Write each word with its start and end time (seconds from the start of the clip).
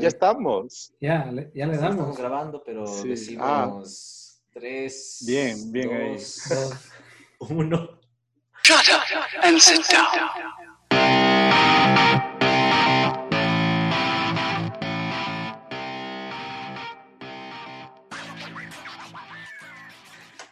ya 0.00 0.08
estamos. 0.08 0.92
Ya, 1.00 1.26
le- 1.26 1.50
ya 1.54 1.66
le 1.66 1.72
Sí, 1.74 1.78
Estamos 1.80 1.96
damos. 1.98 2.18
grabando, 2.18 2.62
pero 2.64 2.86
Sí. 2.86 3.08
decimos 3.08 4.42
tres, 4.52 5.22
Bien, 5.26 5.70
bien 5.72 5.90
ahí. 5.94 6.12
dos, 6.14 6.42
Dos. 6.48 7.50
uno. 7.50 7.98
Shut 8.64 8.88
up 8.92 9.44
and 9.44 9.58
sit 9.58 9.86
down. 9.90 11.20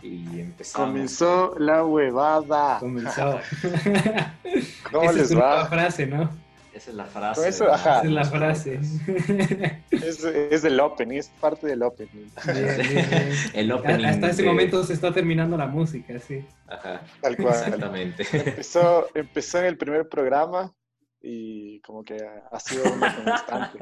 Y 0.02 0.40
empezamos. 0.40 0.88
Comenzó 0.88 1.54
la 1.58 1.84
huevada. 1.84 2.78
Comenzó. 2.78 3.40
¿Cómo 4.92 5.02
Esa 5.04 5.10
es 5.12 5.16
les 5.16 5.30
nueva 5.32 5.54
va? 5.54 5.66
frase, 5.66 6.06
¿no? 6.06 6.30
Esa 6.78 6.90
es 6.90 6.96
la 6.96 7.04
frase. 7.06 7.40
Con 7.40 7.48
eso, 7.48 7.72
ajá. 7.72 7.98
Esa 7.98 8.06
es 8.06 8.12
la 8.12 8.24
frase. 8.24 8.80
Es, 9.90 10.22
es 10.24 10.64
el 10.64 10.78
opening, 10.78 11.18
es 11.18 11.28
parte 11.40 11.66
del 11.66 11.82
opening. 11.82 12.28
Bien, 12.44 12.76
bien, 12.76 12.88
bien. 13.10 13.30
El 13.54 13.72
opening. 13.72 14.04
Hasta 14.04 14.30
ese 14.30 14.42
de- 14.42 14.48
momento 14.48 14.84
se 14.84 14.92
está 14.92 15.12
terminando 15.12 15.56
la 15.56 15.66
música, 15.66 16.18
sí. 16.20 16.46
Ajá, 16.68 17.02
Tal 17.20 17.36
cual. 17.36 17.54
exactamente. 17.54 18.24
Empezó, 18.32 19.08
empezó 19.14 19.58
en 19.58 19.64
el 19.64 19.76
primer 19.76 20.08
programa 20.08 20.72
y 21.20 21.80
como 21.80 22.04
que 22.04 22.16
ha 22.50 22.60
sido 22.60 22.84
una 22.92 23.14
constante. 23.16 23.78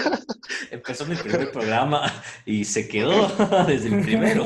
Empezó 0.72 1.06
mi 1.06 1.14
primer 1.14 1.52
programa 1.52 2.12
y 2.44 2.64
se 2.64 2.88
quedó 2.88 3.28
desde 3.66 3.94
el 3.94 4.02
primero. 4.02 4.44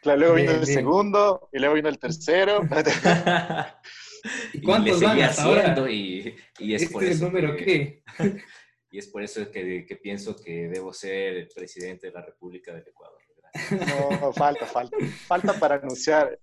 Claro, 0.00 0.18
luego 0.20 0.34
vino 0.36 0.52
el 0.52 0.60
bien. 0.60 0.74
segundo 0.74 1.48
y 1.52 1.58
luego 1.58 1.74
vino 1.74 1.88
el 1.90 1.98
tercero. 1.98 2.62
¿Y 4.52 4.58
Y 4.58 4.62
cuántos 4.62 5.00
le 5.00 5.06
van 5.06 5.20
hasta 5.22 5.42
ahora? 5.44 5.90
y, 5.90 6.34
y 6.58 6.74
es 6.74 6.88
por 6.90 7.02
¿Este 7.02 7.12
es 7.12 7.16
eso 7.18 7.26
el 7.26 7.32
número 7.32 7.56
que- 7.56 7.64
qué? 7.64 8.02
Y 8.90 8.96
es 8.98 9.08
por 9.08 9.22
eso 9.22 9.50
que, 9.50 9.84
que 9.84 9.96
pienso 9.96 10.34
que 10.34 10.66
debo 10.68 10.94
ser 10.94 11.36
el 11.36 11.48
presidente 11.48 12.06
de 12.06 12.12
la 12.14 12.22
República 12.24 12.72
del 12.72 12.88
Ecuador. 12.88 13.18
Gracias. 13.36 14.20
No, 14.20 14.32
falta, 14.32 14.64
falta. 14.64 14.96
Falta 15.26 15.52
para 15.60 15.74
anunciar. 15.74 16.38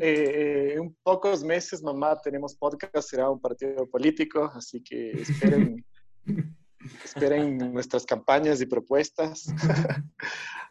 eh, 0.00 0.74
en 0.78 0.94
pocos 1.02 1.44
meses, 1.44 1.82
mamá, 1.82 2.18
tenemos 2.22 2.56
podcast, 2.56 3.06
será 3.10 3.28
un 3.28 3.38
partido 3.38 3.86
político, 3.88 4.50
así 4.54 4.82
que 4.82 5.10
esperen, 5.10 5.84
esperen 7.04 7.58
nuestras 7.72 8.04
campañas 8.04 8.60
y 8.60 8.66
propuestas. 8.66 9.46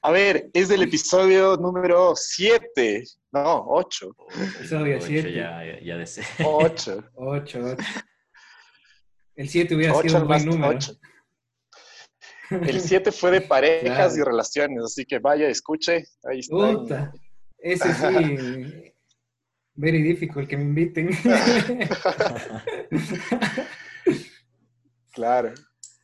A 0.01 0.11
ver, 0.11 0.49
es 0.53 0.69
del 0.69 0.83
episodio 0.83 1.57
número 1.57 2.13
7, 2.15 3.03
no, 3.33 3.65
8. 3.67 4.15
Episodio 4.57 4.95
Ocho, 4.95 5.05
siete. 5.05 5.33
Ya, 5.33 5.63
ya, 5.65 5.79
ya 5.81 5.97
deseo. 5.97 6.25
8. 6.39 7.03
Ocho, 7.15 7.59
ocho. 7.65 7.75
El 9.35 9.49
7 9.49 9.75
hubiera 9.75 9.93
8 9.93 10.07
sido 10.09 10.21
un 10.21 10.27
más 10.29 10.45
buen 10.45 10.55
número. 10.59 10.77
8. 10.77 10.93
El 12.61 12.79
7 12.81 13.11
fue 13.11 13.31
de 13.31 13.41
parejas 13.41 14.13
Claro. 14.13 14.15
y 14.15 14.23
relaciones, 14.23 14.83
así 14.83 15.05
que 15.05 15.19
vaya, 15.19 15.47
escuche. 15.49 16.05
Ahí 16.23 16.39
está. 16.39 16.55
Puta. 16.55 17.11
Ese 17.57 17.93
sí. 17.93 18.93
Very 19.75 20.01
difficult 20.01 20.47
que 20.49 20.57
me 20.57 20.63
inviten. 20.63 21.09
Claro. 25.13 25.53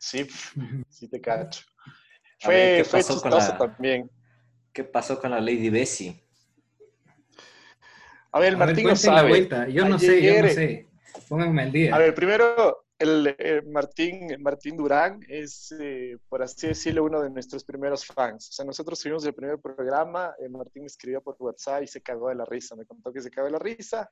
Sí, 0.06 0.28
sí 0.88 1.08
te 1.08 1.20
cacho. 1.20 1.66
A 2.44 2.50
ver, 2.50 2.60
Fue, 2.60 2.76
¿qué 2.78 2.84
fue 2.84 3.00
pasó 3.00 3.22
con 3.22 3.32
chistoso 3.32 3.52
la- 3.54 3.58
también. 3.58 4.12
¿Qué 4.72 4.84
pasó 4.84 5.20
con 5.20 5.32
la 5.32 5.40
Lady 5.42 5.70
Bessie? 5.72 6.24
A 8.32 8.40
ver, 8.40 8.50
el 8.50 8.58
Martín 8.58 8.88
no 8.88 8.96
sabe. 8.96 9.30
vuelta. 9.30 9.68
Yo 9.68 9.84
no 9.90 9.98
sé, 9.98 10.22
yo 10.22 10.44
no 10.44 10.48
sé. 10.50 10.88
Pónganme 11.28 11.64
al 11.64 11.72
día. 11.72 11.96
A 11.96 11.98
ver, 11.98 12.14
primero, 12.14 12.86
el, 13.00 13.36
eh, 13.40 13.64
Martín, 13.66 14.28
Martín 14.42 14.78
Durán 14.78 15.22
es, 15.28 15.74
eh, 15.80 16.18
por 16.30 16.44
así 16.44 16.68
decirlo, 16.68 17.04
uno 17.06 17.22
de 17.24 17.32
nuestros 17.32 17.64
primeros 17.64 18.06
fans. 18.06 18.50
O 18.50 18.52
sea, 18.52 18.64
nosotros 18.64 19.00
subimos 19.00 19.26
el 19.26 19.34
primer 19.34 19.58
programa, 19.60 20.36
eh, 20.40 20.50
Martín 20.50 20.84
me 20.84 20.88
escribió 20.88 21.20
por 21.22 21.36
WhatsApp 21.40 21.82
y 21.82 21.88
se 21.88 22.02
cagó 22.02 22.30
de 22.30 22.36
la 22.36 22.46
risa. 22.46 22.76
Me 22.76 22.86
contó 22.86 23.12
que 23.12 23.22
se 23.22 23.32
cagó 23.32 23.48
de 23.48 23.54
la 23.54 23.60
risa. 23.60 24.08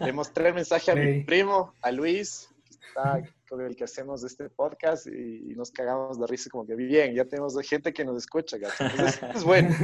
Le 0.00 0.12
mostré 0.12 0.48
el 0.48 0.54
mensaje 0.54 0.90
a 0.90 0.94
mi 0.94 1.22
primo, 1.24 1.74
a 1.82 1.90
Luis, 1.90 2.48
está 2.88 3.22
con 3.48 3.60
el 3.60 3.74
que 3.76 3.84
hacemos 3.84 4.24
este 4.24 4.48
podcast 4.50 5.06
y, 5.06 5.52
y 5.52 5.54
nos 5.54 5.70
cagamos 5.70 6.18
de 6.20 6.26
risa 6.26 6.50
como 6.50 6.66
que 6.66 6.74
bien, 6.74 7.14
ya 7.14 7.24
tenemos 7.24 7.56
gente 7.68 7.92
que 7.92 8.04
nos 8.04 8.16
escucha, 8.18 8.58
gacho. 8.58 8.84
Entonces, 8.84 9.20
es 9.36 9.44
bueno. 9.44 9.74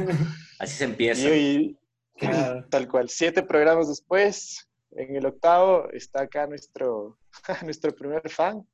Así 0.59 0.75
se 0.77 0.83
empieza. 0.85 1.29
Y, 1.29 1.77
y- 2.21 2.27
tal 2.69 2.87
cual, 2.87 3.09
siete 3.09 3.43
programas 3.43 3.87
después, 3.87 4.67
en 4.91 5.15
el 5.15 5.25
octavo, 5.25 5.89
está 5.91 6.23
acá 6.23 6.47
nuestro, 6.47 7.17
nuestro 7.63 7.95
primer 7.95 8.29
fan. 8.29 8.65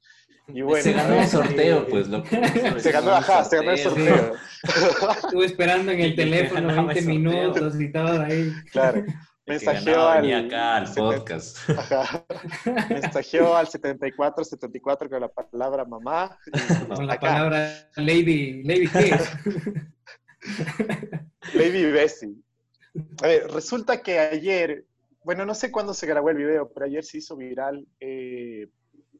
Y 0.47 0.61
bueno, 0.61 0.83
se 0.83 0.93
ganó 0.93 1.15
el 1.19 1.27
sorteo, 1.27 1.87
pues, 1.87 2.07
loco. 2.07 2.27
Se 2.77 2.91
ganó, 2.91 3.11
ajá, 3.15 3.43
se 3.45 3.55
ganó 3.57 3.71
el 3.71 3.77
sorteo. 3.79 4.33
Estuve 5.23 5.45
esperando 5.47 5.91
en 5.91 5.99
el 6.01 6.15
teléfono 6.15 6.67
Ganaba 6.67 6.93
20 6.93 6.99
el 6.99 7.05
sorteo. 7.05 7.19
minutos 7.41 7.81
y 7.81 7.91
todo 7.91 8.21
ahí. 8.21 8.53
Claro. 8.71 9.03
Mensajeó 9.47 10.07
al, 10.07 10.33
acá 10.33 10.77
al 10.77 10.87
70 10.87 11.17
podcast. 11.17 11.69
ajá. 11.69 12.25
Mensajeó 12.89 13.55
al 13.55 13.67
74, 13.67 14.43
74 14.43 15.09
con 15.09 15.21
la 15.21 15.27
palabra 15.27 15.85
mamá. 15.85 16.37
Con 16.95 17.05
la 17.05 17.13
acá, 17.13 17.27
palabra 17.27 17.89
Lady. 17.95 18.63
¿Lady 18.63 18.87
qué? 18.87 19.19
Lady 21.53 21.91
Bessie. 21.91 22.35
A 23.21 23.27
ver, 23.27 23.51
resulta 23.51 24.01
que 24.01 24.19
ayer, 24.19 24.85
bueno, 25.23 25.45
no 25.45 25.53
sé 25.53 25.71
cuándo 25.71 25.93
se 25.93 26.07
grabó 26.07 26.29
el 26.31 26.37
video, 26.37 26.71
pero 26.73 26.87
ayer 26.87 27.03
se 27.03 27.19
hizo 27.19 27.35
viral 27.35 27.85
eh, 27.99 28.67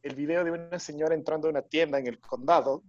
el 0.02 0.16
video 0.16 0.44
de 0.44 0.52
una 0.52 0.80
señora 0.80 1.14
entrando 1.14 1.47
a 1.47 1.52
una 1.52 1.62
tienda 1.62 2.00
en 2.00 2.08
el 2.08 2.19
condado, 2.19 2.84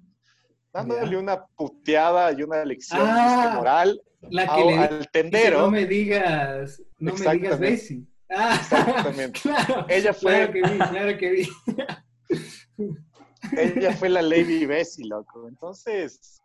dándole 0.72 1.10
Ya. 1.12 1.18
una 1.18 1.46
puteada 1.46 2.32
y 2.32 2.42
una 2.42 2.64
lección 2.64 3.00
Ah, 3.02 3.52
moral 3.56 4.00
La 4.30 4.42
a- 4.42 4.56
que 4.56 4.64
le 4.64 4.74
al 4.78 5.10
tendero. 5.10 5.60
no 5.62 5.70
me 5.70 5.86
digas, 5.86 6.82
no 6.98 7.14
me 7.14 7.32
digas. 7.34 7.58
Bessie. 7.58 8.06
Ah, 8.28 8.56
Exactamente. 8.60 9.40
claro. 9.42 9.86
Ella 9.88 10.12
fue- 10.12 10.32
Claro 10.32 10.52
que 10.52 10.62
vi, 10.62 10.78
claro 10.78 11.18
que 11.18 11.30
vi. 11.30 11.48
Ella 13.56 13.92
fue 13.92 14.08
la 14.08 14.22
Lady 14.22 14.66
Bessie, 14.66 15.06
loco. 15.06 15.48
Entonces, 15.48 16.40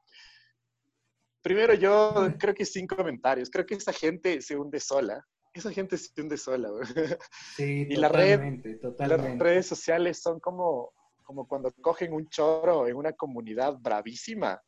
primero 1.42 1.74
yo 1.74 2.30
creo 2.38 2.54
que 2.54 2.66
sin 2.66 2.86
comentarios. 2.88 3.50
Creo 3.50 3.66
que 3.66 3.76
esa 3.76 3.94
gente 3.94 4.42
se 4.42 4.56
hunde 4.56 4.80
sola. 4.80 5.26
Esa 5.54 5.72
gente 5.72 5.98
se 5.98 6.10
hunde 6.22 6.38
sola. 6.38 6.70
güey. 6.70 6.86
Sí, 7.58 7.88
Y 7.90 7.96
la 7.96 8.08
red- 8.10 8.32
totalmente, 8.38 8.70
Las 8.74 8.82
totalmente. 8.82 9.44
redes 9.44 9.66
sociales 9.68 10.22
son 10.22 10.40
como, 10.40 10.94
como 11.32 11.48
cuando 11.48 11.72
cogen 11.82 12.12
un 12.12 12.28
choro 12.28 12.88
en 12.90 12.96
una 12.98 13.14
comunidad 13.14 13.78
bravísima 13.80 14.62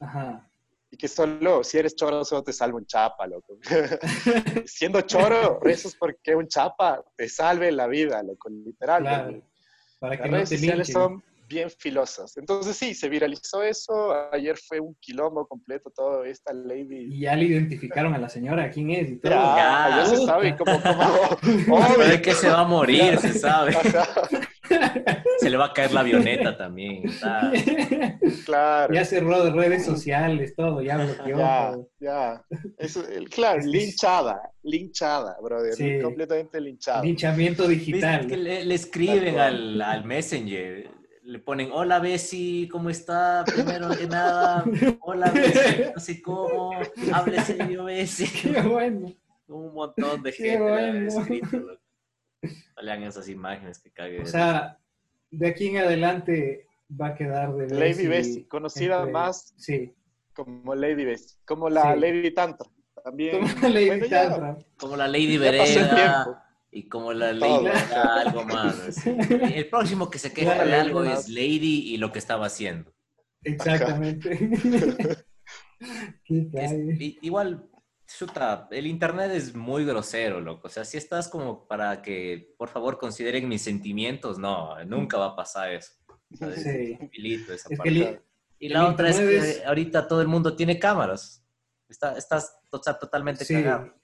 Ajá. 0.00 0.48
y 0.90 0.96
que 0.96 1.08
solo, 1.08 1.62
si 1.62 1.76
eres 1.76 1.94
choro, 1.94 2.24
solo 2.24 2.42
te 2.42 2.54
salva 2.54 2.78
un 2.78 2.86
chapa, 2.86 3.26
loco. 3.26 3.58
Siendo 4.64 5.02
choro, 5.02 5.60
rezas 5.60 5.94
porque 5.94 6.34
un 6.34 6.48
chapa 6.48 7.04
te 7.16 7.28
salve 7.28 7.70
la 7.70 7.86
vida, 7.86 8.22
loco, 8.22 8.48
literal. 8.48 9.02
Claro. 9.02 9.42
Para 9.98 10.16
que 10.16 10.22
Las 10.22 10.30
no 10.30 10.36
redes 10.38 10.48
te 10.48 10.56
sociales 10.56 10.88
son 10.90 11.22
bien 11.48 11.70
filosas. 11.70 12.34
Entonces 12.38 12.76
sí, 12.76 12.94
se 12.94 13.08
viralizó 13.10 13.62
eso. 13.62 14.14
Ayer 14.32 14.56
fue 14.56 14.80
un 14.80 14.94
quilombo 15.00 15.46
completo 15.46 15.90
todo 15.94 16.24
esta 16.24 16.52
lady. 16.54 17.08
Y 17.14 17.20
ya 17.20 17.36
le 17.36 17.44
identificaron 17.44 18.14
a 18.14 18.18
la 18.18 18.28
señora, 18.30 18.70
quién 18.70 18.90
es 18.90 19.10
y 19.10 19.16
todo. 19.18 19.32
Ya, 19.32 19.38
Ya, 19.90 19.96
ya 19.98 20.06
se 20.06 20.16
sabe 20.24 20.56
cómo, 20.56 20.80
cómo, 20.82 21.78
Sabe 21.86 22.04
obvio. 22.06 22.22
que 22.22 22.32
se 22.32 22.48
va 22.48 22.60
a 22.60 22.64
morir, 22.64 23.18
se 23.18 23.34
sabe. 23.38 23.76
Ajá, 23.76 24.08
Se 25.38 25.50
le 25.50 25.56
va 25.56 25.66
a 25.66 25.72
caer 25.72 25.92
la 25.92 26.00
avioneta 26.00 26.56
también. 26.56 27.08
está- 27.08 27.52
claro. 28.44 28.94
ya 28.94 29.04
cerró 29.04 29.44
de 29.44 29.50
redes 29.50 29.84
sociales, 29.84 30.54
todo, 30.56 30.80
ya 30.82 30.96
bloqueó. 30.96 31.38
Ya, 31.38 31.70
todo. 31.72 31.88
ya. 32.00 32.44
Eso, 32.78 33.06
el- 33.08 33.28
claro, 33.28 33.60
linchada, 33.64 34.40
linchada, 34.62 35.36
brother. 35.42 35.74
Sí. 35.74 35.98
Completamente 36.02 36.60
linchada. 36.60 37.02
Linchamiento 37.02 37.68
digital. 37.68 38.20
¿Viste 38.20 38.34
que 38.34 38.42
le, 38.42 38.64
le 38.64 38.74
escriben 38.74 39.38
al, 39.38 39.80
al 39.82 40.04
Messenger? 40.04 40.90
Le 41.22 41.38
ponen, 41.40 41.70
hola 41.72 41.98
Bessie, 41.98 42.68
¿cómo 42.68 42.88
está? 42.88 43.44
Primero 43.52 43.90
que 43.90 44.06
nada, 44.06 44.64
hola 45.00 45.30
Bessie, 45.32 45.90
no 45.92 46.00
sé 46.00 46.22
cómo, 46.22 46.70
hable 47.12 47.40
serio 47.40 47.84
Bessie. 47.84 48.28
Qué 48.54 48.60
bueno. 48.62 49.12
Un 49.48 49.74
montón 49.74 50.22
de 50.22 50.30
Qué 50.32 50.36
gente 50.50 50.56
han 50.56 50.92
bueno. 50.92 51.08
escrito. 51.08 51.78
Hagan 52.76 53.02
esas 53.04 53.28
imágenes 53.28 53.78
que 53.78 53.90
cague. 53.90 54.20
O 54.20 54.26
sea, 54.26 54.78
de 55.30 55.48
aquí 55.48 55.68
en 55.68 55.78
adelante 55.78 56.66
va 56.90 57.08
a 57.08 57.14
quedar 57.14 57.54
de 57.56 57.68
Lady 57.74 58.06
Bessie, 58.06 58.46
conocida 58.46 58.98
entre- 58.98 59.12
más 59.12 59.54
Sí, 59.56 59.92
como 60.34 60.74
Lady 60.74 61.04
Bessie, 61.04 61.38
como 61.44 61.68
la 61.70 61.94
Sí. 61.94 62.00
Lady 62.00 62.30
Tantra. 62.32 62.68
También. 63.02 63.40
como 63.40 63.68
Lady 63.68 63.86
Bueno, 63.86 64.06
ya, 64.06 64.28
Tantra. 64.28 64.58
como 64.78 64.96
la 64.96 65.06
Lady 65.08 65.38
Vereda 65.38 66.42
y 66.70 66.88
como 66.88 67.12
la. 67.12 67.32
Lady 67.32 67.66
algo 67.94 68.44
más. 68.44 68.78
así. 68.80 69.10
El 69.54 69.68
próximo 69.68 70.10
que 70.10 70.18
se 70.18 70.32
queja 70.32 70.64
de 70.64 70.74
algo 70.74 71.04
es. 71.04 71.28
Lady 71.28 71.92
y 71.94 71.96
lo 71.98 72.12
que 72.12 72.18
estaba 72.18 72.46
haciendo. 72.46 72.92
Exactamente. 73.42 74.38
Es- 76.28 76.72
igual, 77.22 77.68
chuta, 78.06 78.68
el 78.70 78.86
internet 78.86 79.30
es 79.32 79.54
muy 79.54 79.84
grosero, 79.84 80.40
loco. 80.40 80.68
O 80.68 80.70
sea, 80.70 80.84
si 80.84 80.96
estás 80.96 81.28
como 81.28 81.66
para 81.66 82.02
que, 82.02 82.54
por 82.56 82.68
favor, 82.68 82.98
consideren 82.98 83.48
mis 83.48 83.62
sentimientos, 83.62 84.38
no, 84.38 84.82
nunca 84.84 85.18
va 85.18 85.26
a 85.26 85.36
pasar 85.36 85.72
eso. 85.72 85.92
¿sabes? 86.38 86.62
Sí. 86.62 86.98
Filito 87.12 87.52
esa 87.52 87.68
Es 87.70 87.78
parte. 87.78 87.88
el- 87.90 88.20
Y 88.58 88.68
la 88.70 88.88
otra 88.88 89.10
es 89.10 89.16
que 89.18 89.22
internet 89.24 89.56
es- 89.60 89.66
ahorita 89.66 90.08
todo 90.08 90.22
el 90.22 90.28
mundo 90.28 90.56
tiene 90.56 90.78
cámaras. 90.78 91.44
Está, 91.88 92.16
estás 92.16 92.58
to- 92.70 92.78
está 92.78 92.98
totalmente 92.98 93.44
sí, 93.44 93.54
cagado. 93.54 93.94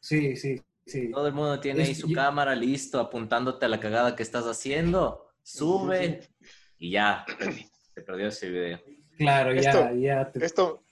sí, 0.00 0.36
sí, 0.36 0.62
sí. 0.86 1.10
Todo 1.10 1.26
el 1.26 1.34
mundo 1.34 1.58
tiene 1.60 1.82
ahí 1.82 1.90
Es- 1.90 1.98
su 1.98 2.08
y- 2.10 2.14
cámara 2.14 2.54
listo, 2.54 2.98
apuntándote 3.00 3.66
a 3.66 3.68
la 3.68 3.80
cagada 3.80 4.14
que 4.16 4.22
estás 4.22 4.44
haciendo. 4.46 5.28
Sube 5.42 6.28
y 6.78 6.92
ya. 6.92 7.24
Se 7.94 8.00
perdió 8.02 8.28
ese 8.28 8.48
video. 8.48 8.80
Claro, 9.18 9.52
ya, 9.54 9.70
Esto- 9.70 9.94
ya. 9.96 10.30
te- 10.32 10.44
Esto, 10.46 10.84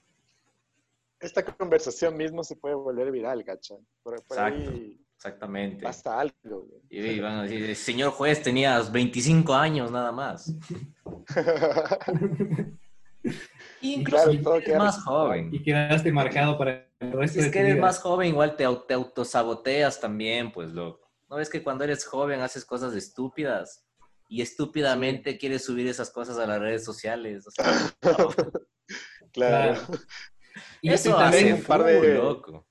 esta 1.25 1.45
conversación 1.45 2.17
mismo 2.17 2.45
se 2.45 2.57
puede 2.57 2.75
volver 2.75 3.11
viral, 3.11 3.43
gacha. 3.43 3.75
Por, 4.03 4.15
por 4.27 4.37
Exacto. 4.39 4.71
ahí 4.71 5.01
Exactamente. 5.17 5.83
pasa 5.83 6.21
algo. 6.21 6.35
güey. 6.43 6.83
Y 6.91 7.21
van 7.21 7.39
a 7.39 7.43
decir, 7.45 7.75
señor 7.77 8.11
juez, 8.13 8.43
tenías 8.43 8.91
25 8.93 9.55
años 9.55 9.91
nada 9.91 10.13
más. 10.13 10.53
Incluso 13.81 14.25
claro, 14.25 14.43
todo 14.43 14.55
eres 14.57 14.67
queda 14.67 14.79
más 14.79 15.03
joven. 15.03 15.49
Y 15.53 15.63
quedaste 15.63 16.13
marcado 16.13 16.57
para 16.59 16.87
el 17.01 17.13
resto 17.13 17.39
Es 17.39 17.47
de 17.47 17.51
que 17.51 17.59
eres 17.61 17.75
vida. 17.75 17.83
más 17.83 17.99
joven, 17.99 18.29
igual 18.29 18.57
te, 18.57 18.67
au- 18.67 18.87
te 18.87 18.95
autosaboteas 18.95 20.01
también, 20.01 20.53
pues, 20.53 20.71
loco. 20.73 21.11
¿No 21.29 21.37
ves 21.37 21.49
que 21.51 21.63
cuando 21.63 21.85
eres 21.85 22.05
joven 22.07 22.41
haces 22.41 22.65
cosas 22.65 22.95
estúpidas? 22.95 23.85
Y 24.29 24.41
estúpidamente 24.43 25.37
quieres 25.39 25.65
subir 25.65 25.87
esas 25.87 26.11
cosas 26.11 26.39
a 26.39 26.47
las 26.47 26.59
redes 26.61 26.85
sociales. 26.85 27.47
O 27.47 27.51
sea, 27.51 27.65
no. 28.03 28.29
Claro. 29.33 29.81
Y, 30.81 30.91
Eso 30.91 31.11
y 31.11 31.13
también- 31.13 31.45
hace 31.53 31.55
un 31.55 31.63
par 31.63 31.85
de- 31.85 32.15
loco. 32.15 32.67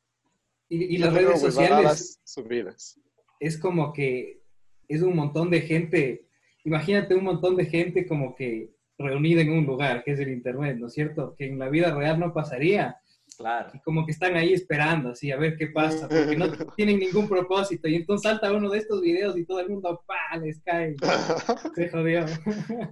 y- 0.70 0.96
y 0.96 0.98
las 0.98 1.14
redes 1.14 1.42
sociales 1.42 2.20
subidas. 2.24 3.00
es 3.40 3.58
como 3.58 3.92
que 3.94 4.42
es 4.88 5.02
un 5.02 5.16
montón 5.16 5.50
de 5.50 5.62
gente. 5.62 6.28
Imagínate 6.64 7.14
un 7.16 7.24
montón 7.26 7.56
de 7.58 7.66
gente 7.66 8.06
como 8.08 8.36
que 8.36 8.72
reunida 8.98 9.42
en 9.42 9.52
un 9.52 9.66
lugar, 9.66 10.04
que 10.04 10.12
es 10.12 10.20
el 10.20 10.30
Internet, 10.30 10.78
¿no 10.80 10.88
es 10.88 10.94
cierto? 10.94 11.36
Que 11.38 11.48
en 11.48 11.60
la 11.60 11.68
vida 11.70 11.94
real 11.94 12.20
no 12.20 12.34
pasaría. 12.34 12.98
Claro. 13.36 13.72
Y 13.74 13.80
como 13.80 14.06
que 14.06 14.12
están 14.12 14.36
ahí 14.36 14.54
esperando, 14.54 15.10
así, 15.10 15.32
a 15.32 15.38
ver 15.38 15.58
qué 15.58 15.68
pasa, 15.68 16.08
porque 16.08 16.36
no 16.38 16.46
tienen 16.78 17.00
ningún 17.00 17.28
propósito. 17.28 17.88
Y 17.88 17.96
entonces 17.96 18.30
salta 18.30 18.54
uno 18.54 18.70
de 18.70 18.78
estos 18.78 19.02
videos 19.02 19.36
y 19.36 19.44
todo 19.46 19.60
el 19.60 19.70
mundo, 19.70 20.04
¡pa! 20.06 20.38
les 20.38 20.62
cae. 20.62 20.96
Se 21.76 21.90
jodió. 21.90 22.26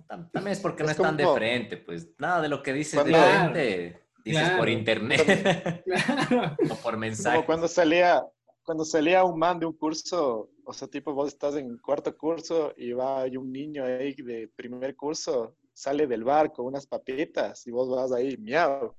Tam- 0.07 0.31
También 0.31 0.47
es 0.53 0.59
porque 0.59 0.83
no 0.83 0.89
Es 0.89 0.95
están 0.97 1.15
de 1.15 1.23
como- 1.23 1.35
frente, 1.35 1.77
pues. 1.77 2.09
Nada 2.17 2.41
de 2.41 2.49
lo 2.49 2.63
que 2.63 2.73
dices 2.73 3.05
de 3.05 3.13
frente, 3.13 4.00
dices 4.23 4.41
Claro. 4.43 4.57
por 4.57 4.69
internet 4.69 5.83
Claro. 5.85 6.55
o 6.69 6.75
por 6.75 6.93
Como 6.93 6.97
mensaje. 6.97 7.45
cuando 7.45 7.67
salía, 7.67 8.23
cuando 8.63 8.85
salía 8.85 9.23
un 9.23 9.37
man 9.39 9.59
de 9.59 9.65
un 9.65 9.73
curso, 9.77 10.49
o 10.65 10.73
sea, 10.73 10.87
tipo 10.87 11.13
vos 11.13 11.27
estás 11.29 11.55
en 11.55 11.77
cuarto 11.79 12.15
curso 12.17 12.73
y 12.77 12.91
va 12.93 13.21
hay 13.23 13.37
un 13.37 13.51
niño 13.51 13.83
ahí 13.85 14.13
de 14.13 14.49
primer 14.55 14.95
curso, 14.95 15.57
sale 15.73 16.05
del 16.07 16.23
bar 16.23 16.51
con 16.51 16.65
unas 16.67 16.85
papitas 16.87 17.65
y 17.67 17.71
vos 17.71 17.89
vas 17.89 18.11
ahí, 18.11 18.37
miau, 18.37 18.95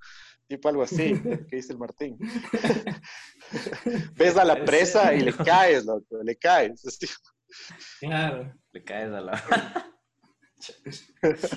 tipo 0.48 0.68
algo 0.68 0.82
así, 0.82 1.14
que 1.48 1.56
dice 1.56 1.72
el 1.72 1.78
Martín. 1.78 2.18
Ves 4.16 4.36
a 4.36 4.44
la 4.44 4.64
presa 4.64 5.14
y 5.14 5.20
le 5.20 5.32
caes, 5.32 5.84
loco, 5.84 6.22
le 6.22 6.36
caes. 6.36 6.82
Claro, 8.00 8.52
Le 8.72 8.82
caes 8.82 9.12
a 9.12 9.20
la... 9.20 9.91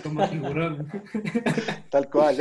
como 0.04 0.30
tiburón. 0.30 0.90
tal 1.90 2.10
cual. 2.10 2.38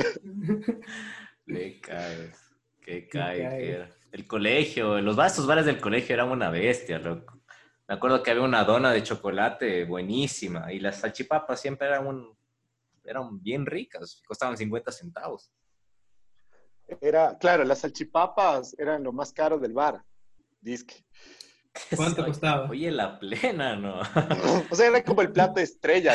Le 1.46 1.80
caes. 1.80 2.54
Qué 2.80 3.08
cae. 3.08 3.42
cae, 3.42 3.58
que 3.58 3.70
era. 3.72 3.90
El 4.12 4.26
colegio, 4.26 5.00
los 5.00 5.18
estos 5.18 5.46
bares 5.46 5.66
del 5.66 5.80
colegio 5.80 6.14
eran 6.14 6.30
una 6.30 6.50
bestia, 6.50 6.98
loco. 6.98 7.42
Me 7.88 7.94
acuerdo 7.94 8.22
que 8.22 8.30
había 8.30 8.44
una 8.44 8.64
dona 8.64 8.92
de 8.92 9.02
chocolate 9.02 9.84
buenísima 9.84 10.72
y 10.72 10.78
las 10.78 11.00
salchipapas 11.00 11.60
siempre 11.60 11.88
eran 11.88 12.06
un, 12.06 12.36
eran 13.04 13.42
bien 13.42 13.66
ricas, 13.66 14.22
costaban 14.26 14.56
50 14.56 14.90
centavos. 14.92 15.50
Era, 17.00 17.36
claro, 17.38 17.64
las 17.64 17.80
salchipapas 17.80 18.74
eran 18.78 19.02
lo 19.02 19.12
más 19.12 19.32
caro 19.32 19.58
del 19.58 19.72
bar, 19.72 20.02
disque. 20.60 21.04
¿Cuánto 21.96 22.24
costaba? 22.24 22.68
Oye, 22.70 22.90
la 22.90 23.18
plena, 23.18 23.76
¿no? 23.76 24.00
O 24.70 24.74
sea, 24.76 24.86
era 24.88 25.02
como 25.02 25.22
el 25.22 25.32
plato 25.32 25.60
estrella, 25.60 26.14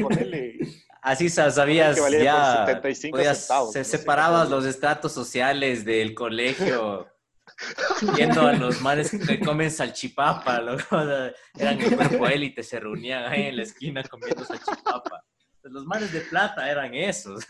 ponerle... 0.00 0.58
Así 1.00 1.28
sa- 1.28 1.50
sabías 1.50 1.96
Que 1.96 2.00
valía 2.00 2.22
ya, 2.24 2.56
por 2.64 2.66
75 2.74 3.16
podías- 3.16 3.38
centavos, 3.40 3.72
se 3.72 3.78
no 3.80 3.84
separabas 3.84 4.48
los 4.50 4.64
estratos 4.66 5.12
sociales 5.12 5.84
del 5.84 6.14
colegio, 6.14 7.08
viendo 8.16 8.42
a 8.46 8.52
los 8.52 8.80
manes 8.82 9.10
que 9.10 9.40
comen 9.40 9.70
salchipapa, 9.70 10.60
loco, 10.60 10.84
o 10.96 11.04
sea, 11.04 11.32
eran 11.58 11.80
el 11.80 11.96
cuerpo 11.96 12.26
élite, 12.28 12.62
se 12.62 12.78
reunían 12.78 13.24
ahí 13.24 13.46
en 13.46 13.56
la 13.56 13.62
esquina 13.64 14.02
comiendo 14.04 14.44
salchipapa. 14.44 15.24
Pues 15.60 15.72
Los 15.74 15.84
manes 15.86 16.12
de 16.12 16.20
plata 16.22 16.70
eran 16.70 16.94
esos. 16.94 17.44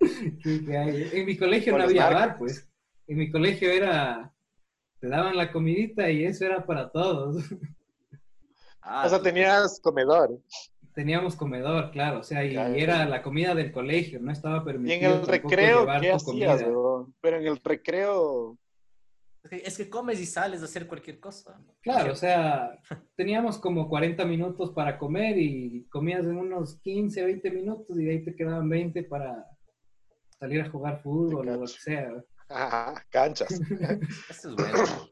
En 0.00 1.26
mi 1.26 1.36
colegio 1.36 1.72
Por 1.72 1.80
no 1.80 1.86
había 1.88 2.02
narcos. 2.10 2.20
bar, 2.20 2.36
pues. 2.38 2.68
En 3.08 3.18
mi 3.18 3.30
colegio 3.30 3.70
era, 3.70 4.32
te 5.10 5.16
daban 5.16 5.36
la 5.36 5.52
comidita 5.52 6.10
y 6.10 6.24
eso 6.24 6.44
era 6.44 6.64
para 6.64 6.90
todos. 6.90 7.42
Ah, 8.82 9.04
O 9.06 9.08
sea, 9.08 9.20
tenías 9.22 9.80
comedor. 9.80 10.38
Teníamos 10.94 11.36
comedor, 11.36 11.90
claro, 11.90 12.20
o 12.20 12.22
sea, 12.22 12.44
y 12.44 12.52
Claro. 12.52 12.74
era 12.74 13.04
la 13.04 13.20
comida 13.22 13.54
del 13.54 13.70
colegio, 13.70 14.18
no 14.20 14.32
estaba 14.32 14.58
Y 14.58 14.64
permitido 14.64 15.14
en 15.14 15.20
el 15.20 15.26
recreo, 15.26 15.80
llevar 15.80 16.00
¿qué 16.00 16.08
tu 16.10 16.16
hacías, 16.16 16.24
comida. 16.24 16.56
weón? 16.56 17.14
Pero 17.20 17.36
en 17.38 17.46
el 17.46 17.60
recreo, 17.62 18.56
Es 19.44 19.50
que, 19.50 19.56
es 19.56 19.76
que 19.76 19.90
comes 19.90 20.18
y 20.20 20.26
sales 20.26 20.62
a 20.62 20.64
hacer 20.64 20.86
cualquier 20.86 21.20
cosa. 21.20 21.60
Claro, 21.82 22.12
o 22.12 22.16
sea, 22.16 22.78
teníamos 23.16 23.58
como 23.58 23.88
40 23.88 24.24
minutos 24.24 24.70
para 24.72 24.98
comer 24.98 25.36
y 25.38 25.84
comías 25.90 26.24
en 26.24 26.36
unos 26.38 26.80
15, 26.80 27.24
20 27.24 27.50
minutos 27.50 27.98
y 28.00 28.04
de 28.04 28.10
ahí 28.12 28.24
te 28.24 28.34
quedaban 28.34 28.68
20 28.68 29.02
para 29.04 29.44
salir 30.38 30.62
a 30.62 30.70
jugar 30.70 31.02
fútbol 31.02 31.48
o 31.48 31.54
lo 31.56 31.60
que 31.60 31.66
sea. 31.68 32.10
Ajá, 32.48 33.06
canchas. 33.10 33.48
Eso 34.30 34.50
es 34.50 34.56
bueno. 34.56 35.10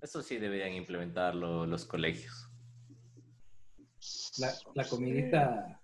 Eso 0.00 0.22
sí 0.22 0.38
deberían 0.38 0.72
implementarlo 0.72 1.66
los 1.66 1.84
colegios. 1.84 2.48
La, 4.38 4.52
la 4.74 4.88
comidita. 4.88 5.82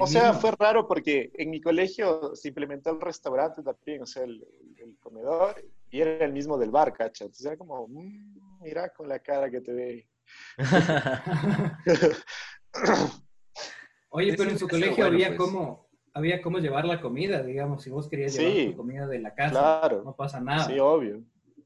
O 0.00 0.06
sea, 0.06 0.28
mismo. 0.28 0.40
fue 0.40 0.50
raro 0.58 0.88
porque 0.88 1.30
en 1.34 1.50
mi 1.50 1.60
colegio 1.60 2.34
se 2.34 2.48
implementó 2.48 2.90
el 2.90 3.00
restaurante 3.00 3.62
también, 3.62 4.02
o 4.02 4.06
sea, 4.06 4.24
el, 4.24 4.42
el 4.78 4.96
comedor, 4.98 5.62
y 5.90 6.00
era 6.00 6.24
el 6.24 6.32
mismo 6.32 6.56
del 6.56 6.70
bar, 6.70 6.94
cacha. 6.94 7.24
Entonces 7.24 7.44
era 7.44 7.58
como, 7.58 7.86
"Mm, 7.86 8.62
mira 8.62 8.88
con 8.94 9.06
la 9.08 9.18
cara 9.18 9.50
que 9.50 9.60
te 9.60 9.72
ve. 9.74 10.08
Oye, 14.08 14.34
pero 14.36 14.50
en 14.50 14.58
su 14.58 14.68
colegio 14.68 14.96
bueno, 14.96 15.14
había 15.14 15.28
pues. 15.28 15.38
cómo 15.38 15.88
había 16.14 16.42
cómo 16.42 16.58
llevar 16.58 16.84
la 16.84 17.00
comida, 17.00 17.42
digamos, 17.42 17.82
si 17.82 17.90
vos 17.90 18.08
querías 18.08 18.34
llevar 18.36 18.66
tu 18.72 18.76
comida 18.76 19.06
de 19.06 19.18
la 19.20 19.34
casa, 19.34 19.50
claro. 19.80 20.02
no 20.04 20.14
pasa 20.14 20.40
nada. 20.40 20.64
Sí, 20.66 20.78
obvio. 20.78 21.22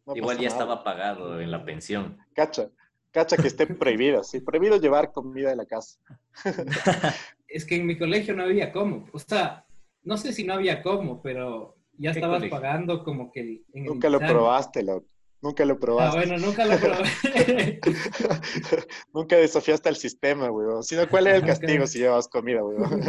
No 0.07 0.15
Igual 0.17 0.37
ya 0.39 0.45
nada. 0.49 0.53
estaba 0.61 0.85
pagado 0.85 1.41
en 1.41 1.51
la 1.51 1.65
pensión. 1.65 2.17
Cacha, 2.35 2.69
cacha 3.11 3.37
que 3.37 3.49
esté 3.49 3.67
prohibido, 3.67 4.23
sí, 4.23 4.41
prohibido 4.41 4.77
llevar 4.79 5.13
comida 5.13 5.51
de 5.51 5.57
la 5.57 5.67
casa. 5.67 5.99
Es 7.49 7.65
que 7.65 7.77
en 7.77 7.87
mi 7.87 7.97
colegio 7.97 8.35
no 8.35 8.43
había 8.43 8.73
cómo. 8.73 9.07
O 9.13 9.19
sea, 9.21 9.65
no 10.03 10.17
sé 10.17 10.33
si 10.33 10.43
no 10.45 10.55
había 10.55 10.83
cómo, 10.83 11.23
pero 11.23 11.77
ya 11.97 12.13
¿Qué 12.13 12.19
estabas 12.19 12.39
colegio? 12.39 12.59
pagando 12.61 13.05
como 13.05 13.31
que 13.33 13.41
en 13.73 13.83
el 13.83 13.85
Nunca 13.85 14.09
lo 14.11 14.19
probaste, 14.19 14.83
loco. 14.83 15.07
Nunca 15.41 15.65
lo 15.65 15.75
Ah, 15.75 15.79
probaste. 15.81 16.17
bueno, 16.27 16.39
nunca 16.45 16.65
lo 16.67 16.77
probé. 16.77 17.81
Nunca 19.15 19.37
desafiaste 19.37 19.89
al 19.89 19.97
sistema, 19.97 20.51
weón. 20.51 20.83
Sino, 20.83 21.09
¿cuál 21.09 21.29
era 21.29 21.37
el 21.37 21.45
castigo 21.45 21.87
si 21.87 21.99
llevabas 22.01 22.27
comida, 22.27 22.65
weón? 22.65 23.01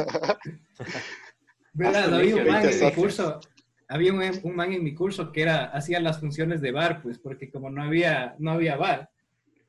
Hasta 1.79 2.15
había 2.17 2.35
un 2.35 2.47
man 2.47 2.65
en 2.65 2.79
mi 2.85 2.91
curso, 2.93 3.39
había 3.87 4.13
un, 4.13 4.21
un 4.43 4.55
man 4.55 4.73
en 4.73 4.83
mi 4.83 4.93
curso 4.95 5.31
que 5.31 5.41
era, 5.41 5.65
hacía 5.65 5.99
las 5.99 6.19
funciones 6.19 6.61
de 6.61 6.71
bar, 6.71 7.01
pues, 7.01 7.19
porque 7.19 7.49
como 7.51 7.69
no 7.69 7.83
había, 7.83 8.35
no 8.39 8.51
había 8.51 8.75
bar, 8.77 9.09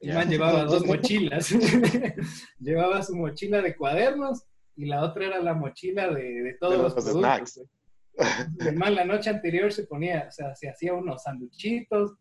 el 0.00 0.09
Ya. 0.11 0.15
man 0.15 0.29
llevaba 0.31 0.65
dos 0.65 0.87
mochilas. 0.87 1.50
llevaba 2.61 3.03
su 3.03 3.17
mochila 3.17 3.61
de 3.62 3.77
cuadernos 3.77 4.45
y 4.77 4.87
la 4.87 5.03
otra 5.03 5.27
era 5.27 5.41
la 5.41 5.55
mochila 5.55 6.09
de, 6.12 6.43
de 6.43 6.55
todos 6.55 6.73
De 6.77 6.83
los, 6.83 6.95
los 6.95 7.05
productos. 7.05 7.21
snacks. 7.23 7.61
pues. 8.17 8.67
El 8.69 8.77
man 8.77 8.95
la 8.95 9.05
noche 9.05 9.31
anterior 9.31 9.73
se 9.73 9.85
ponía, 9.85 10.27
o 10.29 10.33
sea, 10.33 10.55
se 10.55 10.69
hacía 10.69 10.95
unos 10.95 11.23
sanduchitos 11.23 12.15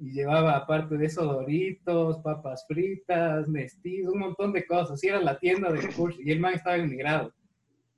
y 0.00 0.12
llevaba 0.12 0.56
aparte 0.56 0.96
de 0.96 1.06
eso 1.06 1.24
doritos, 1.24 2.18
papas 2.18 2.64
fritas, 2.68 3.48
nestis, 3.48 4.06
un 4.08 4.18
montón 4.18 4.52
de 4.52 4.66
cosas. 4.66 5.02
Y 5.04 5.08
era 5.08 5.20
la 5.20 5.38
tienda 5.38 5.72
del 5.72 5.92
curso 5.94 6.18
y 6.20 6.30
el 6.32 6.40
man 6.40 6.54
estaba 6.54 6.76
en 6.76 6.90
mi 6.90 6.96
grado. 6.96 7.32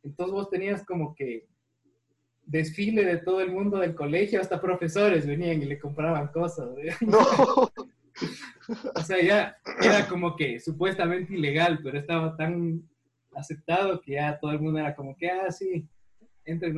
Entonces 0.06 0.32
vos 0.32 0.48
tenías 0.50 0.84
como 0.84 1.14
que 1.14 1.46
desfile 2.44 3.04
de 3.04 3.18
todo 3.18 3.40
el 3.40 3.50
mundo 3.50 3.78
del 3.78 3.94
colegio, 3.94 4.40
hasta 4.40 4.60
profesores 4.60 5.26
venían 5.26 5.60
y 5.62 5.66
le 5.66 5.78
compraban 5.78 6.28
cosas. 6.28 6.68
¿eh? 6.78 6.94
No. 7.00 7.70
O 8.94 9.00
sea, 9.02 9.22
ya 9.22 9.56
era 9.80 10.08
como 10.08 10.34
que 10.36 10.58
supuestamente 10.58 11.34
ilegal, 11.34 11.80
pero 11.84 11.98
estaba 11.98 12.34
tan 12.34 12.82
aceptado 13.34 14.00
que 14.00 14.12
ya 14.12 14.38
todo 14.40 14.52
el 14.52 14.58
mundo 14.60 14.78
era 14.80 14.94
como 14.96 15.14
que, 15.16 15.30
ah, 15.30 15.52
sí. 15.52 15.86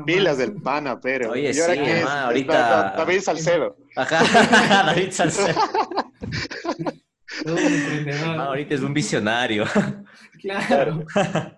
Pilas 0.05 0.39
del 0.39 0.55
pana, 0.61 0.99
pero. 1.01 1.31
Oye, 1.31 1.53
¿Y 1.55 1.61
ahora 1.61 1.75
sí, 1.75 1.81
Es 1.85 2.05
ahorita- 2.05 2.53
Da- 2.53 2.83
Da- 2.91 2.97
David 2.97 3.21
Salcedo. 3.21 3.77
Ajá, 3.95 4.19
David 4.87 5.11
Salcedo. 5.13 5.61
Todo 7.45 7.55
un 7.55 7.61
emprendedor. 7.73 8.37
Ah, 8.41 8.45
ahorita 8.47 8.75
es 8.75 8.81
un 8.81 8.93
visionario. 8.95 9.65
Claro. 10.43 11.05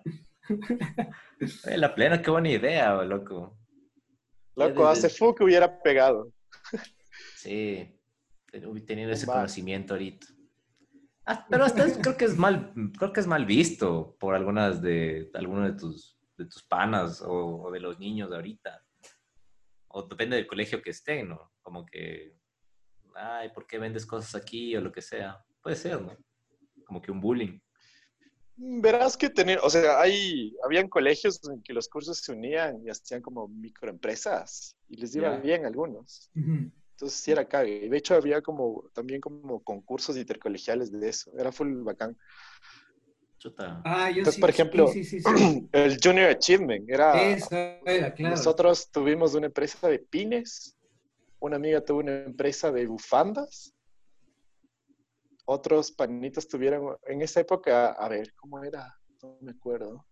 Oye, 1.65 1.77
la 1.77 1.93
plena, 1.95 2.21
qué 2.21 2.29
buena 2.31 2.49
idea, 2.49 3.01
loco. 3.03 3.57
Loco, 4.55 4.87
hace 4.87 5.09
fu 5.09 5.33
que 5.33 5.43
hubiera 5.43 5.81
pegado. 5.81 6.31
Sí, 7.35 7.99
ten- 8.51 8.85
teniendo 8.85 9.13
ese 9.13 9.25
conocimiento 9.25 9.93
ahorita. 9.93 10.27
Ah, 11.25 11.45
pero 11.49 11.63
hasta 11.65 11.85
es- 11.85 11.97
creo 11.97 12.17
que 12.17 12.25
es 12.25 12.37
mal, 12.37 12.73
creo 12.97 13.13
que 13.13 13.19
es 13.19 13.27
mal 13.27 13.45
visto 13.45 14.15
por 14.19 14.35
algunas 14.35 14.81
de 14.81 15.29
algunos 15.33 15.71
de 15.71 15.77
tus 15.79 16.17
de 16.37 16.45
tus 16.45 16.63
panas 16.63 17.21
o, 17.21 17.61
o 17.63 17.71
de 17.71 17.79
los 17.79 17.99
niños 17.99 18.29
de 18.29 18.35
ahorita. 18.35 18.83
O 19.89 20.03
depende 20.03 20.35
del 20.37 20.47
colegio 20.47 20.81
que 20.81 20.89
estén, 20.89 21.29
¿no? 21.29 21.51
Como 21.61 21.85
que, 21.85 22.35
ay, 23.15 23.49
¿por 23.49 23.67
qué 23.67 23.77
vendes 23.77 24.05
cosas 24.07 24.33
aquí 24.35 24.75
o 24.75 24.81
lo 24.81 24.91
que 24.91 25.01
sea? 25.01 25.43
Puede 25.61 25.75
ser, 25.75 26.01
¿no? 26.01 26.17
Como 26.85 26.99
que 27.01 27.11
un 27.11 27.21
bullying. 27.21 27.59
Verás 28.63 29.17
que 29.17 29.29
tener, 29.31 29.59
o 29.63 29.69
sea, 29.71 29.99
hay, 29.99 30.55
habían 30.63 30.87
colegios 30.87 31.41
en 31.49 31.63
que 31.63 31.73
los 31.73 31.89
cursos 31.89 32.19
se 32.19 32.31
unían 32.31 32.85
y 32.85 32.91
hacían 32.91 33.19
como 33.21 33.47
microempresas 33.47 34.75
y 34.87 34.97
les 34.97 35.15
iba 35.15 35.31
Ya. 35.31 35.37
bien 35.39 35.65
algunos. 35.65 36.29
Entonces 36.35 37.19
sí 37.19 37.31
era 37.31 37.47
cague. 37.47 37.89
De 37.89 37.97
hecho 37.97 38.13
había 38.13 38.41
como 38.43 38.83
también 38.93 39.19
como 39.19 39.63
concursos 39.63 40.15
intercolegiales 40.15 40.91
de 40.91 41.09
eso. 41.09 41.31
Era 41.39 41.51
full 41.51 41.81
bacán. 41.81 42.15
Chuta. 43.39 43.81
Ah, 43.83 44.11
yo 44.11 44.19
Entonces, 44.19 44.35
sí, 44.35 44.41
por 44.41 44.49
ejemplo, 44.51 44.87
sí, 44.89 45.03
sí, 45.03 45.19
sí, 45.19 45.31
sí. 45.35 45.67
El 45.71 45.97
Junior 45.99 46.29
Achievement 46.29 46.87
era... 46.87 47.19
Era, 47.83 48.13
claro. 48.13 48.35
Nosotros 48.35 48.91
tuvimos 48.91 49.33
una 49.33 49.47
empresa 49.47 49.89
de 49.89 49.97
pines, 49.97 50.77
una 51.39 51.55
amiga 51.55 51.83
tuvo 51.83 52.01
una 52.01 52.25
empresa 52.25 52.71
de 52.71 52.85
bufandas, 52.85 53.73
otros 55.51 55.91
panitos 55.91 56.47
tuvieron, 56.47 56.95
en 57.07 57.21
esa 57.21 57.41
época, 57.41 57.91
a 57.91 58.07
ver, 58.09 58.33
¿cómo 58.35 58.63
era? 58.63 58.95
No 59.21 59.37
me 59.41 59.51
acuerdo. 59.51 60.05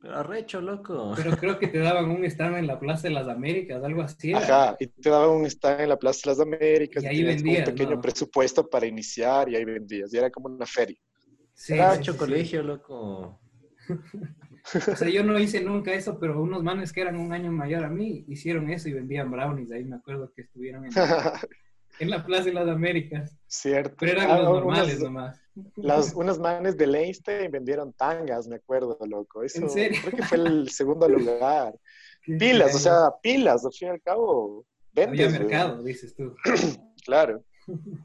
Pero 0.00 0.16
arrecho, 0.16 0.60
loco. 0.60 1.12
Pero 1.16 1.36
creo 1.36 1.58
que 1.58 1.66
te 1.68 1.78
daban 1.78 2.10
un 2.10 2.24
stand 2.24 2.56
en 2.58 2.66
la 2.68 2.78
Plaza 2.78 3.08
de 3.08 3.14
las 3.14 3.26
Américas, 3.28 3.82
algo 3.82 4.02
así. 4.02 4.30
era. 4.30 4.70
Ajá, 4.70 4.76
y 4.78 4.86
te 4.86 5.10
daban 5.10 5.30
un 5.30 5.46
stand 5.46 5.80
en 5.80 5.88
la 5.88 5.98
Plaza 5.98 6.20
de 6.24 6.30
las 6.30 6.40
Américas, 6.40 7.02
Y 7.02 7.06
y 7.06 7.08
ahí 7.08 7.16
como 7.24 7.26
vendías, 7.26 7.68
un 7.68 7.74
pequeño 7.74 7.96
¿no? 7.96 8.00
presupuesto 8.00 8.68
para 8.68 8.86
iniciar 8.86 9.48
y 9.48 9.56
ahí 9.56 9.64
vendías, 9.64 10.12
y 10.14 10.18
era 10.18 10.30
como 10.30 10.48
una 10.48 10.66
feria. 10.66 10.98
Sí, 11.54 11.74
Era 11.74 11.94
sí, 11.94 11.98
hecho 11.98 12.12
sí, 12.12 12.18
colegio, 12.18 12.62
loco. 12.62 13.40
O 14.92 14.96
sea, 14.96 15.08
yo 15.08 15.24
no 15.24 15.38
hice 15.38 15.62
nunca 15.62 15.94
eso, 15.94 16.18
pero 16.18 16.42
unos 16.42 16.62
manes 16.62 16.92
que 16.92 17.00
eran 17.00 17.16
un 17.16 17.32
año 17.32 17.50
mayor 17.50 17.84
a 17.84 17.88
mí 17.88 18.24
hicieron 18.28 18.68
eso 18.70 18.88
y 18.90 18.92
vendían 18.92 19.30
brownies. 19.30 19.72
Ahí 19.72 19.82
me 19.84 19.96
acuerdo 19.96 20.30
que 20.34 20.42
estuvieron 20.42 20.84
en, 20.84 20.90
en 22.00 22.10
la 22.10 22.24
Plaza 22.24 22.44
de 22.44 22.52
las 22.52 22.68
Américas. 22.68 23.36
Cierto. 23.46 23.96
Pero 23.98 24.12
eran 24.12 24.30
Ah, 24.30 24.38
los 24.38 24.44
normales 24.50 25.00
nomás. 25.00 25.40
Las, 25.76 26.14
unos 26.14 26.38
manes 26.38 26.76
de 26.76 26.86
Leinstein 26.86 27.50
vendieron 27.50 27.92
tangas, 27.92 28.46
me 28.46 28.56
acuerdo, 28.56 28.96
loco. 29.06 29.42
Eso, 29.42 29.58
¿En 29.62 29.70
serio? 29.70 29.98
Creo 30.02 30.16
que 30.16 30.22
fue 30.22 30.38
el 30.38 30.68
segundo 30.70 31.08
lugar. 31.08 31.74
Pilas, 32.24 32.74
o 32.74 32.78
sea, 32.78 33.10
pilas, 33.22 33.64
al 33.64 33.72
fin 33.72 33.88
y 33.88 33.90
al 33.92 34.02
cabo. 34.02 34.64
Había 34.96 35.06
Vendes, 35.06 35.32
weón. 35.32 35.42
mercado, 35.42 35.82
dices 35.82 36.14
tú. 36.14 36.34
Claro. 37.04 37.42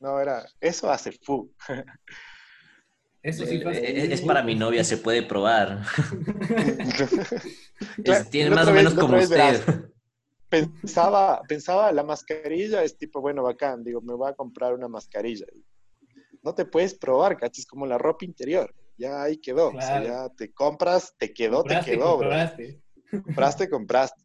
No, 0.00 0.18
era, 0.18 0.46
eso 0.62 0.90
hace 0.90 1.12
fu. 1.12 1.52
Eso 3.22 3.44
sí 3.44 3.58
pasa. 3.58 3.78
Eh, 3.80 4.10
Es 4.14 4.22
para 4.22 4.42
mi 4.42 4.54
novia, 4.54 4.82
se 4.82 4.96
puede 4.96 5.22
probar. 5.22 5.82
Claro, 8.02 8.20
Es- 8.22 8.30
tiene 8.30 8.50
más 8.50 8.66
o 8.68 8.72
menos 8.72 8.94
como 8.94 9.18
usted. 9.18 9.28
verás, 9.36 9.62
Pensaba, 10.50 11.40
pensaba, 11.48 11.92
la 11.92 12.02
mascarilla 12.02 12.82
es 12.82 12.98
tipo, 12.98 13.20
bueno, 13.20 13.42
bacán, 13.44 13.84
digo, 13.84 14.00
me 14.02 14.14
voy 14.14 14.28
a 14.30 14.34
comprar 14.34 14.74
una 14.74 14.88
mascarilla. 14.88 15.46
No 16.42 16.54
te 16.54 16.64
puedes 16.64 16.94
probar, 16.94 17.36
¿cachas? 17.38 17.64
Como 17.66 17.86
la 17.86 17.96
ropa 17.98 18.24
interior. 18.24 18.74
Ya 18.98 19.22
ahí 19.22 19.38
quedó. 19.38 19.68
O 19.68 19.80
sea, 19.80 20.00
Claro. 20.02 20.04
ya 20.06 20.28
te 20.34 20.52
compras, 20.52 21.14
te 21.16 21.32
quedó, 21.32 21.58
Compraste 21.58 21.90
te 21.92 21.96
quedó, 21.96 22.18
bro. 22.18 22.28
compraste. 22.28 22.82
Compraste, 23.24 23.70
compraste. 23.70 24.22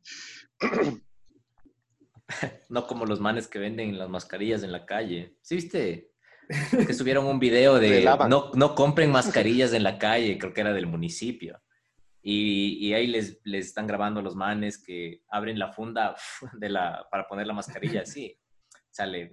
No 2.70 2.88
como 2.88 3.06
los 3.06 3.20
manes 3.20 3.48
que 3.48 3.60
venden 3.60 4.00
las 4.00 4.10
mascarillas 4.10 4.64
en 4.64 4.72
la 4.72 4.86
calle. 4.88 5.38
¿Sí 5.44 5.56
viste? 5.56 6.12
Que 6.72 6.94
subieron 6.94 7.28
un 7.28 7.40
video 7.40 7.76
de 7.76 8.04
no, 8.30 8.52
no 8.54 8.74
compren 8.76 9.12
mascarillas 9.12 9.74
en 9.74 9.84
la 9.84 10.00
calle, 10.00 10.38
creo 10.40 10.52
que 10.54 10.62
era 10.62 10.74
del 10.74 10.88
municipio. 10.88 11.62
Y, 12.28 12.88
y 12.88 12.94
ahí 12.96 13.06
les, 13.06 13.40
les 13.44 13.68
están 13.68 13.86
grabando 13.86 14.20
los 14.20 14.36
manes 14.36 14.82
que 14.84 15.22
abren 15.30 15.60
la 15.60 15.72
funda 15.72 16.16
de 16.54 16.70
la, 16.70 17.08
para 17.12 17.28
poner 17.28 17.46
la 17.46 17.54
mascarilla 17.54 18.02
así. 18.02 18.36
Sale, 18.90 19.30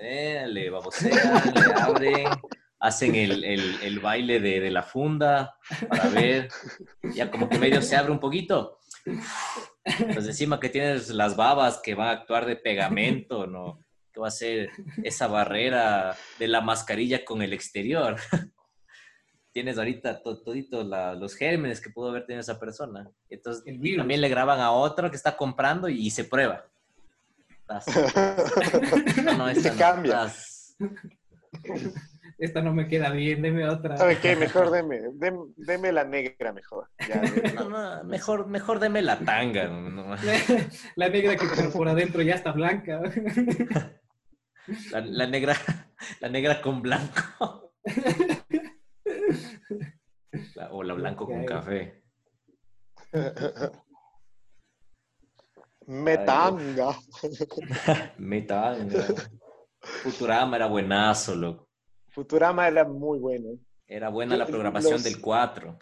eh, 0.00 0.44
le 0.48 0.68
babosean, 0.70 1.54
le 1.54 1.72
abren, 1.80 2.26
hacen 2.80 3.14
el, 3.14 3.44
el- 3.44 3.76
el 3.84 4.00
baile 4.00 4.40
de, 4.40 4.58
de 4.58 4.70
la 4.72 4.82
funda 4.82 5.54
para 5.88 6.08
ver. 6.08 6.48
Ya 7.14 7.30
como 7.30 7.48
que 7.48 7.58
medio 7.60 7.80
se 7.80 7.94
abre 7.94 8.10
un 8.10 8.18
poquito. 8.18 8.80
Pues 9.84 10.26
encima 10.26 10.58
que 10.58 10.68
tienes 10.68 11.10
las 11.10 11.36
babas 11.36 11.78
que 11.80 11.94
van 11.94 12.08
a 12.08 12.12
actuar 12.12 12.44
de 12.46 12.56
pegamento, 12.56 13.46
¿no? 13.46 13.78
Que 14.12 14.18
va 14.20 14.26
a 14.28 14.32
ser 14.32 14.70
esa 15.04 15.28
barrera 15.28 16.16
de 16.40 16.48
la 16.48 16.60
mascarilla 16.60 17.24
con 17.24 17.40
el 17.42 17.52
exterior. 17.52 18.16
Tienes 19.52 19.76
ahorita 19.78 20.22
to- 20.22 20.42
todito 20.42 20.82
la- 20.82 21.14
los 21.14 21.34
gérmenes 21.34 21.80
que 21.80 21.90
pudo 21.90 22.08
haber 22.10 22.24
tenido 22.26 22.40
esa 22.40 22.58
persona. 22.58 23.08
Entonces, 23.28 23.62
El 23.66 23.78
virus. 23.78 23.98
también 23.98 24.20
le 24.22 24.28
graban 24.28 24.60
a 24.60 24.70
otro 24.72 25.10
que 25.10 25.16
está 25.16 25.36
comprando 25.36 25.88
y, 25.88 26.10
se 26.10 26.24
prueba. 26.24 26.64
No, 29.24 29.38
no, 29.38 29.48
esta 29.48 29.62
se 29.62 29.70
no, 29.72 29.76
cambia. 29.78 30.32
Esta 32.38 32.60
no 32.60 32.72
me 32.74 32.88
queda 32.88 33.10
bien, 33.10 33.40
deme 33.40 33.68
otra. 33.68 33.96
¿Sabe 33.96 34.18
qué? 34.18 34.34
Mejor 34.36 34.70
deme, 34.70 35.00
dem- 35.12 35.52
deme 35.56 35.92
la 35.92 36.04
negra 36.04 36.52
mejor. 36.52 36.88
Ya, 37.08 37.22
No, 37.54 37.68
no, 37.68 38.04
mejor, 38.04 38.46
mejor 38.46 38.78
deme 38.80 39.00
la 39.00 39.18
tanga. 39.20 39.68
no. 39.68 40.16
La 40.96 41.08
negra 41.08 41.36
que 41.36 41.46
por- 41.46 41.72
por 41.72 41.88
adentro 41.88 42.20
ya 42.22 42.34
está 42.34 42.52
blanca. 42.52 43.00
La, 44.92 45.00
la 45.00 45.26
negra, 45.26 45.56
la 46.20 46.28
negra 46.28 46.60
con 46.62 46.82
blanco. 46.82 47.72
La- 50.54 50.72
o 50.72 50.82
la 50.82 50.94
blanco 50.94 51.26
con 51.26 51.44
café. 51.44 52.02
Metanga. 55.86 56.96
Metanga. 58.18 59.06
Futurama 59.80 60.56
era 60.56 60.66
buenazo, 60.66 61.34
loco. 61.34 61.68
Futurama 62.08 62.68
era 62.68 62.84
muy 62.84 63.18
bueno. 63.18 63.58
Era 63.86 64.08
buena 64.08 64.36
la 64.36 64.46
programación 64.46 64.92
Los- 64.94 65.04
del 65.04 65.20
4. 65.20 65.78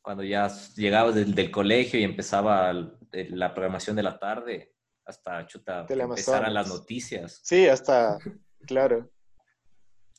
Cuando 0.00 0.22
ya 0.22 0.48
llegabas 0.76 1.14
del, 1.16 1.34
del 1.34 1.50
colegio 1.50 1.98
y 2.00 2.04
empezaba 2.04 2.72
la 2.72 3.52
programación 3.52 3.96
de 3.96 4.02
la 4.02 4.18
tarde, 4.18 4.74
hasta 5.04 5.46
chuta, 5.46 5.84
empezaran 5.88 6.54
las 6.54 6.68
noticias. 6.68 7.40
Sí, 7.42 7.66
hasta, 7.66 8.18
claro. 8.66 9.10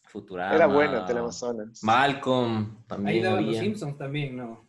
Futurama. 0.10 0.56
Era 0.56 0.68
bueno 0.68 1.06
Teleamazonas. 1.06 1.84
Malcolm 1.84 2.84
también. 2.88 3.18
Ahí 3.18 3.22
daban 3.24 3.46
los. 3.46 3.58
Simpsons 3.58 3.98
también, 3.98 4.36
¿no? 4.36 4.68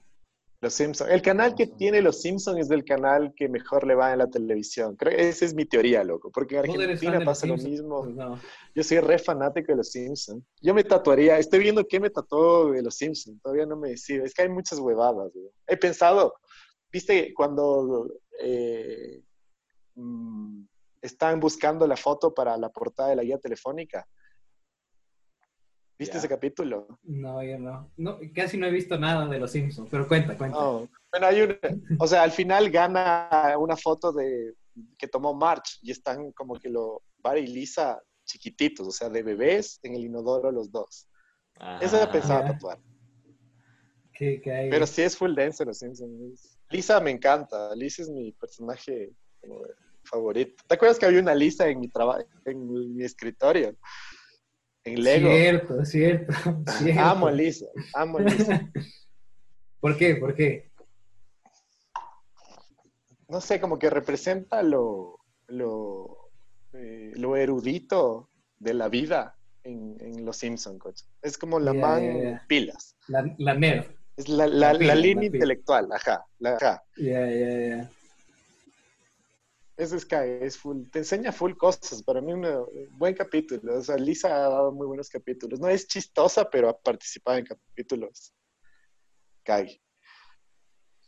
Los 0.62 0.74
Simpsons. 0.74 1.10
El 1.10 1.22
canal 1.22 1.54
que 1.54 1.66
tiene 1.66 2.02
Los 2.02 2.20
Simpsons 2.20 2.58
es 2.60 2.70
el 2.70 2.84
canal 2.84 3.32
que 3.34 3.48
mejor 3.48 3.86
le 3.86 3.94
va 3.94 4.12
en 4.12 4.18
la 4.18 4.26
televisión. 4.28 4.94
Creo 4.94 5.16
que 5.16 5.28
esa 5.30 5.46
es 5.46 5.54
mi 5.54 5.64
teoría, 5.64 6.04
loco. 6.04 6.30
Porque 6.30 6.58
en 6.58 6.66
¿Vos 6.66 6.74
eres 6.76 7.00
fan 7.00 7.08
Argentina 7.08 7.24
pasa 7.24 7.46
lo 7.46 7.56
Simpsons? 7.56 7.70
mismo. 7.70 8.02
Pues 8.02 8.14
no. 8.14 8.38
Yo 8.74 8.82
soy 8.84 8.98
re 9.00 9.18
fanático 9.18 9.72
de 9.72 9.76
Los 9.76 9.90
Simpsons. 9.90 10.44
Yo 10.60 10.74
me 10.74 10.84
tatuaría. 10.84 11.38
Estoy 11.38 11.60
viendo 11.60 11.86
qué 11.86 11.98
me 11.98 12.10
tatuó 12.10 12.70
de 12.72 12.82
Los 12.82 12.94
Simpsons. 12.96 13.40
Todavía 13.40 13.64
no 13.64 13.76
me 13.76 13.88
decido. 13.88 14.22
Es 14.26 14.34
que 14.34 14.42
hay 14.42 14.50
muchas 14.50 14.78
huevadas. 14.78 15.32
güey. 15.32 15.48
He 15.66 15.78
pensado, 15.78 16.34
viste, 16.92 17.32
cuando 17.32 18.10
eh, 18.38 19.22
mm, 19.94 20.62
están 21.00 21.40
buscando 21.40 21.86
la 21.86 21.96
foto 21.96 22.34
para 22.34 22.58
la 22.58 22.68
portada 22.68 23.08
de 23.08 23.16
la 23.16 23.22
guía 23.22 23.38
telefónica. 23.38 24.06
¿Viste 26.00 26.16
ese 26.16 26.30
capítulo? 26.30 26.98
No, 27.02 27.42
yo 27.42 27.58
no. 27.58 27.92
no. 27.98 28.18
Casi 28.34 28.56
no 28.56 28.66
he 28.66 28.70
visto 28.70 28.98
nada 28.98 29.28
de 29.28 29.38
los 29.38 29.52
Simpsons, 29.52 29.86
pero 29.90 30.08
cuenta, 30.08 30.34
cuenta. 30.34 30.58
No. 30.58 30.88
Bueno, 31.10 31.26
hay 31.26 31.42
una, 31.42 31.58
o 31.98 32.06
sea, 32.06 32.22
al 32.22 32.30
final 32.30 32.70
gana 32.70 33.54
una 33.58 33.76
foto 33.76 34.10
de 34.10 34.54
que 34.96 35.06
tomó 35.08 35.34
March 35.34 35.78
y 35.82 35.90
están 35.90 36.32
como 36.32 36.58
que 36.58 36.70
lo 36.70 37.02
Barry 37.18 37.40
y 37.40 37.48
Lisa 37.48 38.00
chiquititos, 38.24 38.88
o 38.88 38.90
sea, 38.90 39.10
de 39.10 39.22
bebés 39.22 39.78
en 39.82 39.94
el 39.94 40.06
inodoro 40.06 40.50
los 40.50 40.72
dos. 40.72 41.06
Eso 41.82 41.98
ya 41.98 42.10
pensaba 42.10 42.46
tatuar. 42.46 42.78
Que, 44.14 44.40
que 44.40 44.50
hay... 44.50 44.70
Pero 44.70 44.86
sí 44.86 45.02
es 45.02 45.14
full 45.14 45.34
dance 45.34 45.62
en 45.62 45.68
los 45.68 45.80
Simpsons. 45.80 46.58
Lisa 46.70 46.98
me 47.00 47.10
encanta. 47.10 47.74
Lisa 47.74 48.00
es 48.00 48.08
mi 48.08 48.32
personaje 48.32 49.12
como 49.42 49.64
favorito. 50.04 50.64
¿Te 50.66 50.76
acuerdas 50.76 50.98
que 50.98 51.04
había 51.04 51.20
una 51.20 51.34
Lisa 51.34 51.68
en 51.68 51.78
mi 51.78 51.88
trabajo, 51.88 52.24
en 52.46 52.96
mi 52.96 53.04
escritorio? 53.04 53.76
En 54.84 55.02
Lego. 55.02 55.30
Cierto, 55.30 55.84
cierto, 55.84 56.32
cierto. 56.78 57.00
Amo 57.00 57.26
a 57.28 57.32
Lisa, 57.32 57.66
amo 57.94 58.18
a 58.18 58.22
Lisa. 58.22 58.70
¿Por 59.80 59.96
qué? 59.96 60.16
¿Por 60.16 60.34
qué? 60.34 60.70
no 63.28 63.40
sé, 63.40 63.60
como 63.60 63.78
que 63.78 63.88
representa 63.90 64.60
lo, 64.62 65.20
lo, 65.46 66.30
eh, 66.72 67.12
lo 67.14 67.36
erudito 67.36 68.28
de 68.58 68.74
la 68.74 68.88
vida. 68.88 69.36
en, 69.62 69.96
en 70.00 70.24
Los 70.24 70.38
Simpsons, 70.38 70.78
coche. 70.80 71.04
Es 71.22 71.38
como 71.38 71.60
la 71.60 71.72
man 71.72 72.22
ya. 72.22 72.44
pilas. 72.48 72.96
La, 73.06 73.32
la 73.38 73.54
nerd. 73.54 73.86
Es 74.16 74.28
la, 74.28 74.46
la, 74.48 74.72
La 74.72 74.94
línea 74.96 75.26
intelectual, 75.26 75.88
ajá, 75.92 76.24
ajá. 76.44 76.82
Ya, 76.96 77.30
ya, 77.30 77.68
ya. 77.68 77.90
Es 79.80 80.04
que 80.04 80.44
es 80.44 80.58
full, 80.58 80.90
te 80.90 80.98
enseña 80.98 81.32
full 81.32 81.54
cosas. 81.54 82.02
Para 82.02 82.20
mí, 82.20 82.34
un 82.34 82.66
buen 82.90 83.14
capítulo. 83.14 83.78
O 83.78 83.82
sea, 83.82 83.96
Lisa 83.96 84.28
ha 84.28 84.50
dado 84.50 84.72
muy 84.72 84.86
buenos 84.86 85.08
capítulos. 85.08 85.58
No 85.58 85.68
es 85.68 85.86
chistosa, 85.86 86.50
pero 86.50 86.68
ha 86.68 86.78
participado 86.78 87.38
en 87.38 87.46
capítulos. 87.46 88.34
Cague. 89.42 89.80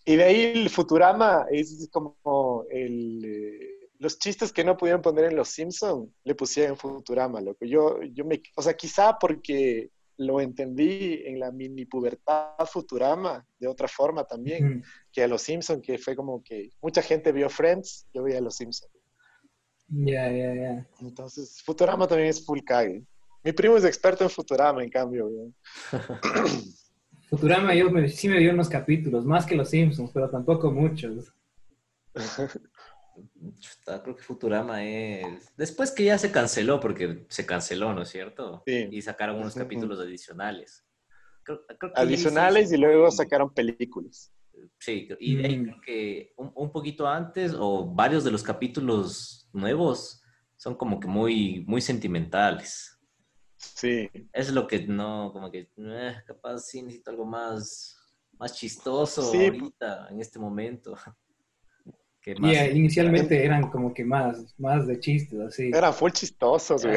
Y 0.06 0.16
de 0.16 0.24
ahí 0.24 0.40
el 0.56 0.70
Futurama 0.70 1.44
es 1.50 1.86
como 1.92 2.64
el, 2.70 3.22
eh, 3.24 3.90
los 3.98 4.18
chistes 4.18 4.52
que 4.52 4.64
no 4.64 4.78
pudieron 4.78 5.02
poner 5.02 5.26
en 5.26 5.36
Los 5.36 5.50
Simpson 5.50 6.12
le 6.24 6.34
pusieron 6.34 6.72
en 6.72 6.78
Futurama, 6.78 7.42
loco. 7.42 7.66
Yo, 7.66 8.02
yo 8.02 8.24
me, 8.24 8.42
o 8.56 8.62
sea, 8.62 8.72
quizá 8.72 9.18
porque 9.18 9.90
lo 10.18 10.40
entendí 10.40 11.22
en 11.24 11.40
la 11.40 11.50
mini 11.50 11.84
pubertad 11.86 12.54
Futurama 12.66 13.44
de 13.58 13.66
otra 13.68 13.88
forma 13.88 14.24
también 14.24 14.82
que 15.12 15.22
a 15.22 15.28
Los 15.28 15.42
Simpson, 15.42 15.80
que 15.82 15.98
fue 15.98 16.14
como 16.16 16.42
que 16.42 16.70
mucha 16.80 17.02
gente 17.02 17.32
vio 17.32 17.48
Friends, 17.50 18.06
yo 18.12 18.22
veía 18.22 18.40
Los 18.40 18.56
Simpson. 18.56 18.90
Ya, 19.88 20.30
ya, 20.30 20.54
ya. 20.54 20.86
Entonces, 21.00 21.62
Futurama 21.62 22.06
también 22.06 22.30
es 22.30 22.44
full 22.44 22.60
cague. 22.64 23.04
Mi 23.44 23.52
primo 23.52 23.76
es 23.76 23.84
experto 23.84 24.24
en 24.24 24.30
Futurama, 24.30 24.82
en 24.82 24.90
cambio. 24.90 25.28
Futurama 27.28 27.74
yo 27.74 27.90
me- 27.90 28.08
sí 28.08 28.28
me 28.28 28.38
dio 28.38 28.52
unos 28.52 28.68
capítulos, 28.68 29.24
más 29.24 29.44
que 29.46 29.54
los 29.56 29.68
Simpsons, 29.70 30.10
pero 30.12 30.30
tampoco 30.30 30.70
muchos. 30.70 31.32
Chuta, 33.58 34.02
creo 34.02 34.16
que 34.16 34.22
Futurama 34.22 34.84
es. 34.84 35.52
Después 35.56 35.90
que 35.92 36.04
ya 36.04 36.18
se 36.18 36.30
canceló, 36.32 36.80
porque 36.80 37.26
se 37.28 37.44
canceló, 37.46 37.92
¿no 37.94 38.02
es 38.02 38.08
cierto? 38.08 38.62
Sí. 38.66 38.88
Y 38.90 39.02
sacaron 39.02 39.36
unos 39.36 39.54
capítulos 39.54 39.98
adicionales. 40.00 40.84
Creo- 41.44 41.64
creo 41.66 41.78
que 41.92 42.00
ahí 42.00 42.06
Adicionales 42.06 42.72
y 42.72 42.76
luego 42.76 43.10
sacaron 43.10 43.52
películas. 43.52 44.32
Sí, 44.78 45.08
y 45.18 45.36
de 45.36 45.46
ahí 45.46 45.58
Mm. 45.58 45.64
creo 45.64 45.80
que 45.84 46.32
un, 46.36 46.52
un 46.54 46.70
poquito 46.72 47.06
antes, 47.08 47.52
o 47.58 47.86
varios 47.92 48.22
de 48.24 48.30
los 48.30 48.42
capítulos 48.42 49.48
nuevos, 49.52 50.22
son 50.56 50.76
como 50.76 51.00
que 51.00 51.08
muy, 51.08 51.64
muy 51.66 51.80
sentimentales. 51.80 52.98
Sí. 53.56 54.08
Es 54.32 54.52
lo 54.52 54.66
que 54.66 54.86
no, 54.86 55.30
como 55.32 55.50
que, 55.50 55.70
eh, 55.76 56.14
capaz 56.26 56.58
sí 56.60 56.82
necesito 56.82 57.10
algo 57.10 57.24
más, 57.24 57.96
más 58.38 58.54
chistoso 58.54 59.22
Sí. 59.22 59.46
ahorita, 59.46 60.08
en 60.10 60.20
este 60.20 60.38
momento. 60.38 60.94
Que 62.22 62.36
más 62.36 62.52
Y 62.52 62.56
inicialmente 62.78 63.44
eran 63.44 63.68
como 63.70 63.92
que 63.92 64.04
más, 64.04 64.54
más 64.56 64.86
de 64.86 64.98
chistes, 65.00 65.40
así. 65.40 65.70
Eran 65.74 65.92
full 65.92 66.12
chistosos, 66.12 66.84
güey. 66.84 66.96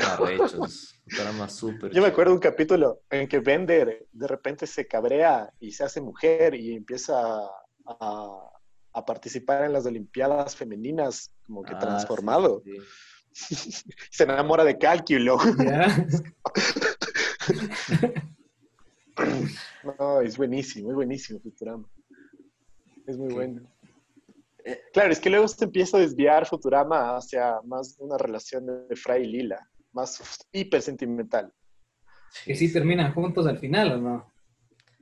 eran 1.19 1.49
súper 1.49 1.91
Yo 1.91 2.01
me 2.01 2.09
acuerdo 2.09 2.31
de 2.31 2.35
un 2.35 2.41
capítulo 2.41 3.01
en 3.09 3.27
que 3.27 3.39
Bender 3.39 4.05
de 4.11 4.27
repente 4.27 4.67
se 4.67 4.85
cabrea 4.87 5.51
y 5.59 5.71
se 5.71 5.83
hace 5.83 5.99
mujer 5.99 6.53
y 6.53 6.75
empieza 6.75 7.15
a, 7.87 8.49
a 8.93 9.05
participar 9.05 9.65
en 9.65 9.73
las 9.73 9.85
Olimpiadas 9.87 10.55
femeninas, 10.55 11.31
como 11.47 11.63
que 11.63 11.73
Ah, 11.73 11.79
transformado. 11.79 12.61
sí, 12.63 13.55
sí. 13.55 13.83
Se 14.11 14.23
enamora 14.23 14.63
de 14.63 14.77
cálculo. 14.77 15.37
¿Ya? 15.57 16.05
No, 19.99 20.19
es 20.21 20.35
buenísimo, 20.37 20.89
es 20.89 20.95
buenísimo 20.95 21.39
Futurama. 21.39 21.87
Es 23.07 23.17
muy 23.17 23.33
bueno. 23.33 23.61
Eh, 24.65 24.81
Claro, 24.91 25.11
es 25.11 25.19
que 25.19 25.29
luego 25.29 25.47
se 25.47 25.63
empieza 25.65 25.97
a 25.97 25.99
desviar 26.01 26.45
Futurama 26.47 27.15
hacia 27.15 27.61
más 27.65 27.95
una 27.99 28.17
relación 28.17 28.65
de 28.89 28.95
Fry 28.95 29.23
y 29.23 29.27
Lila, 29.27 29.69
más 29.93 30.21
hiper 30.51 30.81
sentimental. 30.81 31.53
Que 32.43 32.55
sí 32.55 32.73
terminan 32.73 33.13
juntos 33.13 33.45
al 33.47 33.59
final, 33.59 33.93
¿o 33.93 33.97
no? 33.97 34.33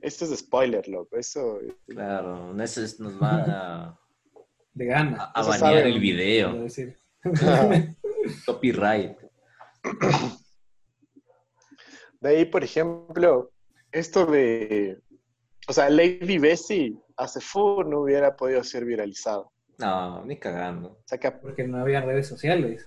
Esto 0.00 0.24
es 0.26 0.38
spoiler, 0.38 0.86
loco. 0.86 1.16
Eso. 1.16 1.58
Claro, 1.88 2.54
eso 2.62 2.82
es- 2.82 3.00
nos 3.00 3.20
va 3.20 3.30
a, 3.48 4.00
De 4.74 4.84
gana. 4.86 5.16
a- 5.34 5.38
a 5.38 5.40
Eso 5.40 5.50
banear 5.50 5.78
sabe. 5.82 5.88
el 5.88 5.98
video. 6.00 6.52
decir. 6.62 6.96
Copyright. 8.46 9.16
De 12.20 12.28
ahí, 12.30 12.44
por 12.46 12.64
ejemplo, 12.64 13.50
esto 13.92 14.26
de. 14.26 14.98
O 15.68 15.72
sea, 15.72 15.88
Lady 15.90 16.38
Bessie 16.38 16.96
hace 17.16 17.40
full 17.40 17.88
no 17.88 18.00
hubiera 18.00 18.34
podido 18.36 18.62
ser 18.64 18.84
viralizado. 18.84 19.52
No, 19.78 20.24
ni 20.24 20.36
cagando. 20.38 20.88
O 20.90 21.02
sea, 21.04 21.18
que- 21.18 21.30
Porque 21.30 21.64
no 21.64 21.78
había 21.78 22.00
redes 22.00 22.26
sociales. 22.28 22.86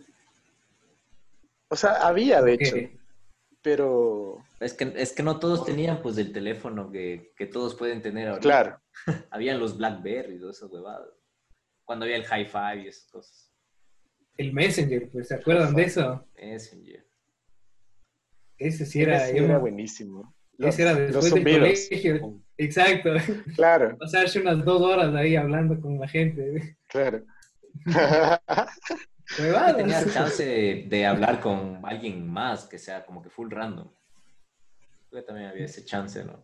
o 1.69 1.75
sea 1.75 2.07
había, 2.07 2.41
de 2.41 2.53
hecho, 2.53 2.75
pero. 3.61 4.43
Es 4.59 4.73
que, 4.73 4.93
es 4.95 5.13
que 5.13 5.23
no 5.23 5.39
todos 5.39 5.65
tenían 5.65 6.01
pues 6.01 6.17
el 6.17 6.31
teléfono 6.31 6.89
que, 6.91 7.33
que 7.35 7.45
todos 7.45 7.75
pueden 7.75 8.01
tener 8.01 8.27
ahorita. 8.29 8.41
Claro. 8.41 8.81
Habían 9.31 9.59
los 9.59 9.77
Blackberry 9.77 10.35
y 10.35 10.39
todas 10.39 10.57
esas 10.57 10.71
huevadas. 10.71 11.09
Cuando 11.85 12.05
había 12.05 12.17
el 12.17 12.23
Hi-Fi 12.23 12.83
y 12.83 12.87
esas 12.87 13.09
cosas. 13.11 13.53
El 14.37 14.51
Messenger, 14.53 15.09
pues, 15.11 15.27
¿se 15.29 15.35
acuerdan 15.35 15.73
de 15.75 15.83
eso? 15.83 16.25
Messenger. 16.35 17.05
Ese 18.57 18.85
sí 18.85 19.01
era, 19.01 19.27
ese 19.27 19.37
era 19.37 19.53
me- 19.53 19.59
buenísimo. 19.59 20.33
ese 20.57 20.81
era 20.81 20.95
después 20.95 21.33
del 21.33 21.43
colegio. 21.43 22.41
Exacto. 22.57 23.11
Claro, 23.55 23.95
Pasarse 23.97 24.39
unas 24.39 24.63
dos 24.65 24.81
horas 24.81 25.13
ahí 25.15 25.35
hablando 25.35 25.79
con 25.79 25.99
la 25.99 26.07
gente. 26.07 26.76
Claro. 26.87 27.23
Huevadas. 29.39 29.77
Tenías 29.77 30.13
chance 30.13 30.45
de, 30.45 30.85
de 30.87 31.05
hablar 31.05 31.39
con 31.41 31.81
alguien 31.83 32.27
más 32.27 32.65
que 32.65 32.77
sea 32.77 33.05
como 33.05 33.21
que 33.21 33.29
full 33.29 33.51
random. 33.51 33.89
Yo 35.11 35.23
también 35.23 35.49
había 35.49 35.65
ese 35.65 35.83
chance, 35.85 36.23
¿no? 36.23 36.43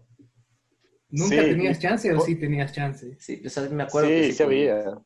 ¿Nunca 1.09 1.35
Sí. 1.43 1.49
tenías 1.49 1.79
chance 1.79 2.11
o 2.13 2.19
sí 2.19 2.35
tenías 2.35 2.71
chance? 2.71 3.15
Sí, 3.19 3.41
o 3.45 3.49
sea, 3.49 3.69
me 3.69 3.83
acuerdo 3.83 4.09
sí, 4.09 4.15
que 4.15 4.31
sí 4.33 4.43
podía. 4.43 4.73
había. 4.79 5.01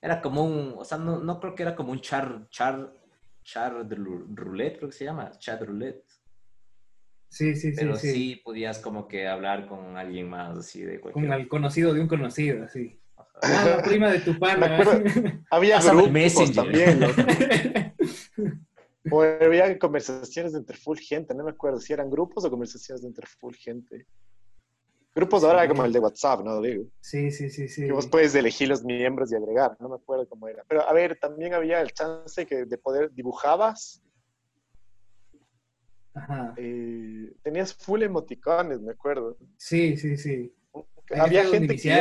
Era 0.00 0.20
como 0.22 0.44
un, 0.44 0.74
o 0.76 0.84
sea, 0.84 0.98
no, 0.98 1.18
no 1.18 1.40
creo 1.40 1.54
que 1.54 1.62
era 1.64 1.74
como 1.74 1.92
un 1.92 2.00
char, 2.00 2.46
char, 2.50 2.92
char 3.42 3.86
de 3.86 3.96
roulette, 3.96 4.76
creo 4.78 4.90
que 4.90 4.96
se 4.96 5.04
llama, 5.04 5.30
chat 5.38 5.60
roulette. 5.62 6.04
Sí, 7.28 7.56
sí, 7.56 7.70
sí, 7.72 7.76
Pero 7.76 7.96
sí. 7.96 8.12
sí. 8.12 8.40
podías 8.44 8.78
como 8.78 9.08
que 9.08 9.26
hablar 9.26 9.66
con 9.66 9.96
alguien 9.96 10.28
más 10.30 10.56
así 10.56 10.82
de 10.82 11.00
cualquier... 11.00 11.26
Con 11.26 11.32
el 11.40 11.48
conocido 11.48 11.92
de 11.92 12.00
un 12.00 12.06
conocido, 12.08 12.64
así. 12.64 13.00
Ah, 13.42 13.64
la 13.76 13.82
prima 13.82 14.10
de 14.12 14.20
tu 14.20 14.38
pana. 14.38 14.66
Me 14.68 14.74
acuerdo. 14.76 15.04
Había 15.50 15.80
grupos 15.80 16.10
Messenger. 16.10 16.54
también, 16.54 17.00
loco. 17.00 17.22
O 19.10 19.22
había 19.22 19.78
conversaciones 19.78 20.54
entre 20.54 20.76
full 20.76 20.98
gente, 20.98 21.32
no 21.34 21.44
me 21.44 21.50
acuerdo 21.52 21.78
si 21.80 21.92
eran 21.92 22.10
grupos 22.10 22.44
o 22.44 22.50
conversaciones 22.50 23.04
entre 23.04 23.26
full 23.26 23.54
gente. 23.54 24.06
Grupos 25.14 25.44
ahora 25.44 25.62
Sí. 25.62 25.68
como 25.68 25.84
el 25.84 25.92
de 25.92 25.98
WhatsApp, 26.00 26.40
¿no? 26.44 26.60
Digo. 26.60 26.84
sí, 27.00 27.30
sí, 27.30 27.48
sí, 27.48 27.68
sí. 27.68 27.84
Que 27.86 27.92
vos 27.92 28.06
puedes 28.06 28.34
elegir 28.34 28.68
los 28.68 28.84
miembros 28.84 29.30
y 29.32 29.36
agregar, 29.36 29.76
no 29.80 29.88
me 29.90 29.94
acuerdo 29.94 30.28
cómo 30.28 30.48
era. 30.48 30.64
Pero 30.68 30.82
a 30.86 30.92
ver, 30.92 31.16
también 31.18 31.54
había 31.54 31.80
el 31.80 31.92
chance 31.92 32.44
que 32.46 32.64
de 32.64 32.78
poder 32.78 33.12
dibujabas, 33.12 34.02
Ajá. 36.14 36.54
eh, 36.56 37.32
tenías 37.42 37.74
full 37.74 38.02
emoticones, 38.02 38.80
me 38.80 38.92
acuerdo. 38.92 39.36
Sí, 39.56 39.96
sí, 39.96 40.16
sí. 40.16 40.52
Había 41.16 41.44
gente 41.46 41.76
que 41.76 41.92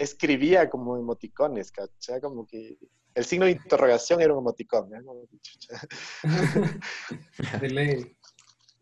escribía 0.00 0.68
como 0.70 0.96
emoticones, 0.96 1.70
¿cachai? 1.70 2.20
Como 2.20 2.46
que 2.46 2.78
el 3.14 3.24
signo 3.24 3.44
de 3.44 3.52
interrogación 3.52 4.20
era 4.20 4.32
un 4.32 4.40
emoticón, 4.40 4.88
¿no? 4.90 5.04
Como 5.04 5.26
que, 5.28 5.38
chucha. 5.40 5.80
De 7.60 7.68
ley. 7.70 8.16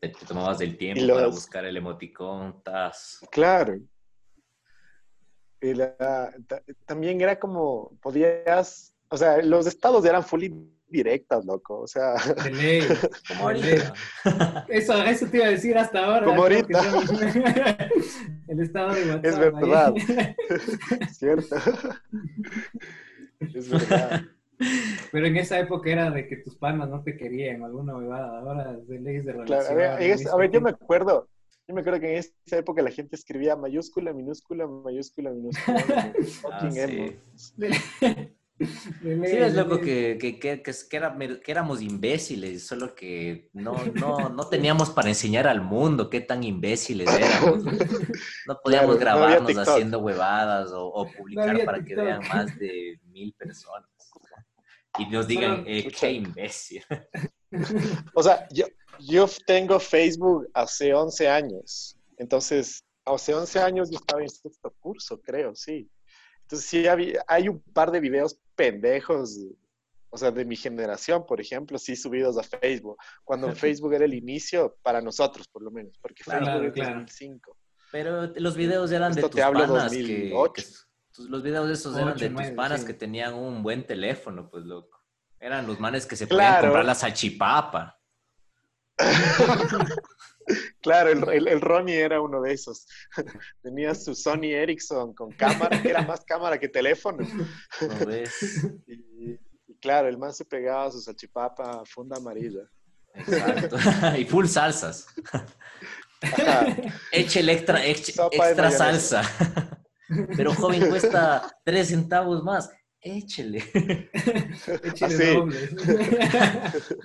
Te, 0.00 0.10
te 0.10 0.26
tomabas 0.26 0.60
el 0.60 0.78
tiempo 0.78 1.02
los- 1.04 1.16
para 1.16 1.26
buscar 1.28 1.64
el 1.64 1.76
emoticón, 1.76 2.62
tas. 2.62 3.18
Claro. 3.32 3.78
Y 5.60 5.74
la- 5.74 6.32
ta- 6.46 6.62
también 6.86 7.20
era 7.20 7.38
como, 7.38 7.98
podías, 8.00 8.94
o 9.10 9.16
sea, 9.16 9.42
los 9.42 9.66
estados 9.66 10.04
eran 10.04 10.22
full 10.22 10.44
directas, 10.88 11.44
loco. 11.44 11.80
O 11.80 11.86
sea, 11.86 12.14
De 12.44 12.50
ley. 12.50 12.80
Como 13.28 13.44
ahorita. 13.48 13.94
Eso, 14.68 15.02
eso 15.04 15.26
te 15.26 15.36
iba 15.38 15.46
a 15.46 15.50
decir 15.50 15.76
hasta 15.76 16.04
ahora. 16.04 16.26
Como 16.26 16.42
ahorita. 16.42 16.80
El 18.48 18.60
estado 18.60 18.94
de 18.94 19.00
WhatsApp. 19.02 19.24
Es 19.26 19.34
ahí. 19.34 19.40
verdad. 19.40 19.94
¿cierto? 21.12 21.56
es 23.40 23.68
verdad. 23.70 24.22
Pero 25.12 25.26
en 25.26 25.36
esa 25.36 25.58
época 25.60 25.90
era 25.90 26.10
de 26.10 26.26
que 26.26 26.36
tus 26.38 26.56
panas 26.56 26.88
no 26.88 27.02
te 27.02 27.16
querían, 27.16 27.62
alguna 27.62 27.96
huevada. 27.96 28.40
Ahora 28.40 28.72
es 28.80 28.88
de 28.88 28.98
leyes 29.00 29.24
de 29.24 29.32
Claro, 29.32 29.44
relación. 29.46 29.72
a, 29.72 29.96
ver, 29.96 30.28
a 30.32 30.36
ver, 30.36 30.50
yo 30.50 30.60
me 30.60 30.70
acuerdo, 30.70 31.28
yo 31.68 31.74
me 31.74 31.82
acuerdo 31.82 32.00
que 32.00 32.12
en 32.12 32.16
esa 32.18 32.56
época 32.56 32.82
la 32.82 32.90
gente 32.90 33.14
escribía 33.14 33.54
mayúscula, 33.54 34.12
minúscula, 34.12 34.66
mayúscula, 34.66 35.30
minúscula. 35.30 35.78
Fucking 36.42 36.78
Ah, 36.78 36.82
emo. 36.82 38.28
Sí, 39.00 39.36
es 39.36 39.54
loco 39.54 39.80
que, 39.80 40.18
que, 40.20 40.38
que, 40.38 40.62
que, 40.62 40.72
que 40.90 40.96
era- 40.96 41.16
que 41.16 41.50
éramos 41.52 41.80
imbéciles, 41.80 42.66
solo 42.66 42.94
que 42.94 43.48
no, 43.52 43.84
no, 43.94 44.28
no 44.28 44.48
teníamos 44.50 44.90
para 44.90 45.08
enseñar 45.08 45.46
al 45.46 45.60
mundo 45.62 46.10
qué 46.10 46.20
tan 46.20 46.42
imbéciles 46.42 47.08
éramos. 47.08 47.62
No 48.46 48.58
podíamos 48.64 48.96
Claro, 48.96 49.18
grabarnos 49.20 49.56
haciendo 49.56 50.00
huevadas 50.00 50.72
o, 50.72 50.86
o 50.86 51.06
publicar 51.12 51.64
para 51.64 51.84
que 51.84 51.94
vean 51.94 52.20
más 52.28 52.58
de 52.58 52.98
mil 53.06 53.32
personas. 53.34 53.88
Y 54.98 55.06
nos 55.06 55.28
digan, 55.28 55.62
eh, 55.66 55.86
qué 55.96 56.12
imbécil. 56.12 56.82
O 58.14 58.22
sea, 58.22 58.48
yo, 58.50 58.66
yo 58.98 59.26
tengo 59.46 59.78
Facebook 59.78 60.48
hace 60.52 60.92
11 60.92 61.28
años. 61.28 61.96
Entonces, 62.16 62.82
hace 63.04 63.32
11 63.32 63.60
años 63.60 63.90
yo 63.90 63.98
estaba 63.98 64.20
en 64.22 64.28
sexto 64.28 64.74
curso, 64.80 65.20
creo, 65.20 65.54
sí. 65.54 65.88
Entonces, 66.48 66.66
sí, 66.66 66.86
había- 66.86 67.22
hay 67.28 67.46
un 67.50 67.60
par 67.60 67.90
de 67.90 68.00
videos 68.00 68.38
pendejos, 68.56 69.38
o 70.08 70.16
sea, 70.16 70.30
de 70.30 70.46
mi 70.46 70.56
generación, 70.56 71.26
por 71.26 71.42
ejemplo, 71.42 71.76
sí 71.78 71.94
subidos 71.94 72.38
a 72.38 72.42
Facebook. 72.42 72.96
Cuando 73.22 73.48
Facebook 73.54 73.92
era 73.92 74.06
el 74.06 74.14
inicio, 74.14 74.78
para 74.82 75.02
nosotros, 75.02 75.46
por 75.46 75.62
lo 75.62 75.70
menos, 75.70 75.98
porque 76.00 76.24
Claro, 76.24 76.46
Facebook 76.46 76.72
claro. 76.72 76.90
2005. 77.00 77.54
Pero 77.92 78.26
los 78.36 78.56
videos 78.56 78.90
eran 78.92 79.12
de 79.12 79.20
Esto 79.20 79.28
tus 79.28 79.36
te 79.36 79.42
hablo 79.42 79.60
panas 79.60 79.92
que, 79.92 79.98
2008. 79.98 80.52
que- 80.54 80.62
tus- 81.12 81.28
los 81.28 81.42
videos 81.42 81.68
esos 81.70 81.94
eran 81.98 82.16
de 82.16 82.26
tus 82.26 82.30
nueve, 82.32 82.52
panas 82.56 82.80
sí. 82.80 82.86
que 82.86 82.94
tenían 82.94 83.34
un 83.34 83.62
buen 83.62 83.86
teléfono, 83.86 84.48
pues 84.48 84.64
loco. 84.64 85.02
Eran 85.40 85.66
los 85.66 85.78
manes 85.78 86.06
que 86.06 86.16
se 86.16 86.26
podían 86.26 86.46
Claro. 86.46 86.62
comprar 86.68 86.84
la 86.86 86.94
salchipapa. 86.94 88.00
Claro, 90.80 91.10
el, 91.10 91.28
el- 91.30 91.48
el 91.48 91.60
Ronnie 91.60 92.00
era 92.00 92.20
uno 92.20 92.40
de 92.42 92.52
esos. 92.52 92.86
Tenía 93.62 93.94
su 93.94 94.14
Sony 94.14 94.44
Ericsson 94.52 95.14
con 95.14 95.30
cámara, 95.32 95.80
que 95.82 95.90
era 95.90 96.02
más 96.02 96.24
cámara 96.24 96.58
que 96.58 96.68
teléfono. 96.68 97.18
¿no 97.80 98.06
ves? 98.06 98.32
Y, 98.86 99.38
y 99.66 99.74
claro, 99.80 100.08
el 100.08 100.16
man 100.18 100.32
se 100.32 100.44
pegaba 100.44 100.86
a 100.86 100.90
su 100.90 101.00
salchipapa 101.00 101.82
funda 101.84 102.16
amarilla. 102.16 102.62
Exacto. 103.14 103.76
y 104.18 104.24
full 104.24 104.46
salsas. 104.46 105.06
Ajá. 106.22 106.66
Échele 107.12 107.52
extra, 107.52 107.84
eche- 107.84 108.10
extra 108.32 108.70
mayonesa. 108.70 109.22
salsa. 109.22 109.84
Pero 110.36 110.54
joven, 110.54 110.88
cuesta 110.88 111.54
tres 111.64 111.88
centavos 111.88 112.42
más. 112.42 112.70
Échele. 113.00 113.62
Así. 115.00 115.34
doble. 115.34 115.68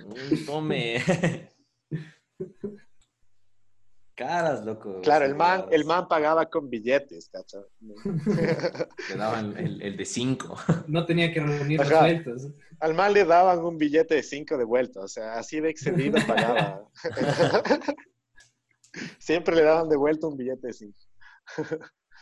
Mm, 0.08 0.46
Tome. 0.46 1.50
Caras, 4.16 4.64
loco. 4.64 5.02
Claro, 5.02 5.26
el 5.26 5.36
man, 5.36 5.62
caras. 5.62 5.74
el 5.74 5.86
man 5.86 6.08
pagaba 6.08 6.46
con 6.48 6.70
billetes, 6.70 7.30
¿cacha? 7.30 7.60
Te 9.08 9.18
daban 9.18 9.58
el, 9.58 9.82
el 9.82 9.98
de 9.98 10.06
cinco. 10.06 10.56
No 10.88 11.06
tenía 11.06 11.34
que 11.34 11.40
reunir 11.40 11.80
los 11.80 11.90
Ajá. 11.92 12.02
sueltos. 12.02 12.48
Al 12.80 12.94
man 12.94 13.14
le 13.14 13.26
daban 13.26 13.60
un 13.60 13.78
billete 13.78 14.16
de 14.16 14.24
cinco 14.24 14.58
de 14.58 14.66
vuelta, 14.66 15.00
o 15.02 15.08
sea, 15.08 15.34
así 15.34 15.60
de 15.60 15.70
excedido 15.70 16.20
pagaba. 16.28 16.88
Siempre 19.20 19.56
le 19.56 19.64
daban 19.64 19.90
de 19.90 19.98
vuelta 19.98 20.28
un 20.28 20.38
billete 20.38 20.68
de 20.68 20.74
cinco. 20.74 21.00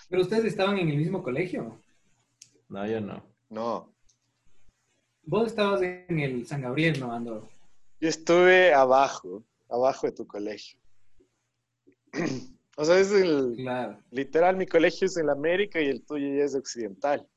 Pero 0.10 0.21
ustedes 0.21 0.45
estaban 0.45 0.77
en 0.77 0.89
el 0.89 0.97
mismo 0.97 1.21
colegio. 1.21 1.82
No, 2.69 2.88
yo 2.88 3.01
no. 3.01 3.23
No, 3.49 3.91
Vos 5.23 5.47
estabas 5.47 5.82
en 5.82 6.19
el 6.19 6.47
San 6.47 6.62
Gabriel, 6.62 6.99
¿no, 6.99 7.13
Ando? 7.13 7.47
yo 7.99 8.10
estuve 8.10 8.73
abajo, 8.73 9.43
abajo 9.69 10.08
de 10.08 10.13
tu 10.13 10.25
colegio. 10.25 10.80
O 12.78 12.86
sea, 12.86 12.97
es 13.00 13.12
el, 13.12 13.54
Claro. 13.58 14.00
literal, 14.12 14.56
mi 14.56 14.65
colegio 14.65 15.06
es 15.06 15.17
en 15.17 15.28
la 15.28 15.34
América 15.34 15.80
y 15.82 15.88
el 15.88 16.04
tuyo 16.06 16.34
ya 16.36 16.45
es 16.45 16.56
occidental. 16.56 17.28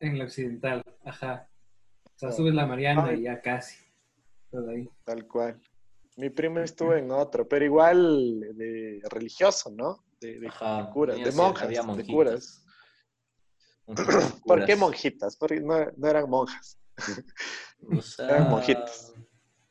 En 0.00 0.18
la 0.18 0.24
occidental, 0.24 0.82
ajá. 1.04 1.48
O 2.04 2.10
sea, 2.18 2.32
subes 2.32 2.54
la 2.54 2.64
Mariana 2.66 3.04
Ay. 3.06 3.20
y 3.20 3.22
ya 3.24 3.40
casi. 3.40 3.76
Todo 4.50 4.70
ahí. 4.70 4.88
Tal 5.04 5.26
cual. 5.26 5.60
Mi 6.16 6.30
primo 6.30 6.60
estuvo 6.60 6.94
en 6.94 7.10
otro, 7.10 7.46
pero 7.48 7.64
igual 7.64 8.40
de 8.54 9.02
religioso, 9.10 9.70
¿no? 9.70 10.04
De, 10.20 10.38
de 10.38 10.46
Ajá, 10.46 10.90
curas, 10.92 11.16
de 11.22 11.32
monjas, 11.32 11.64
había 11.64 11.82
de 11.82 12.06
curas. 12.06 12.64
¿Por 14.46 14.64
qué 14.64 14.76
monjitas? 14.76 15.36
Porque 15.36 15.60
no, 15.60 15.74
no 15.96 16.08
eran 16.08 16.30
monjas. 16.30 16.78
O 17.90 18.00
sea, 18.00 18.28
Eran 18.28 18.50
monjitas. 18.50 19.12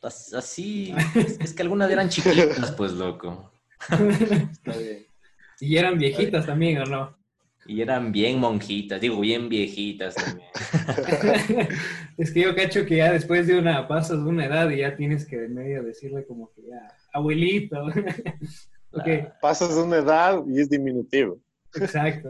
As- 0.03 0.33
Así, 0.33 0.93
es, 1.15 1.39
es 1.39 1.53
que 1.53 1.61
algunas 1.63 1.89
eran 1.91 2.09
chiquitas, 2.09 2.71
pues, 2.73 2.91
loco. 2.93 3.51
Está 3.89 4.77
bien. 4.77 5.05
Y 5.59 5.77
eran 5.77 5.97
viejitas 5.97 6.45
también, 6.45 6.79
¿o 6.79 6.85
no? 6.85 7.17
Y 7.65 7.81
eran 7.81 8.11
bien 8.11 8.39
monjitas, 8.39 8.99
digo, 8.99 9.19
bien 9.21 9.47
viejitas 9.47 10.15
también. 10.15 10.49
es 12.17 12.31
que 12.31 12.41
yo 12.41 12.55
cacho 12.55 12.85
que 12.85 12.97
ya 12.97 13.11
después 13.11 13.47
de 13.47 13.57
una, 13.57 13.87
pasas 13.87 14.21
de 14.23 14.29
una 14.29 14.45
edad 14.45 14.69
y 14.69 14.77
ya 14.79 14.95
tienes 14.97 15.25
que 15.25 15.37
de 15.39 15.47
medio 15.47 15.81
decirle 15.83 16.25
como 16.25 16.51
que 16.53 16.61
ya, 16.69 16.87
abuelito. 17.13 17.85
ok, 18.91 19.03
Claro. 19.03 19.33
Pasas 19.41 19.75
de 19.75 19.81
una 19.81 19.97
edad 19.97 20.43
y 20.47 20.59
es 20.59 20.69
diminutivo. 20.69 21.39
exacto. 21.75 22.29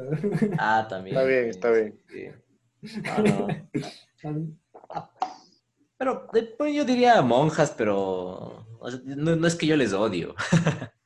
Ah, 0.59 0.85
también. 0.87 1.15
Está 1.17 1.27
bien, 1.27 1.45
está 1.49 1.71
bien. 1.71 1.99
Sí. 2.09 2.99
No, 3.01 3.23
no. 3.23 3.47
Pero 6.03 6.27
pues, 6.57 6.73
yo 6.75 6.83
diría 6.83 7.21
monjas, 7.21 7.71
pero 7.77 8.65
o 8.77 8.91
sea, 8.91 8.99
no, 9.05 9.37
no 9.37 9.47
es 9.47 9.55
que 9.55 9.67
yo 9.67 9.77
les 9.77 9.93
odio. 9.93 10.35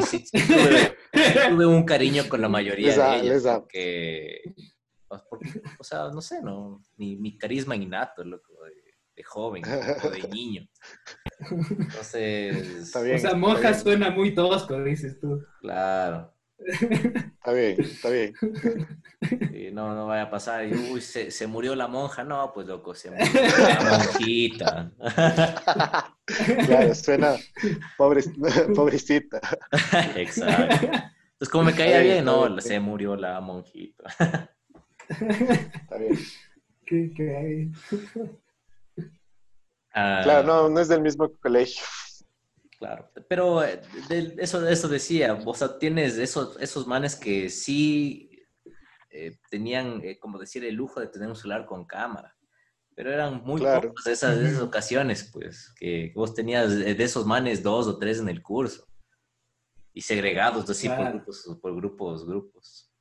sí 0.22 0.46
tuve, 0.46 0.96
tuve 1.50 1.66
un 1.66 1.82
cariño 1.84 2.28
con 2.28 2.40
la 2.40 2.48
mayoría 2.48 2.86
Les 2.86 2.96
de 2.96 3.02
ellas. 3.16 3.24
les 3.24 3.42
da. 3.42 3.58
Porque, 3.58 4.54
pues, 5.08 5.22
porque, 5.28 5.60
o 5.80 5.82
sea, 5.82 6.08
no 6.10 6.20
sé, 6.20 6.40
no, 6.40 6.84
mi, 6.96 7.16
mi 7.16 7.36
carisma 7.36 7.74
innato, 7.74 8.22
loco, 8.22 8.52
de, 8.62 8.94
de 9.16 9.22
joven 9.24 9.64
o 10.04 10.08
de 10.10 10.28
niño. 10.28 10.68
Entonces, 11.50 12.64
Está 12.76 13.02
bien. 13.02 13.16
o 13.16 13.18
sea, 13.18 13.30
está 13.30 13.36
monja 13.36 13.70
bien. 13.70 13.80
suena 13.80 14.10
muy 14.10 14.36
tosco, 14.36 14.80
dices 14.84 15.18
tú. 15.18 15.44
claro. 15.60 16.32
Está 16.58 17.52
bien, 17.52 17.80
está 17.80 18.10
bien. 18.10 18.32
No, 19.72 19.94
no 19.94 20.06
vaya 20.06 20.22
a 20.22 20.30
pasar. 20.30 20.66
y, 20.66 20.72
uy, 20.72 21.00
se, 21.00 21.30
se 21.30 21.46
murió 21.46 21.74
la 21.74 21.86
monja. 21.86 22.24
No, 22.24 22.52
pues 22.52 22.66
loco, 22.66 22.94
se 22.94 23.10
murió 23.10 23.26
la 23.68 23.80
monjita. 23.98 24.92
Claro, 26.66 26.94
suena 26.94 27.34
pobre, 27.96 28.22
pobrecita. 28.74 29.40
Exacto. 30.16 30.86
Entonces, 30.86 31.48
como 31.50 31.64
me 31.64 31.74
caía 31.74 32.00
bien, 32.00 32.24
no, 32.24 32.48
bien. 32.48 32.60
se 32.62 32.80
murió 32.80 33.14
la 33.16 33.40
monjita. 33.40 34.04
Está 35.08 35.98
bien. 35.98 36.18
¿Qué, 36.86 37.12
qué 37.14 37.36
hay? 37.36 37.72
Ah, 39.92 40.20
Claro, 40.22 40.46
no, 40.46 40.68
no 40.68 40.80
es 40.80 40.88
del 40.88 41.02
mismo 41.02 41.30
colegio. 41.40 41.82
Claro, 42.78 43.10
pero 43.28 43.64
eh, 43.64 43.80
de- 44.08 44.34
eso, 44.38 44.66
eso 44.68 44.88
decía, 44.88 45.34
o 45.44 45.54
sea, 45.54 45.78
tienes 45.78 46.18
esos, 46.18 46.60
esos 46.60 46.86
manes 46.86 47.16
que 47.16 47.48
sí 47.48 48.30
eh, 49.10 49.38
tenían, 49.50 50.02
eh, 50.04 50.18
como 50.18 50.38
decir, 50.38 50.62
el 50.64 50.74
lujo 50.74 51.00
de 51.00 51.06
tener 51.06 51.28
un 51.28 51.36
celular 51.36 51.64
con 51.64 51.86
cámara, 51.86 52.36
pero 52.94 53.10
eran 53.10 53.42
muy 53.42 53.60
Claro. 53.62 53.88
pocas 53.88 54.06
esas, 54.08 54.36
esas 54.38 54.60
ocasiones, 54.62 55.30
pues, 55.32 55.72
que 55.78 56.12
vos 56.14 56.34
tenías 56.34 56.74
de 56.76 57.02
esos 57.02 57.24
manes 57.24 57.62
dos 57.62 57.86
o 57.86 57.98
tres 57.98 58.18
en 58.18 58.28
el 58.28 58.42
curso, 58.42 58.86
y 59.94 60.02
segregados 60.02 60.68
así 60.68 60.88
por 60.90 61.08
grupos, 61.08 61.58
por 61.62 61.76
grupos, 61.76 62.26
grupos. 62.26 62.92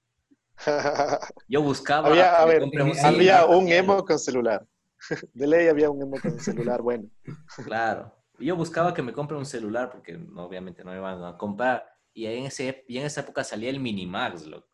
Yo 1.49 1.61
buscaba... 1.61 2.07
había, 2.07 2.33
a 2.37 2.45
ver, 2.45 2.63
un 2.63 3.67
emo 3.67 4.05
con 4.05 4.17
celular. 4.17 4.65
De 5.33 5.47
ley 5.47 5.67
había 5.67 5.89
un 5.89 6.01
emo 6.01 6.17
con 6.21 6.39
celular 6.39 6.81
bueno. 6.81 7.09
Claro. 7.65 8.15
Y 8.39 8.45
Yo 8.47 8.55
buscaba 8.55 8.93
que 8.93 9.01
me 9.01 9.13
compre 9.13 9.37
un 9.37 9.45
celular 9.45 9.89
porque 9.91 10.13
no, 10.17 10.45
obviamente 10.45 10.83
no 10.83 10.91
me 10.91 10.97
iban 10.97 11.23
a 11.23 11.37
comprar. 11.37 11.85
Y 12.13 12.25
en, 12.27 12.45
ese, 12.45 12.83
y 12.87 12.97
en 12.97 13.05
esa 13.05 13.21
época 13.21 13.43
salía 13.43 13.69
el 13.69 13.79
Minimax, 13.79 14.45
loco. 14.45 14.67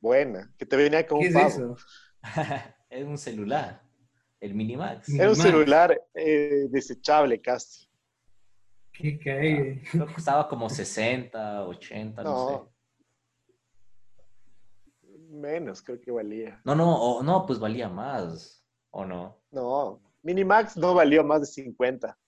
Buena, 0.00 0.52
que 0.56 0.66
te 0.66 0.76
venía 0.76 1.06
con 1.06 1.20
¿Qué 1.20 1.28
un 1.28 1.36
es 1.36 1.54
pavo. 1.56 1.76
eso? 1.76 1.76
Era 2.90 3.06
un 3.06 3.18
celular. 3.18 3.82
El 4.40 4.54
Minimax. 4.54 5.08
Mi- 5.08 5.18
Era 5.18 5.30
un 5.30 5.36
celular 5.36 6.00
eh, 6.14 6.66
desechable 6.70 7.40
casi. 7.40 7.88
¿Qué 8.92 9.18
cae? 9.18 9.82
Creo 9.90 10.06
que 10.06 10.14
costaba 10.14 10.48
como 10.48 10.68
60, 10.70 11.64
80, 11.66 12.22
no, 12.22 12.30
No. 12.30 12.48
sé. 12.64 12.74
Menos, 15.30 15.82
creo 15.82 16.00
que 16.00 16.10
valía. 16.10 16.60
No, 16.64 16.74
no, 16.74 16.96
o- 17.00 17.22
no, 17.22 17.44
pues 17.46 17.58
valía 17.58 17.88
más. 17.88 18.64
¿O 18.90 19.04
no? 19.04 19.38
No, 19.50 20.00
Minimax 20.22 20.76
no 20.76 20.94
valió 20.94 21.22
más 21.22 21.40
de 21.42 21.46
50. 21.46 22.18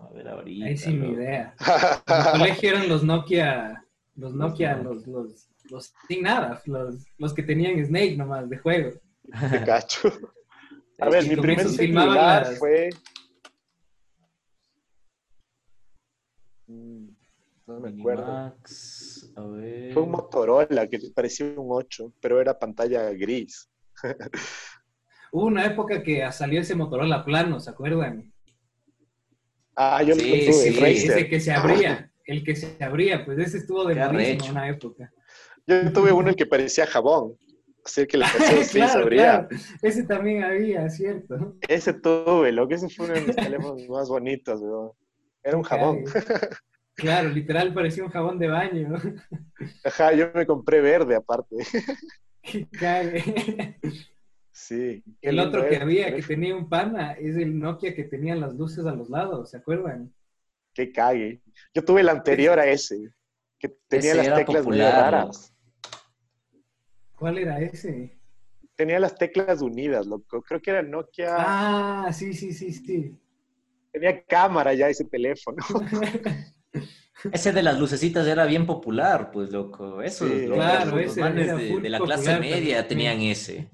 A 0.00 0.10
ver, 0.12 0.28
ahorita. 0.28 0.66
Ahí 0.66 0.76
sin 0.76 1.00
loco. 1.00 1.12
idea. 1.14 1.54
En 2.06 2.16
el 2.16 2.30
colegio 2.32 2.70
eran 2.70 2.88
los 2.88 3.02
Nokia, 3.04 3.84
los 4.16 4.34
Nokia, 4.34 4.76
los, 4.78 5.06
los, 5.06 5.48
los 5.70 5.92
sin 6.08 6.22
nada, 6.22 6.60
los, 6.66 7.04
los 7.18 7.34
que 7.34 7.42
tenían 7.42 7.84
Snake 7.84 8.16
nomás 8.16 8.48
de 8.48 8.58
juego. 8.58 8.90
Te 9.50 9.64
cacho. 9.64 10.08
A 11.00 11.08
ver, 11.10 11.26
mi 11.28 11.36
primer 11.36 11.68
celular 11.68 12.42
las- 12.46 12.58
fue. 12.58 12.90
Mm, 16.66 17.08
No 17.66 17.80
me 17.80 17.88
acuerdo. 17.90 18.26
Minimax, 18.26 19.32
a 19.36 19.42
ver. 19.42 19.92
Fue 19.94 20.02
un 20.02 20.10
Motorola 20.10 20.86
que 20.88 20.98
parecía 21.14 21.46
un 21.56 21.68
8, 21.70 22.12
pero 22.20 22.40
era 22.40 22.58
pantalla 22.58 23.10
gris. 23.12 23.70
Hubo 25.32 25.44
una 25.46 25.66
época 25.66 26.02
que 26.02 26.30
salió 26.32 26.60
ese 26.60 26.74
Motorola 26.74 27.24
plano, 27.24 27.60
¿se 27.60 27.70
acuerdan? 27.70 28.32
Ah, 29.80 30.02
yo 30.02 30.16
Sí, 30.16 30.20
lo 30.28 30.52
tuve, 30.52 30.72
sí. 30.72 31.06
Ese 31.08 31.28
que 31.28 31.38
se 31.38 31.52
abría, 31.52 32.10
el 32.26 32.42
que 32.42 32.56
se 32.56 32.76
abría, 32.82 33.24
pues 33.24 33.38
ese 33.38 33.58
estuvo 33.58 33.84
de 33.84 33.94
en 33.94 34.42
una 34.50 34.68
época. 34.68 35.12
Yo 35.68 35.92
tuve 35.92 36.10
uno 36.10 36.30
el 36.30 36.36
que 36.36 36.46
parecía 36.46 36.84
jabón. 36.84 37.36
Así 37.84 38.04
que 38.08 38.18
le 38.18 38.24
así, 38.26 38.64
se 38.64 38.78
claro, 38.80 39.02
abría. 39.02 39.46
claro. 39.46 39.64
Ese 39.80 40.02
también 40.02 40.42
había, 40.42 40.90
¿cierto? 40.90 41.56
Ese 41.68 41.92
tuve, 41.92 42.50
lo 42.50 42.66
que 42.66 42.74
ese 42.74 42.88
fue 42.88 43.06
uno 43.06 43.14
de 43.14 43.20
mis 43.20 43.36
teléfonos 43.36 43.80
más 43.88 44.08
bonitos, 44.08 44.60
weón. 44.60 44.90
Era 45.44 45.56
un 45.56 45.62
jabón. 45.62 46.04
Claro, 46.94 47.28
literal 47.28 47.72
parecía 47.72 48.02
un 48.02 48.10
jabón 48.10 48.40
de 48.40 48.48
baño. 48.48 48.94
Ajá, 49.84 50.12
yo 50.12 50.32
me 50.34 50.44
compré 50.44 50.80
verde 50.80 51.14
aparte. 51.14 51.54
Qué 52.42 52.66
cague. 52.68 53.76
Sí. 54.58 55.04
El 55.22 55.38
otro 55.38 55.68
que 55.68 55.76
había, 55.76 56.12
que 56.12 56.20
tenía 56.20 56.56
un 56.56 56.68
pana, 56.68 57.12
es 57.12 57.36
el 57.36 57.56
Nokia 57.56 57.94
que 57.94 58.02
tenía 58.02 58.34
las 58.34 58.54
luces 58.54 58.84
a 58.86 58.92
los 58.92 59.08
lados, 59.08 59.50
¿se 59.50 59.56
acuerdan? 59.56 60.12
Qué 60.74 60.90
cague. 60.92 61.40
Yo 61.72 61.84
tuve 61.84 62.00
el 62.00 62.08
anterior 62.08 62.58
a 62.58 62.66
ese, 62.66 63.12
que 63.56 63.68
tenía 63.86 64.14
Ese 64.14 64.28
las 64.30 64.38
teclas 64.40 64.66
muy 64.66 64.78
raras. 64.80 65.54
¿Cuál 67.14 67.38
era 67.38 67.60
ese? 67.60 68.18
Tenía 68.74 68.98
las 68.98 69.14
teclas 69.14 69.62
unidas, 69.62 70.06
loco. 70.06 70.42
Creo 70.42 70.60
que 70.60 70.70
era 70.70 70.82
Nokia. 70.82 71.36
Ah, 71.38 72.12
sí, 72.12 72.34
sí, 72.34 72.52
sí, 72.52 72.72
sí. 72.72 73.16
Tenía 73.92 74.24
cámara 74.24 74.74
ya 74.74 74.88
ese 74.88 75.04
teléfono. 75.04 75.58
Ese 77.32 77.50
de 77.52 77.62
las 77.64 77.76
lucecitas 77.80 78.24
era 78.28 78.44
bien 78.46 78.64
popular, 78.64 79.32
pues, 79.32 79.50
loco. 79.50 80.00
Eso, 80.02 80.28
Sí, 80.28 80.46
los, 80.46 80.56
claro, 80.56 80.92
los 80.92 81.00
ese 81.00 81.20
manes 81.20 81.48
era 81.48 81.56
de, 81.56 81.88
la 81.88 81.98
clase 81.98 82.38
media 82.38 82.86
también. 82.86 82.88
tenían 82.88 83.20
ese. 83.22 83.68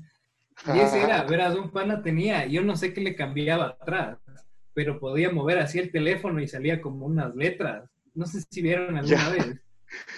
Y 0.75 0.79
ese 0.81 1.03
era, 1.03 1.23
verás, 1.29 1.55
un 1.57 1.71
pana 1.71 2.03
tenía, 2.03 2.47
yo 2.47 2.62
no 2.62 2.77
sé 2.77 2.93
qué 2.95 3.01
le 3.01 3.14
cambiaba 3.17 3.77
atrás, 3.81 4.19
pero 4.73 4.99
podía 4.99 5.31
mover 5.31 5.59
así 5.59 5.79
el 5.79 5.90
teléfono 5.93 6.40
y 6.40 6.49
salía 6.49 6.81
como 6.81 7.07
unas 7.07 7.35
letras. 7.35 7.88
No 8.14 8.27
sé 8.27 8.43
si 8.49 8.62
vieron 8.62 8.97
alguna 8.97 9.17
Ya. 9.17 9.31
vez. 9.31 9.61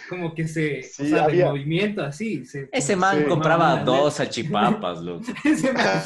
Como 0.09 0.35
que 0.35 0.47
se, 0.49 0.83
Sí, 0.83 1.03
o 1.03 1.07
sea, 1.09 1.25
había. 1.25 1.45
de 1.45 1.51
movimiento 1.51 2.03
así. 2.03 2.47
Se, 2.47 2.69
Ese 2.73 2.97
man 2.97 3.19
Sí. 3.19 3.25
compraba 3.29 3.83
dos 3.85 4.15
salchipapas, 4.15 5.03
loco. 5.03 5.25
Ese 5.45 5.73
man- 5.73 6.03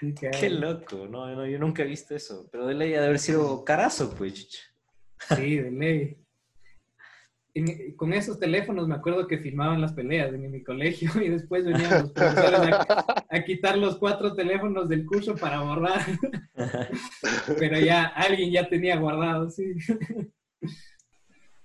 Sí, 0.00 0.14
Qué 0.38 0.50
loco, 0.50 1.06
no, 1.08 1.26
no, 1.34 1.46
yo 1.46 1.58
nunca 1.58 1.82
he 1.82 1.86
visto 1.86 2.14
eso. 2.14 2.46
Pero 2.52 2.66
de 2.66 2.74
ley 2.74 2.94
ha 2.94 3.00
de 3.00 3.06
haber 3.06 3.18
sido 3.18 3.64
carazo, 3.64 4.14
pues. 4.14 4.48
Sí, 5.34 5.56
de 5.56 5.70
ley. 5.70 6.18
En- 7.58 7.96
con 7.96 8.12
esos 8.12 8.38
teléfonos 8.38 8.86
me 8.86 8.94
acuerdo 8.96 9.26
que 9.26 9.38
filmaban 9.38 9.80
las 9.80 9.92
peleas 9.94 10.32
en 10.34 10.50
mi 10.50 10.62
colegio 10.62 11.10
y 11.22 11.28
después 11.30 11.64
venían 11.64 12.02
los 12.02 12.12
profesores 12.12 12.60
a, 12.74 13.26
a 13.30 13.44
quitar 13.44 13.78
los 13.78 13.96
cuatro 13.96 14.34
teléfonos 14.34 14.88
del 14.88 15.06
curso 15.06 15.34
para 15.36 15.60
borrar. 15.62 16.00
Pero 17.58 17.78
ya 17.80 18.04
alguien 18.04 18.50
ya 18.52 18.68
tenía 18.68 18.96
guardado, 18.96 19.48
sí. 19.50 19.64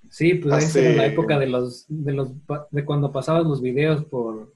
Sí, 0.09 0.33
pues 0.35 0.65
esa 0.65 0.79
era 0.81 0.95
la 0.97 1.05
época 1.05 1.39
de 1.39 1.47
los, 1.47 1.85
de 1.87 2.11
los 2.11 2.33
de 2.71 2.83
cuando 2.83 3.13
pasabas 3.13 3.45
los 3.45 3.61
videos 3.61 4.03
por, 4.05 4.53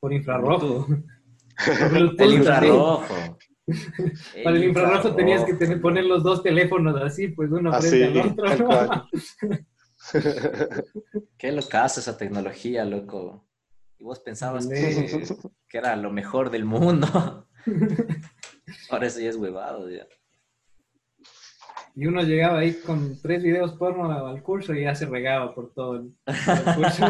por 0.00 0.14
infrarrojo. 0.14 0.86
Por 0.86 1.90
Bluetooth, 1.90 2.20
El 2.22 2.30
sí. 2.30 2.36
infrarrojo. 2.36 3.04
Para 4.42 4.56
el 4.56 4.64
infrarrojo 4.64 5.14
tenías 5.14 5.44
que 5.44 5.54
tener- 5.54 5.80
poner 5.82 6.04
los 6.06 6.22
dos 6.22 6.42
teléfonos 6.42 6.96
así, 7.02 7.28
pues 7.28 7.50
uno 7.52 7.70
Así, 7.70 7.90
frente 7.90 8.20
al 8.20 8.62
otro. 8.62 9.08
Qué 11.38 11.52
locazo 11.52 12.00
esa 12.00 12.16
tecnología, 12.16 12.84
loco. 12.84 13.46
Y 13.98 14.04
vos 14.04 14.20
pensabas 14.20 14.66
que, 14.66 15.24
que 15.68 15.78
era 15.78 15.96
lo 15.96 16.10
mejor 16.10 16.50
del 16.50 16.64
mundo. 16.64 17.48
Ahora 18.90 19.06
eso 19.06 19.20
ya 19.20 19.30
es 19.30 19.36
huevado, 19.36 19.90
ya. 19.90 20.06
Y 21.96 22.06
uno 22.06 22.22
llegaba 22.22 22.58
ahí 22.58 22.74
con 22.74 23.20
tres 23.22 23.42
videos 23.42 23.72
porno 23.74 24.10
al 24.26 24.42
curso 24.42 24.74
y 24.74 24.82
ya 24.82 24.94
se 24.94 25.06
regaba 25.06 25.54
por 25.54 25.72
todo 25.72 25.96
el, 25.96 26.14
el 26.26 26.74
curso. 26.74 27.06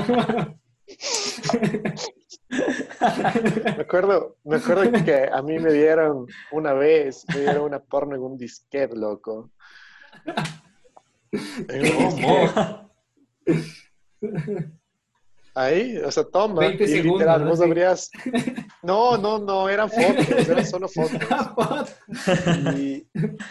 Me 2.51 3.83
acuerdo, 3.83 4.37
me 4.45 4.57
acuerdo 4.57 5.05
que 5.05 5.29
a 5.33 5.43
mí 5.43 5.59
me 5.59 5.73
dieron 5.73 6.27
una 6.53 6.73
vez, 6.73 7.25
me 7.35 7.41
dieron 7.41 7.65
una 7.65 7.81
porno 7.81 8.15
en 8.15 8.23
un 8.23 8.37
disquete, 8.37 8.97
loco. 8.97 9.51
Ahí, 15.57 15.99
o 15.99 16.11
sea, 16.11 16.25
toma. 16.25 16.61
20 16.63 16.83
y 16.83 16.89
segundos, 16.89 17.21
literal, 17.21 17.45
¿no? 17.45 17.51
vos 17.51 17.61
abrías. 17.61 18.11
No, 18.83 19.17
no, 19.17 19.39
no, 19.39 19.69
eran 19.69 19.89
fotos, 19.89 20.49
eran 20.49 20.67
solo 20.67 20.89
fotos. 20.95 21.97
Y, 22.77 23.07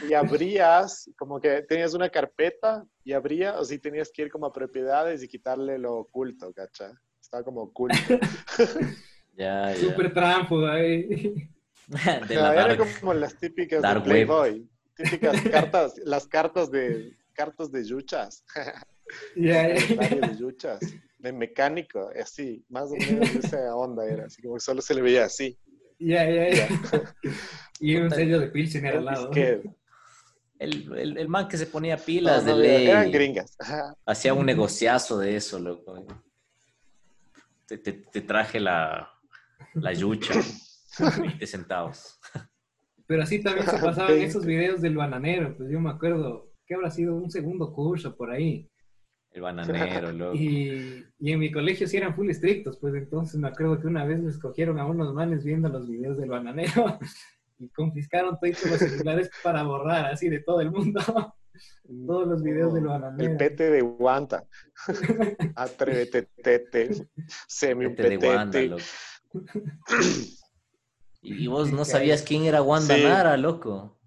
y 0.09 0.13
abrías, 0.13 1.09
como 1.17 1.39
que 1.39 1.61
tenías 1.61 1.93
una 1.93 2.09
carpeta 2.09 2.85
y 3.05 3.13
abría, 3.13 3.57
o 3.57 3.63
si 3.63 3.79
tenías 3.79 4.11
que 4.13 4.23
ir 4.23 4.31
como 4.31 4.47
a 4.47 4.53
propiedades 4.53 5.23
y 5.23 5.29
quitarle 5.29 5.77
lo 5.79 5.95
oculto, 5.95 6.51
¿cacha? 6.53 6.91
Estaba 7.21 7.43
como 7.43 7.61
oculto. 7.61 7.97
Ya, 9.35 9.73
ya. 9.73 9.77
Súper 9.77 10.13
trampo 10.13 10.63
ahí. 10.67 11.49
De 11.87 12.35
la 12.35 12.53
era 12.53 12.75
dark. 12.75 12.99
como 12.99 13.15
las 13.15 13.35
típicas 13.35 13.81
de 13.81 13.87
web. 13.87 14.03
Playboy. 14.03 14.69
Típicas 14.95 15.41
cartas, 15.49 15.95
las 16.05 16.27
cartas 16.27 16.69
de 16.69 17.17
cartas 17.33 17.71
de 17.71 17.83
yuchas. 17.83 18.43
Inventario 19.35 20.21
de 20.21 20.37
yuchas. 20.37 20.79
De 21.19 21.31
mecánico, 21.31 22.09
así, 22.21 22.65
más 22.69 22.91
o 22.91 22.95
menos 22.95 23.33
de 23.33 23.39
esa 23.39 23.75
onda 23.75 24.05
era, 24.05 24.25
así 24.25 24.41
como 24.41 24.55
que 24.55 24.59
solo 24.59 24.81
se 24.81 24.93
le 24.93 25.01
veía 25.01 25.25
así. 25.25 25.57
Ya, 25.99 26.29
ya, 26.29 26.49
ya. 26.49 26.67
Y 27.79 27.95
un 27.95 28.09
sello 28.11 28.39
de 28.39 28.47
Pilsener 28.47 28.93
al 28.93 28.99
El 28.99 29.05
lado. 29.05 29.31
El, 30.59 30.93
el, 30.97 31.17
el 31.17 31.27
man 31.27 31.47
que 31.47 31.57
se 31.57 31.65
ponía 31.65 31.97
pilas 31.97 32.43
no, 32.45 32.55
de 32.57 32.61
ley. 32.61 32.87
eran 32.87 33.11
gringas. 33.11 33.55
Ajá. 33.59 33.95
Hacía 34.05 34.33
un 34.33 34.45
negociazo 34.45 35.17
de 35.19 35.35
eso, 35.35 35.59
loco. 35.59 36.05
Te, 37.67 37.77
te- 37.77 37.93
te 37.93 38.21
traje 38.21 38.59
la, 38.59 39.09
la 39.73 39.93
yucha. 39.93 40.33
20 41.19 41.45
centavos. 41.47 42.19
Pero 43.07 43.23
así 43.23 43.41
también 43.41 43.65
se 43.67 43.77
pasaban 43.79 44.17
esos 44.19 44.45
videos 44.45 44.81
del 44.81 44.95
bananero. 44.95 45.57
Pues 45.57 45.69
yo 45.71 45.79
me 45.79 45.89
acuerdo 45.89 46.52
que 46.65 46.75
habrá 46.75 46.89
sido 46.91 47.15
un 47.15 47.29
segundo 47.29 47.73
curso 47.73 48.15
por 48.15 48.31
ahí. 48.31 48.69
El 49.31 49.41
bananero, 49.41 50.11
loco. 50.11 50.35
Y, 50.35 51.03
y 51.19 51.31
en 51.31 51.39
mi 51.39 51.51
colegio 51.51 51.87
sí 51.87 51.97
eran 51.97 52.15
full 52.15 52.29
estrictos, 52.29 52.77
pues 52.77 52.93
entonces 52.93 53.39
me 53.39 53.47
acuerdo 53.47 53.79
que 53.79 53.87
una 53.87 54.05
vez 54.05 54.19
les 54.19 54.37
cogieron 54.37 54.77
a 54.79 54.85
unos 54.85 55.13
manes 55.13 55.43
viendo 55.43 55.69
los 55.69 55.87
videos 55.89 56.17
del 56.19 56.29
bananero 56.29 56.99
y 57.59 57.67
confiscaron 57.69 58.37
todos 58.39 58.63
los 58.65 58.79
celulares 58.79 59.31
para 59.43 59.63
borrar 59.63 60.05
así 60.05 60.29
de 60.29 60.39
todo 60.41 60.61
el 60.61 60.71
mundo. 60.71 61.01
Todos 62.07 62.27
los 62.27 62.41
videos 62.41 62.73
del 62.73 62.81
El 62.83 62.89
bananero. 62.89 63.37
pete 63.37 63.69
de 63.69 63.81
guanta. 63.81 64.43
Atrévete, 65.55 66.23
tete. 66.41 66.89
Semi 67.47 67.85
un 67.85 67.95
Vete 67.95 68.17
de 68.17 68.17
Wanda, 68.27 68.51
petete. 68.51 68.67
loco. 68.69 68.83
Y, 71.21 71.45
vos 71.45 71.71
no 71.71 71.85
sabías 71.85 72.23
quién 72.23 72.45
era 72.45 72.63
Wanda 72.63 72.95
Sí. 72.95 73.03
Nara, 73.03 73.37
loco. 73.37 73.99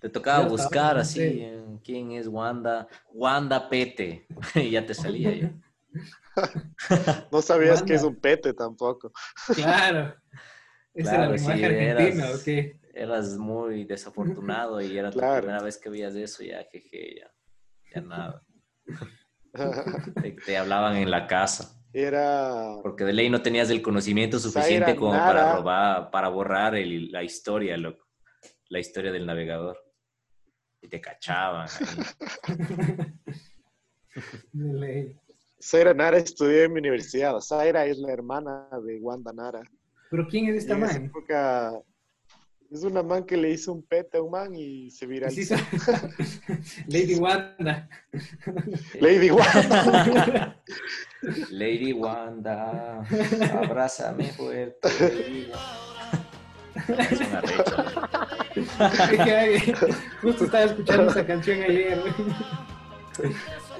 Te 0.00 0.08
tocaba 0.08 0.44
Yo 0.44 0.50
buscar 0.50 0.96
estaba, 0.96 1.00
así, 1.00 1.20
sí. 1.30 1.52
quién 1.84 2.12
es 2.12 2.26
Wanda, 2.26 2.88
Wanda 3.12 3.68
Pete, 3.68 4.26
y 4.54 4.70
ya 4.70 4.84
te 4.86 4.94
salía 4.94 5.34
ya. 5.34 5.52
No 7.32 7.42
sabías 7.42 7.76
Wanda. 7.80 7.84
que 7.86 7.94
es 7.94 8.02
un 8.02 8.16
pete 8.16 8.54
tampoco. 8.54 9.12
Claro. 9.54 10.14
Ese 10.94 11.08
Claro, 11.10 11.24
era 11.24 11.32
el 11.34 11.38
sí, 11.38 11.64
eras- 11.64 12.40
¿o 12.40 12.44
qué? 12.44 12.80
Eras 12.92 13.36
muy 13.36 13.84
desafortunado 13.84 14.80
y 14.80 14.98
era 14.98 15.10
tu 15.10 15.18
Claro. 15.20 15.42
primera 15.42 15.62
vez 15.62 15.78
que 15.78 15.88
veías 15.88 16.14
eso, 16.16 16.42
ya, 16.42 16.64
jeje, 16.72 17.20
ya, 17.20 17.30
ya 17.94 18.00
nada. 18.00 18.42
Te, 20.22 20.32
te 20.32 20.56
hablaban 20.56 20.96
en 20.96 21.10
la 21.10 21.26
casa, 21.26 21.80
Era. 21.92 22.76
porque 22.82 23.04
de 23.04 23.12
ley 23.12 23.30
no 23.30 23.42
tenías 23.42 23.70
el 23.70 23.82
conocimiento 23.82 24.38
suficiente 24.40 24.96
como 24.96 25.12
para 25.12 25.54
robar, 25.56 26.10
para 26.10 26.28
borrar 26.28 26.74
el- 26.74 27.10
la 27.12 27.22
historia, 27.22 27.76
loco, 27.76 28.04
la 28.68 28.78
historia 28.80 29.12
del 29.12 29.26
navegador. 29.26 29.78
Y 30.82 30.88
te 30.88 31.00
cachaban. 31.00 31.68
Zaira 35.62 35.92
Nara 35.94 36.16
estudió 36.18 36.64
en 36.64 36.72
mi 36.72 36.78
universidad. 36.80 37.38
Zaira 37.40 37.84
es 37.86 37.98
la 37.98 38.12
hermana 38.12 38.68
de 38.84 38.98
Wanda 39.00 39.32
Nara. 39.32 39.62
Pero 40.10 40.26
¿quién 40.28 40.48
es 40.48 40.56
esta 40.64 40.74
en 40.76 40.84
esa 40.84 40.94
man? 40.94 41.04
época 41.06 41.82
es 42.70 42.84
una 42.84 43.02
man 43.02 43.24
que 43.24 43.36
le 43.36 43.50
hizo 43.50 43.72
un 43.72 43.82
pete 43.82 44.18
a 44.18 44.22
un 44.22 44.30
man 44.30 44.54
y 44.54 44.90
se 44.90 45.00
Sí, 45.00 45.06
viralizó. 45.06 45.56
Lady 46.86 47.16
Wanda. 47.16 47.88
Lady 49.00 49.30
Wanda. 49.30 50.56
Lady 51.50 51.92
Wanda, 51.92 53.00
abrázame 53.52 54.32
fuerte. 54.32 54.88
Es 56.88 57.20
una 57.20 57.40
recha. 57.40 57.99
Justo 60.22 60.44
estaba 60.44 60.64
escuchando 60.64 61.10
esa 61.10 61.26
canción 61.26 61.62
ayer. 61.62 62.02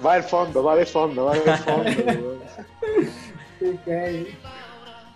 Va 0.04 0.14
al 0.14 0.22
fondo, 0.22 0.62
va 0.62 0.76
de 0.76 0.86
fondo, 0.86 1.26
va 1.26 1.34
de 1.34 1.56
fondo. 1.58 2.44
Cague. 3.84 4.36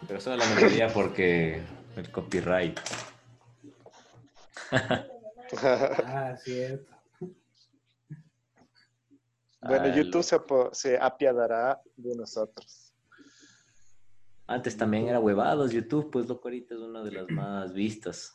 Pero 0.07 0.21
solo 0.21 0.37
la 0.37 0.47
melodía 0.55 0.89
porque 0.93 1.63
el 1.97 2.11
copyright. 2.11 2.79
Ah, 5.63 6.37
cierto. 6.43 6.93
Bueno, 9.61 9.85
Al- 9.85 9.95
YouTube 9.95 10.23
se, 10.23 10.39
se 10.73 10.99
apiadará 10.99 11.81
de 11.97 12.15
nosotros. 12.15 12.93
Antes 14.47 14.77
también 14.77 15.09
era 15.09 15.19
huevados 15.21 15.71
YouTube, 15.73 16.11
pues 16.11 16.29
loco, 16.29 16.49
ahorita 16.49 16.75
es 16.75 16.81
una 16.81 17.03
de 17.03 17.13
las 17.13 17.31
más 17.31 17.73
vistas. 17.73 18.34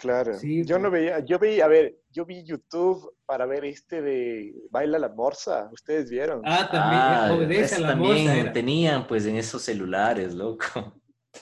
Claro. 0.00 0.32
Sí, 0.38 0.64
yo 0.64 0.76
pues. 0.76 0.82
no 0.82 0.90
veía, 0.90 1.18
yo 1.20 1.38
vi, 1.38 1.60
a 1.60 1.66
ver, 1.68 1.94
yo 2.10 2.24
vi 2.24 2.42
YouTube 2.42 3.14
para 3.26 3.44
ver 3.44 3.66
este 3.66 4.00
de 4.00 4.54
Baila 4.70 4.98
la 4.98 5.10
Morsa. 5.10 5.68
¿Ustedes 5.72 6.08
vieron? 6.08 6.40
Ah, 6.44 6.68
también, 6.70 7.02
Ah, 7.02 7.32
obedece 7.36 7.60
a 7.74 7.76
eso 7.76 7.80
la 7.82 7.88
también 7.90 8.26
morsa. 8.36 8.52
tenían 8.52 9.06
pues 9.06 9.26
en 9.26 9.36
esos 9.36 9.60
celulares, 9.62 10.32
loco. 10.34 10.66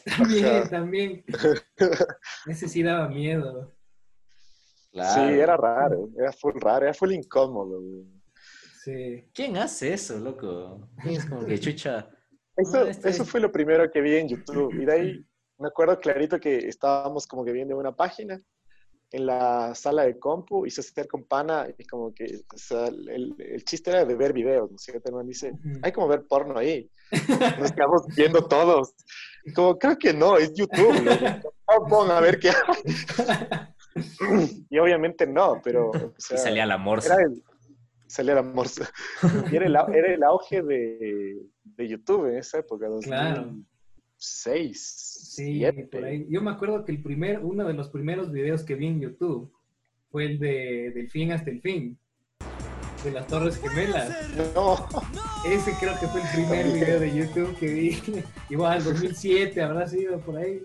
También, 0.04 0.44
Ajá. 0.46 0.68
también. 0.68 1.24
Ese 2.46 2.68
sí 2.68 2.82
daba 2.82 3.08
miedo. 3.08 3.74
Claro. 4.92 5.14
Sí, 5.32 5.38
era 5.38 5.56
raro, 5.56 6.08
era 6.18 6.32
full 6.32 6.54
raro, 6.60 6.84
era 6.86 6.94
full 6.94 7.12
incómodo. 7.12 7.80
güey. 7.80 8.04
Sí. 8.84 9.24
¿Quién 9.34 9.56
hace 9.56 9.92
eso, 9.92 10.18
loco? 10.18 10.88
¿Quién 11.02 11.14
es 11.20 11.26
como 11.26 11.46
que 11.46 11.58
chucha? 11.60 12.08
Eso, 12.56 12.78
Ah, 12.84 12.90
este- 12.90 13.10
eso 13.10 13.24
fue 13.24 13.38
lo 13.40 13.52
primero 13.52 13.88
que 13.90 14.00
vi 14.00 14.16
en 14.16 14.28
YouTube. 14.28 14.74
Y 14.74 14.84
de 14.84 14.92
ahí 14.92 15.26
me 15.58 15.68
acuerdo 15.68 15.98
clarito 15.98 16.38
que 16.38 16.68
estábamos 16.68 17.26
como 17.26 17.44
que 17.44 17.52
viendo 17.52 17.76
una 17.76 17.94
página 17.94 18.40
en 19.10 19.26
la 19.26 19.74
sala 19.74 20.04
de 20.04 20.18
compu 20.18 20.66
y 20.66 20.70
se 20.70 20.82
acerca 20.82 21.16
un 21.16 21.24
pana 21.24 21.66
y 21.78 21.84
como 21.84 22.12
que, 22.12 22.40
o 22.54 22.58
sea, 22.58 22.86
el, 22.86 23.34
el 23.38 23.64
chiste 23.64 23.90
era 23.90 24.04
de 24.04 24.14
ver 24.14 24.32
videos, 24.32 24.70
¿no 24.70 24.76
es 24.76 24.82
cierto? 24.82 25.18
El 25.18 25.26
dice, 25.26 25.52
hay 25.82 25.92
como 25.92 26.08
ver 26.08 26.26
porno 26.26 26.58
ahí. 26.58 26.90
Nos 27.58 27.72
quedamos 27.72 28.06
viendo 28.14 28.46
todos. 28.46 28.94
Y 29.44 29.52
como, 29.52 29.78
creo 29.78 29.96
que 29.96 30.12
no, 30.12 30.36
es 30.36 30.52
YouTube. 30.54 31.08
Ah, 31.66 31.78
pon 31.88 32.10
a 32.10 32.20
ver 32.20 32.38
qué 32.38 32.50
hay. 32.50 32.54
Y 34.70 34.78
obviamente 34.78 35.26
no, 35.26 35.60
pero... 35.64 35.90
o 35.90 36.14
sea, 36.18 36.36
Y 36.36 36.40
salía 36.40 36.66
la 36.66 36.78
morsa. 36.78 37.14
era 37.14 37.24
el, 37.24 37.42
salía 38.06 38.34
la 38.34 38.42
morsa. 38.42 38.88
Y 39.50 39.56
era 39.56 39.66
el, 39.66 39.74
era 39.74 40.14
el 40.14 40.22
auge 40.22 40.62
de, 40.62 41.42
de 41.64 41.88
YouTube 41.88 42.26
en 42.26 42.38
esa 42.38 42.58
época, 42.58 42.88
2006, 44.18 45.35
Sí, 45.35 45.61
2007. 45.62 45.88
por 45.96 46.04
ahí. 46.04 46.26
Yo 46.28 46.42
me 46.42 46.50
acuerdo 46.50 46.85
que 46.85 46.92
el 46.92 47.02
primer, 47.02 47.38
uno 47.44 47.66
de 47.66 47.74
los 47.74 47.88
primeros 47.88 48.33
videos 48.33 48.64
que 48.64 48.74
vi 48.74 48.87
en 48.87 49.00
YouTube 49.00 49.52
fue 50.11 50.26
el 50.26 50.38
de 50.38 50.92
Del 50.94 51.09
fin 51.11 51.33
hasta 51.33 51.50
el 51.50 51.61
fin, 51.61 51.98
de 53.04 53.12
las 53.12 53.26
Torres 53.28 53.59
Gemelas. 53.59 54.11
No, 54.54 54.88
Ese 55.46 55.72
creo 55.78 55.98
que 56.00 56.07
fue 56.09 56.20
el 56.20 56.28
primer 56.35 56.66
video 56.72 56.98
de 56.98 57.14
YouTube 57.14 57.57
que 57.59 57.72
vi. 57.72 57.98
Igual, 58.50 58.83
2007 58.83 59.62
habrá 59.62 59.87
sido 59.87 60.18
por 60.20 60.37
ahí. 60.38 60.62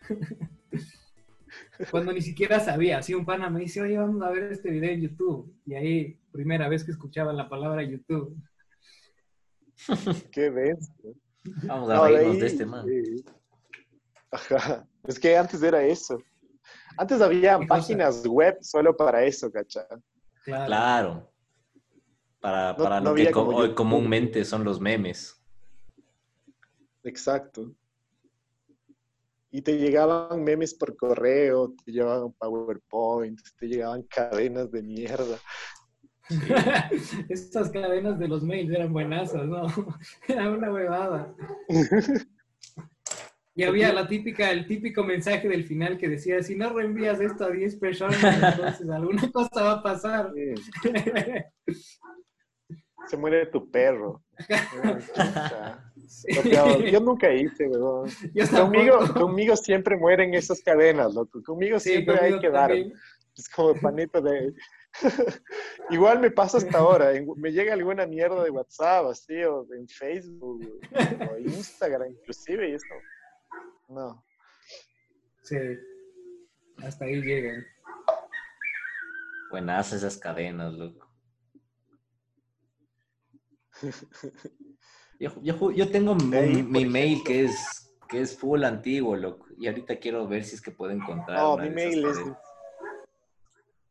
Cuando 1.90 2.12
ni 2.12 2.22
siquiera 2.22 2.58
sabía, 2.58 2.98
así 2.98 3.14
un 3.14 3.26
pana 3.26 3.50
me 3.50 3.60
dice, 3.60 3.82
oye, 3.82 3.98
vamos 3.98 4.22
a 4.22 4.30
ver 4.30 4.50
este 4.50 4.70
video 4.70 4.90
en 4.90 5.02
YouTube. 5.02 5.54
Y 5.66 5.74
ahí, 5.74 6.18
primera 6.32 6.68
vez 6.68 6.82
que 6.82 6.90
escuchaba 6.90 7.32
la 7.32 7.48
palabra 7.48 7.82
YouTube. 7.84 8.34
qué 10.32 10.50
denso. 10.50 10.92
Vamos 11.64 11.90
a 11.90 11.94
No, 11.94 12.04
de 12.04 12.10
reírnos 12.10 12.34
ahí, 12.34 12.40
de 12.40 12.46
este 12.46 12.66
man. 12.66 12.88
eh, 12.88 13.22
ajá. 14.30 14.86
Es 15.04 15.18
que 15.18 15.36
antes 15.36 15.62
era 15.62 15.82
eso. 15.82 16.22
Antes 16.98 17.20
había 17.20 17.58
páginas 17.60 18.26
web 18.26 18.58
solo 18.62 18.96
para 18.96 19.24
eso, 19.24 19.50
¿cachá? 19.50 19.86
Claro. 20.44 20.66
Claro. 20.66 21.32
Para, 22.40 22.76
para 22.76 23.00
no 23.00 23.10
lo 23.10 23.16
que 23.16 23.32
hoy 23.34 23.74
comúnmente 23.74 24.44
son 24.44 24.64
los 24.64 24.80
memes. 24.80 25.42
Exacto. 27.02 27.72
Y 29.50 29.62
te 29.62 29.78
llegaban 29.78 30.42
memes 30.42 30.74
por 30.74 30.96
correo, 30.96 31.74
te 31.84 31.92
llegaban 31.92 32.32
PowerPoint, 32.32 33.40
te 33.58 33.66
llegaban 33.68 34.02
cadenas 34.02 34.70
de 34.70 34.82
mierda. 34.82 35.38
Estas 37.28 37.70
cadenas 37.70 38.18
de 38.18 38.28
los 38.28 38.42
mails 38.42 38.70
eran 38.70 38.92
buenazas, 38.92 39.46
¿no? 39.46 39.66
Era 40.28 40.50
una 40.50 40.72
huevada. 40.72 41.34
Y 43.54 43.62
había 43.64 43.90
la 43.92 44.06
típica, 44.06 44.50
el 44.50 44.66
típico 44.66 45.02
mensaje 45.02 45.48
del 45.48 45.64
final 45.64 45.96
que 45.96 46.10
decía, 46.10 46.42
si 46.42 46.56
no 46.56 46.70
reenvías 46.74 47.20
esto 47.20 47.46
a 47.46 47.50
10 47.50 47.76
personas, 47.76 48.22
entonces 48.22 48.90
alguna 48.90 49.30
cosa 49.32 49.62
va 49.62 49.72
a 49.72 49.82
pasar. 49.82 50.30
Se 53.08 53.16
muere 53.16 53.46
tu 53.46 53.70
perro. 53.70 54.22
Yo 56.92 57.00
nunca 57.00 57.32
hice, 57.32 57.66
weón. 57.68 58.10
Conmigo, 58.50 58.98
conmigo 59.14 59.56
siempre 59.56 59.96
mueren 59.96 60.34
esas 60.34 60.60
cadenas, 60.60 61.14
loco. 61.14 61.42
Conmigo 61.42 61.80
Sí, 61.80 61.92
siempre 61.92 62.16
hay 62.16 62.32
conmigo 62.32 62.40
que 62.40 62.50
dar. 62.50 62.72
Es 62.72 63.48
como 63.48 63.74
panito 63.74 64.20
de... 64.20 64.52
Igual 65.90 66.20
me 66.20 66.30
pasa 66.30 66.58
hasta 66.58 66.78
ahora. 66.78 67.12
me 67.36 67.52
llega 67.52 67.72
alguna 67.72 68.06
mierda 68.06 68.42
de 68.42 68.50
WhatsApp, 68.50 69.06
así, 69.06 69.42
o 69.44 69.66
en 69.72 69.88
Facebook, 69.88 70.80
o 71.30 71.38
Instagram 71.38 72.10
inclusive, 72.10 72.70
y 72.70 72.74
eso. 72.74 72.86
No. 73.88 74.24
Sí. 75.42 75.56
Hasta 76.78 77.04
ahí 77.04 77.22
llegan. 77.22 77.64
Buenas 79.50 79.92
esas 79.92 80.18
cadenas, 80.18 80.72
loco. 80.74 81.06
Yo, 85.18 85.30
yo 85.40 85.70
yo 85.70 85.90
tengo 85.90 86.14
mi, 86.14 86.84
mail 86.84 87.22
que 87.24 87.44
es, 87.44 87.90
que 88.06 88.20
es 88.20 88.36
full 88.36 88.64
antiguo, 88.64 89.16
loco. 89.16 89.46
Y 89.58 89.66
ahorita 89.66 89.96
quiero 89.96 90.28
ver 90.28 90.44
si 90.44 90.56
es 90.56 90.60
que 90.60 90.70
puedo 90.70 90.92
encontrar. 90.92 91.38
No, 91.38 91.54
una 91.54 91.64
mi 91.64 91.70
de 91.70 91.88
esas 91.88 91.94
mail 91.94 92.04
es... 92.04 92.18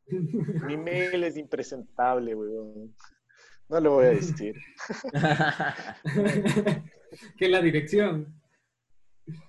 Mi 0.08 0.78
mail 0.78 1.24
es 1.24 1.38
impresentable, 1.38 2.36
weón. 2.36 2.96
No 3.68 3.80
lo 3.80 3.94
voy 3.94 4.06
a 4.06 4.10
decir. 4.10 4.56
que 7.38 7.50
la 7.50 7.62
dirección. 7.62 8.40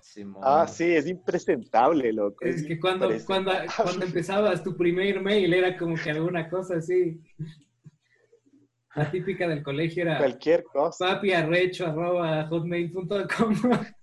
Simón. 0.01 0.41
Ah, 0.43 0.67
sí, 0.67 0.85
es 0.85 1.05
impresentable, 1.07 2.11
loco. 2.11 2.43
Es 2.43 2.65
que 2.65 2.79
cuando, 2.79 3.09
cuando, 3.27 3.51
cuando 3.75 4.05
empezabas 4.05 4.63
tu 4.63 4.75
primer 4.75 5.21
mail 5.21 5.53
era 5.53 5.77
como 5.77 5.95
que 5.95 6.09
alguna 6.09 6.49
cosa 6.49 6.77
así. 6.77 7.21
La 8.95 9.11
típica 9.11 9.47
del 9.47 9.61
colegio 9.61 10.01
era 10.01 10.17
Cualquier 10.17 10.63
cosa. 10.63 11.21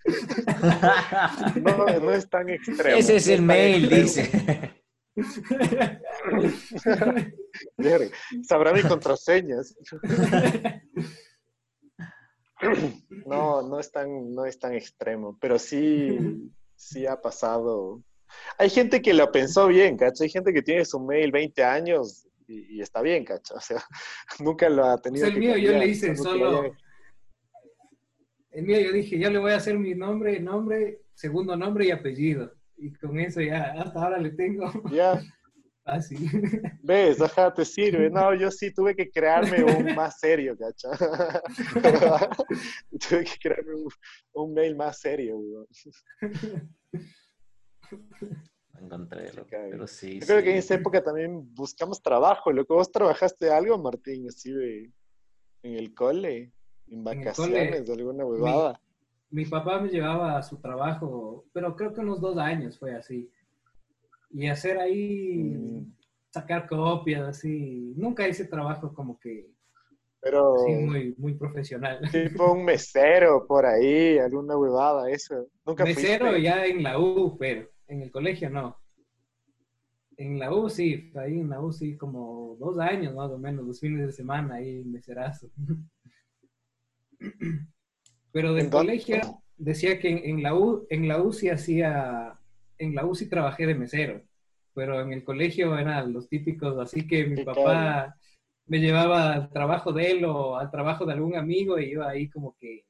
No, 1.60 1.86
no 2.00 2.12
es 2.12 2.30
tan 2.30 2.48
extremo. 2.48 2.96
Ese 2.96 3.16
es 3.16 3.28
el 3.28 3.42
mail, 3.42 3.92
extremo. 3.92 4.02
dice. 4.04 4.84
Sabrá 8.42 8.72
mi 8.72 8.82
contraseñas. 8.82 9.76
No, 13.26 13.62
no 13.62 13.78
es 13.80 13.90
tan, 13.90 14.32
no 14.34 14.44
es 14.46 14.58
tan 14.58 14.74
extremo, 14.74 15.37
pero 15.40 15.58
sí, 15.58 16.50
sí 16.76 17.06
ha 17.06 17.20
pasado. 17.20 18.02
Hay 18.58 18.70
gente 18.70 19.02
que 19.02 19.12
lo 19.14 19.30
pensó 19.30 19.66
bien, 19.68 19.96
¿cacha? 19.96 20.24
Hay 20.24 20.30
gente 20.30 20.52
que 20.52 20.62
tiene 20.62 20.84
su 20.84 20.98
mail 21.00 21.30
20 21.30 21.62
años 21.62 22.26
y, 22.46 22.76
y 22.78 22.80
está 22.80 23.00
bien, 23.02 23.24
¿cacha? 23.24 23.54
O 23.54 23.60
sea, 23.60 23.82
nunca 24.40 24.68
lo 24.68 24.84
ha 24.84 24.98
tenido 24.98 25.26
Pues 25.26 25.37
el 25.37 25.40
que 25.42 25.46
mío 25.46 25.56
yo 25.58 25.78
le 25.78 25.87
hice 25.87 26.16
solo 26.16 26.32
que 26.32 26.44
solo- 26.44 26.60
haya- 26.62 26.76
El 28.50 28.64
mío 28.64 28.80
yo 28.80 28.92
dije, 28.92 29.18
yo 29.18 29.30
le 29.30 29.38
voy 29.38 29.52
a 29.52 29.56
hacer 29.56 29.78
mi 29.78 29.94
nombre, 29.94 30.40
nombre, 30.40 31.02
segundo 31.14 31.56
nombre 31.56 31.87
y 31.87 31.90
apellido. 31.90 32.52
Y 32.76 32.92
con 32.94 33.18
eso 33.18 33.40
ya, 33.40 33.72
hasta 33.78 34.02
ahora 34.02 34.18
le 34.18 34.30
tengo 34.30 34.70
Ya, 34.90 35.20
fácil. 35.85 36.31
ves, 36.83 37.20
ajá, 37.20 37.53
te 37.53 37.64
sirve. 37.64 38.11
No, 38.11 38.35
yo 38.35 38.51
sí 38.51 38.73
tuve 38.73 38.97
que 38.97 39.11
crearme 39.11 39.62
un 39.62 39.94
más 39.94 40.18
serio, 40.18 40.57
¿cacha? 40.57 40.90
tuve 42.90 43.25
que 43.25 43.38
crearme 43.40 43.75
un, 43.75 43.88
un 44.33 44.55
mail 44.55 44.75
más 44.77 44.99
serio, 44.99 45.37
weón. 45.37 45.66
Encontré, 48.81 49.33
loco. 49.33 49.49
Pero 49.51 49.87
sí. 49.87 50.18
Yo 50.20 50.27
creo 50.27 50.38
sí. 50.38 50.44
que 50.44 50.51
en 50.51 50.57
esa 50.57 50.75
época 50.75 51.03
también 51.03 51.55
buscamos 51.55 52.03
trabajo. 52.03 52.51
Lo 52.53 52.66
que 52.66 52.75
vos 52.75 52.90
trabajaste 52.90 53.51
algo, 53.51 53.79
Martín, 53.79 54.27
así 54.29 54.53
de 54.53 54.90
en 55.62 55.75
el 55.75 55.94
cole, 55.94 56.53
en 56.88 57.05
vacaciones, 57.05 57.88
alguna 57.88 58.25
huevada. 58.25 58.81
Mi 59.31 59.47
papá 59.47 59.81
me 59.81 59.88
llevaba 59.88 60.38
a 60.38 60.42
su 60.42 60.59
trabajo, 60.59 61.47
pero 61.53 61.74
creo 61.74 61.93
que 61.93 62.01
unos 62.01 62.20
dos 62.20 62.37
años 62.37 62.78
fue 62.78 62.95
así. 62.95 63.30
Y 64.35 64.49
hacer 64.49 64.78
ahí, 64.78 65.45
Mm. 65.45 65.93
sacar 66.30 66.66
copias, 66.68 67.22
así. 67.22 67.93
Nunca 67.97 68.26
hice 68.28 68.45
trabajo 68.47 68.93
como 68.95 69.18
que 69.18 69.47
Pero 70.20 70.55
sí, 70.57 70.72
muy, 70.74 71.14
muy 71.18 71.35
profesional. 71.35 72.01
tipo 72.11 72.53
un 72.53 72.64
mesero 72.64 73.47
por 73.47 73.66
ahí, 73.66 74.18
alguna 74.18 74.57
huevada, 74.57 75.11
eso. 75.11 75.47
Nunca 75.66 75.85
Mesero 75.85 76.26
fuiste. 76.26 76.43
ya 76.43 76.64
en 76.66 76.82
la 76.82 76.99
U, 76.99 77.37
pero 77.39 77.68
en 77.89 78.03
el 78.03 78.11
colegio 78.11 78.49
no. 78.51 78.76
En 80.16 80.39
la 80.39 80.55
U 80.55 80.68
sí, 80.70 81.11
ahí 81.16 81.41
en 81.41 81.51
la 81.51 81.61
U 81.61 81.72
sí, 81.72 81.97
como 81.97 82.57
dos 82.59 82.78
años 82.78 83.14
más 83.14 83.30
o 83.30 83.39
menos, 83.39 83.66
los 83.66 83.80
fines 83.80 84.07
de 84.07 84.12
semana 84.12 84.57
ahí 84.57 84.82
meserazo. 84.85 85.49
Pero 88.32 88.55
del 88.55 88.70
colegio 88.70 89.20
decía 89.57 89.99
que 89.99 90.11
en, 90.11 90.18
en 90.24 90.43
la 90.43 90.55
U, 90.55 90.87
en 90.91 91.09
la 91.09 91.22
U 91.22 91.32
sí 91.32 91.49
hacía, 91.49 92.39
en 92.85 92.95
la 92.95 93.05
U 93.05 93.14
sí 93.14 93.28
trabajé 93.28 93.66
de 93.66 93.74
mesero, 93.74 94.22
pero 94.74 95.01
en 95.01 95.12
el 95.12 95.24
colegio 95.24 95.76
eran 95.78 96.12
los 96.12 96.28
típicos, 96.28 96.78
así 96.78 97.07
que 97.07 97.26
mi 97.26 97.45
papá 97.45 98.16
me 98.66 98.78
llevaba 98.80 99.32
al 99.35 99.51
trabajo 99.51 99.93
de 99.93 100.11
él 100.11 100.24
o 100.24 100.57
al 100.57 100.70
trabajo 100.70 101.05
de 101.05 101.12
algún 101.12 101.37
amigo 101.37 101.78
y 101.78 101.91
iba 101.93 102.09
ahí 102.09 102.28
como 102.30 102.57
que 102.59 102.85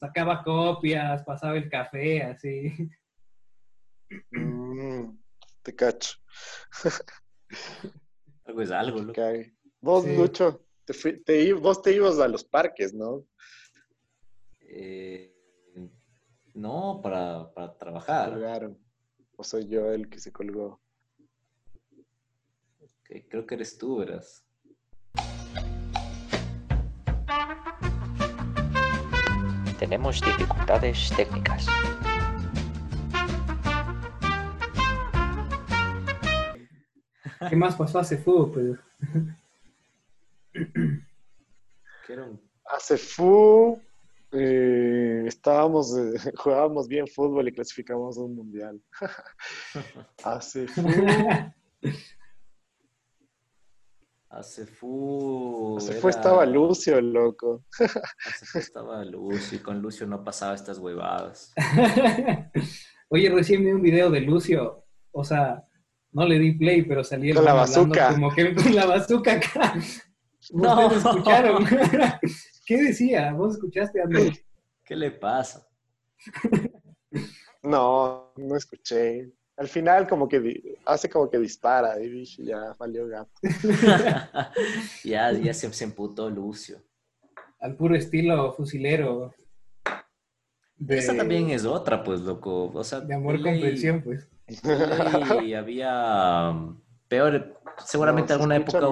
sacaba 0.00 0.42
copias, 0.42 1.22
pasaba 1.24 1.56
el 1.56 1.68
café, 1.68 2.22
así. 2.22 2.72
Mm, 4.30 5.16
te 5.62 5.74
cacho. 5.74 6.16
Algo 8.46 8.60
es 8.62 8.70
algo. 8.70 9.12
Cague. 9.12 9.54
Vos, 9.80 10.04
Sí. 10.04 10.16
Lucho, 10.16 10.66
te 10.84 10.92
fui- 10.92 11.22
te 11.24 11.52
vos 11.54 11.80
te 11.80 11.92
ibas 11.92 12.18
a 12.20 12.28
los 12.28 12.44
parques, 12.44 12.92
¿no? 12.92 13.24
Eh, 14.60 15.32
no, 16.54 17.00
para, 17.02 17.52
para 17.54 17.76
trabajar. 17.78 18.30
Colgaron. 18.30 18.78
O 19.36 19.44
soy 19.44 19.68
yo 19.68 19.92
el 19.92 20.08
que 20.08 20.18
se 20.20 20.32
colgó. 20.32 20.80
Que 23.04 23.26
creo 23.28 23.46
que 23.46 23.54
eres 23.56 23.76
tú, 23.78 23.98
verás. 23.98 24.44
Tenemos 29.78 30.20
dificultades 30.20 31.10
técnicas. 31.16 31.66
¿Qué 37.48 37.56
más 37.56 37.74
pasó 37.76 37.98
hace 37.98 38.16
fútbol? 38.16 38.80
Que 42.06 42.12
era 42.12 42.24
un- 42.24 42.40
Hace 42.66 42.96
fu, 42.96 43.80
eh, 44.34 45.24
estábamos, 45.26 45.96
eh, 45.96 46.12
jugábamos 46.36 46.88
bien 46.88 47.06
fútbol 47.06 47.48
y 47.48 47.52
clasificamos 47.52 48.18
a 48.18 48.22
un 48.22 48.34
mundial. 48.36 48.80
Hace 50.24 50.66
fu, 50.68 50.82
Hace 54.30 54.66
fu. 54.66 55.76
hace 55.78 55.92
era- 55.92 56.00
fu 56.00 56.08
estaba 56.08 56.44
Lucio, 56.44 57.00
loco. 57.00 57.64
Hace 57.78 58.46
fu 58.46 58.58
estaba 58.58 59.04
Lucio 59.04 59.58
y 59.58 59.60
con 59.62 59.80
Lucio 59.80 60.06
no 60.08 60.24
pasaba 60.24 60.54
estas 60.54 60.78
huevadas. 60.78 61.52
Oye, 63.08 63.30
recién 63.30 63.62
vi 63.64 63.70
un 63.70 63.82
video 63.82 64.10
de 64.10 64.20
Lucio, 64.22 64.84
o 65.12 65.22
sea, 65.22 65.62
no 66.10 66.26
le 66.26 66.38
di 66.40 66.52
play, 66.52 66.82
pero 66.82 67.04
salí 67.04 67.30
el 67.30 67.36
Con 67.36 67.44
la 67.44 67.52
bazooka. 67.54 68.10
Como 68.12 68.34
que 68.34 68.54
con 68.56 68.74
la 68.74 68.86
bazooka 68.86 69.34
acá. 69.34 69.74
No. 70.50 70.86
¿Ustedes 70.88 71.04
escucharon? 71.04 71.64
¿Qué 72.64 72.82
decía? 72.82 73.32
¿Vos 73.32 73.54
escuchaste, 73.54 74.00
Andrés? 74.00 74.42
¿Qué 74.84 74.96
le 74.96 75.10
pasa? 75.10 75.66
No, 77.62 78.32
no 78.36 78.56
escuché. 78.56 79.32
Al 79.56 79.68
final 79.68 80.08
como 80.08 80.28
que 80.28 80.76
hace 80.84 81.08
como 81.08 81.30
que 81.30 81.38
dispara 81.38 82.00
y 82.02 82.08
dije, 82.08 82.44
ya 82.44 82.74
valió 82.78 83.06
gato. 83.06 83.30
ya, 85.04 85.32
ya 85.32 85.54
se, 85.54 85.72
se 85.72 85.84
emputó 85.84 86.28
Lucio. 86.28 86.82
Al 87.60 87.76
puro 87.76 87.94
estilo 87.94 88.52
fusilero. 88.52 89.32
De, 90.76 90.98
Esa 90.98 91.16
también 91.16 91.50
es 91.50 91.64
otra, 91.64 92.02
pues, 92.02 92.20
loco. 92.20 92.70
O 92.74 92.84
sea, 92.84 93.00
de 93.00 93.14
amor 93.14 93.38
ley- 93.38 93.52
comprensión, 93.52 94.02
pues. 94.02 94.28
ley 95.40 95.54
había 95.54 96.50
um, 96.50 96.80
peor, 97.08 97.58
seguramente 97.84 98.28
No, 98.28 98.28
se 98.28 98.34
alguna 98.34 98.56
época 98.56 98.88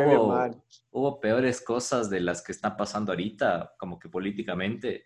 hubo, 0.91 1.21
peores 1.21 1.61
cosas 1.61 2.11
de 2.11 2.21
las 2.21 2.43
que 2.43 2.53
están 2.53 2.77
pasando 2.77 3.13
ahorita, 3.13 3.75
como 3.79 3.99
que 3.99 4.09
políticamente. 4.09 5.05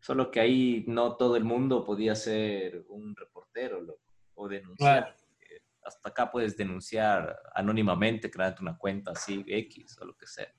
Solo 0.00 0.30
que 0.30 0.40
ahí 0.40 0.84
no 0.88 1.16
todo 1.16 1.36
el 1.36 1.44
mundo 1.44 1.84
podía 1.84 2.14
ser 2.14 2.84
un 2.88 3.14
reportero 3.14 3.80
loco, 3.80 4.02
o 4.34 4.48
denunciar. 4.48 5.04
Claro. 5.04 5.16
Eh, 5.40 5.62
Hasta 5.84 6.08
acá 6.08 6.30
puedes 6.30 6.56
denunciar 6.56 7.38
anónimamente, 7.54 8.30
creando 8.30 8.62
una 8.62 8.76
cuenta 8.76 9.12
así, 9.12 9.44
X 9.46 9.96
o 10.00 10.04
lo 10.04 10.16
que 10.16 10.26
sea. 10.26 10.52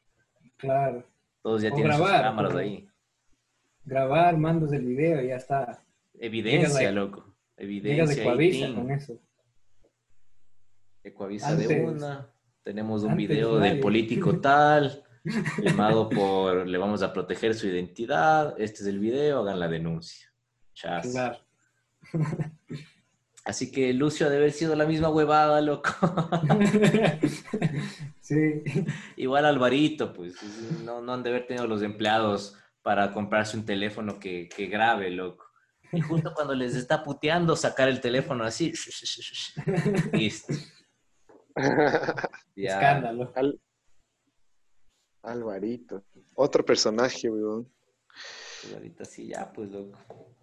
Claro. 0.57 1.03
Todos 1.41 1.61
ya 1.61 1.71
O 1.71 1.75
tienen 1.75 1.97
sus 1.97 2.07
cámaras 2.09 2.55
ahí. 2.55 2.87
Grabar, 3.85 4.37
mandas 4.37 4.71
el 4.71 4.85
video 4.85 5.21
y 5.21 5.27
ya 5.27 5.35
está. 5.35 5.83
Evidencia, 6.19 6.67
Llegas 6.69 6.79
de- 6.79 6.91
loco. 6.93 7.17
Llegas 7.25 7.35
Evidencia. 7.57 8.15
de 8.15 8.23
Coavisa 8.23 8.65
tin. 8.67 8.75
con 8.75 8.91
eso. 8.91 9.19
Ecuavisa 11.03 11.55
de 11.55 11.81
una. 11.81 12.29
Tenemos 12.63 13.03
un 13.03 13.15
video 13.15 13.55
del 13.55 13.69
nadie. 13.69 13.81
político 13.81 14.37
tal, 14.41 15.03
llamado 15.61 16.09
por 16.09 16.65
le 16.65 16.77
vamos 16.77 17.03
a 17.03 17.11
proteger 17.11 17.55
su 17.55 17.67
identidad. 17.67 18.55
Este 18.57 18.81
es 18.81 18.87
el 18.87 18.99
video, 18.99 19.41
hagan 19.41 19.59
la 19.59 19.67
denuncia. 19.67 20.31
Chas. 20.73 21.07
Claro. 21.11 21.39
Así 23.45 23.71
que 23.71 23.93
Lucio 23.93 24.25
ha 24.25 24.29
de 24.29 24.37
haber 24.37 24.53
sido 24.53 24.73
la 24.73 24.85
misma 24.85 25.09
huevada, 25.09 25.59
loco. 25.59 25.91
sí. 28.21 28.63
Igual 29.17 29.45
Alvarito, 29.45 30.13
pues 30.13 30.35
no, 30.85 31.01
no 31.01 31.13
han 31.13 31.23
de 31.23 31.31
haber 31.31 31.47
tenido 31.47 31.67
los 31.67 31.81
empleados 31.81 32.55
para 32.81 33.11
comprarse 33.11 33.57
un 33.57 33.65
teléfono 33.65 34.17
que, 34.17 34.47
que 34.47 34.67
grabe, 34.67 35.09
loco. 35.09 35.45
Y 35.91 35.99
justo 35.99 36.33
cuando 36.33 36.55
les 36.55 36.75
está 36.75 37.03
puteando, 37.03 37.57
sacar 37.57 37.89
el 37.89 37.99
teléfono 37.99 38.45
así. 38.45 38.71
Listo. 40.13 40.53
Escándalo. 42.55 43.31
Al- 43.35 43.59
Alvarito. 45.23 46.03
Otro 46.35 46.65
personaje, 46.65 47.29
weón. 47.29 47.71
Pues 48.61 48.73
ahorita 48.73 49.05
sí, 49.05 49.27
ya, 49.27 49.51
pues 49.51 49.69
loco. 49.71 49.97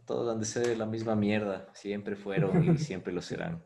Todos 0.06 0.32
han 0.32 0.40
de 0.40 0.46
ser 0.46 0.76
la 0.76 0.86
misma 0.86 1.14
mierda. 1.14 1.68
Siempre 1.74 2.16
fueron 2.16 2.74
y 2.74 2.78
siempre 2.78 3.12
lo 3.12 3.22
serán. 3.22 3.62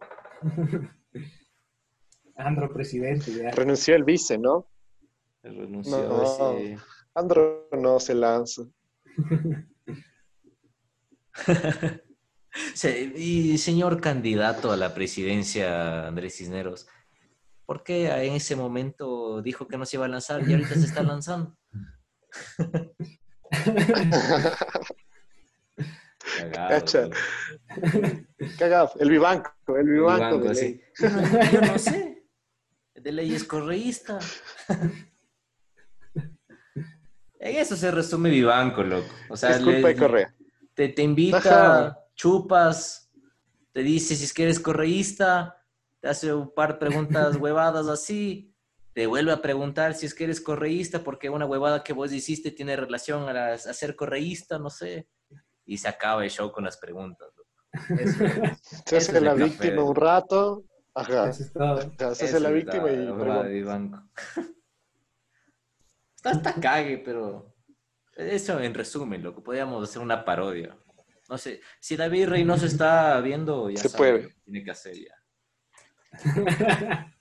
Andro 2.36 2.72
presidente, 2.72 3.32
ya. 3.32 3.50
Renunció 3.52 3.94
el 3.94 4.04
vice, 4.04 4.36
¿no? 4.38 4.68
Renunció 5.42 6.08
No. 6.08 6.22
ese- 6.22 6.78
Andro 7.14 7.68
no 7.72 8.00
se 8.00 8.14
lanza. 8.14 8.62
Y 13.16 13.58
señor 13.58 14.00
candidato 14.00 14.70
a 14.70 14.76
la 14.76 14.94
presidencia, 14.94 16.06
Andrés 16.06 16.36
Cisneros, 16.36 16.86
¿por 17.66 17.82
qué 17.82 18.06
en 18.26 18.34
ese 18.34 18.56
momento 18.56 19.40
dijo 19.42 19.66
que 19.68 19.76
no 19.78 19.86
se 19.86 19.96
iba 19.96 20.04
a 20.06 20.08
lanzar 20.08 20.48
y 20.48 20.52
ahorita 20.52 20.74
se 20.74 20.86
está 20.86 21.02
lanzando? 21.02 21.56
Cagado. 26.38 27.10
Cagado. 28.58 28.90
El 28.98 29.10
vivanco, 29.10 29.50
el 29.78 29.88
vivanco. 29.88 30.38
De 30.38 30.54
ley. 30.54 30.80
Yo 30.98 31.10
no, 31.10 31.50
yo 31.52 31.60
no 31.60 31.78
sé. 31.78 32.24
De 32.94 33.12
ley 33.12 33.34
es 33.34 33.44
correísta. 33.44 34.18
En 37.38 37.56
eso 37.56 37.76
se 37.76 37.90
resume 37.90 38.30
Vivanco, 38.30 38.82
loco. 38.82 39.08
O 39.28 39.36
sea, 39.36 39.50
es 39.50 39.56
culpa 39.62 39.80
le- 39.80 39.88
de 39.88 39.96
Correa. 39.96 40.34
te, 40.72 40.88
te 40.88 41.02
invita, 41.02 41.36
Ajá. 41.90 41.98
chupas, 42.14 43.10
te 43.72 43.82
dice 43.82 44.16
si 44.16 44.24
es 44.24 44.32
que 44.32 44.44
eres 44.44 44.58
correísta, 44.58 45.62
te 46.04 46.10
hace 46.10 46.34
un 46.34 46.52
par 46.52 46.74
de 46.74 46.78
preguntas 46.80 47.36
huevadas 47.36 47.86
así, 47.88 48.54
te 48.92 49.06
vuelve 49.06 49.32
a 49.32 49.40
preguntar 49.40 49.94
si 49.94 50.04
es 50.04 50.14
que 50.14 50.24
eres 50.24 50.38
correísta 50.38 51.02
porque 51.02 51.30
una 51.30 51.46
huevada 51.46 51.82
que 51.82 51.94
vos 51.94 52.12
hiciste 52.12 52.50
tiene 52.50 52.76
relación 52.76 53.26
a, 53.26 53.32
las- 53.32 53.66
a 53.66 53.72
ser 53.72 53.96
correísta, 53.96 54.58
no 54.58 54.68
sé. 54.68 55.08
Y 55.64 55.78
se 55.78 55.88
acaba 55.88 56.22
el 56.22 56.30
show 56.30 56.52
con 56.52 56.64
las 56.64 56.76
preguntas. 56.76 57.26
Eso 57.98 58.22
es. 58.22 58.60
Se 58.84 58.96
hace 58.98 59.18
la 59.18 59.30
café. 59.30 59.44
víctima 59.44 59.82
un 59.82 59.96
rato. 59.96 60.64
Ajá. 60.92 61.30
Eso 61.30 61.42
es 61.42 61.52
todo. 61.54 61.74
O 61.76 61.80
sea, 61.96 62.14
se 62.14 62.24
hace 62.26 62.38
la 62.40 62.50
víctima 62.50 62.90
y 62.90 62.96
de 62.96 63.48
Vivanco. 63.54 64.02
Está 66.16 66.30
hasta 66.32 66.52
cague, 66.60 66.98
pero 66.98 67.54
eso 68.14 68.60
en 68.60 68.74
resumen, 68.74 69.22
loco, 69.22 69.42
podríamos 69.42 69.88
hacer 69.88 70.02
una 70.02 70.22
parodia. 70.22 70.76
No 71.30 71.38
sé, 71.38 71.62
si 71.80 71.96
David 71.96 72.28
Reynoso 72.28 72.66
está 72.66 73.18
viendo, 73.22 73.70
ya 73.70 73.80
Se 73.80 73.88
sabe 73.88 73.98
puede. 73.98 74.22
lo 74.24 74.28
que 74.28 74.34
tiene 74.44 74.64
que 74.64 74.70
hacer 74.70 74.94
ya. 74.96 75.14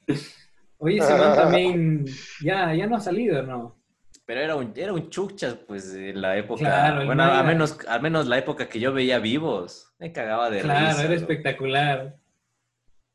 Oye, 0.78 0.98
ese 0.98 1.16
man 1.18 1.36
también 1.36 2.06
ya, 2.42 2.74
ya 2.74 2.88
no 2.88 2.98
ha 2.98 3.00
salido, 3.00 3.42
¿no? 3.44 3.82
Pero 4.26 4.40
era 4.42 4.56
un, 4.56 4.72
era 4.76 4.94
un 4.94 5.10
chuchas, 5.10 5.56
pues, 5.68 5.94
en 5.96 6.22
la 6.22 6.38
época. 6.38 6.60
Claro, 6.62 7.06
bueno, 7.06 7.24
al 7.24 7.32
era- 7.32 7.44
menos, 7.44 7.78
al 7.88 8.02
menos 8.02 8.28
la 8.28 8.38
época 8.38 8.68
que 8.70 8.80
yo 8.80 8.94
veía 8.94 9.20
vivos. 9.20 9.94
Me 10.00 10.12
cagaba 10.12 10.50
de 10.50 10.62
Claro, 10.62 10.88
risa. 10.88 11.00
era 11.02 11.10
loco. 11.10 11.22
espectacular. 11.22 12.16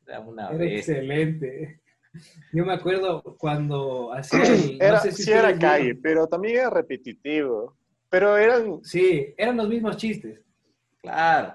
Era 0.07 0.20
una 0.20 0.49
Era 0.51 0.64
excelente. 0.64 1.81
Yo 2.53 2.64
me 2.64 2.72
acuerdo 2.72 3.22
cuando 3.39 4.12
hacía 4.14 4.43
el... 4.55 4.79
no 4.79 4.85
Era, 4.85 5.01
sé 5.01 5.12
si 5.12 5.22
sí 5.24 5.33
era 5.33 5.59
calle, 5.59 5.85
vieron. 5.85 6.03
pero 6.03 6.26
también 6.26 6.57
era 6.59 6.70
repetitivo. 6.70 7.76
Pero 8.11 8.37
eran, 8.39 8.83
Sí, 8.83 9.35
eran 9.37 9.57
los 9.59 9.68
mismos 9.68 9.97
chistes. 9.99 10.41
Claro. 11.03 11.55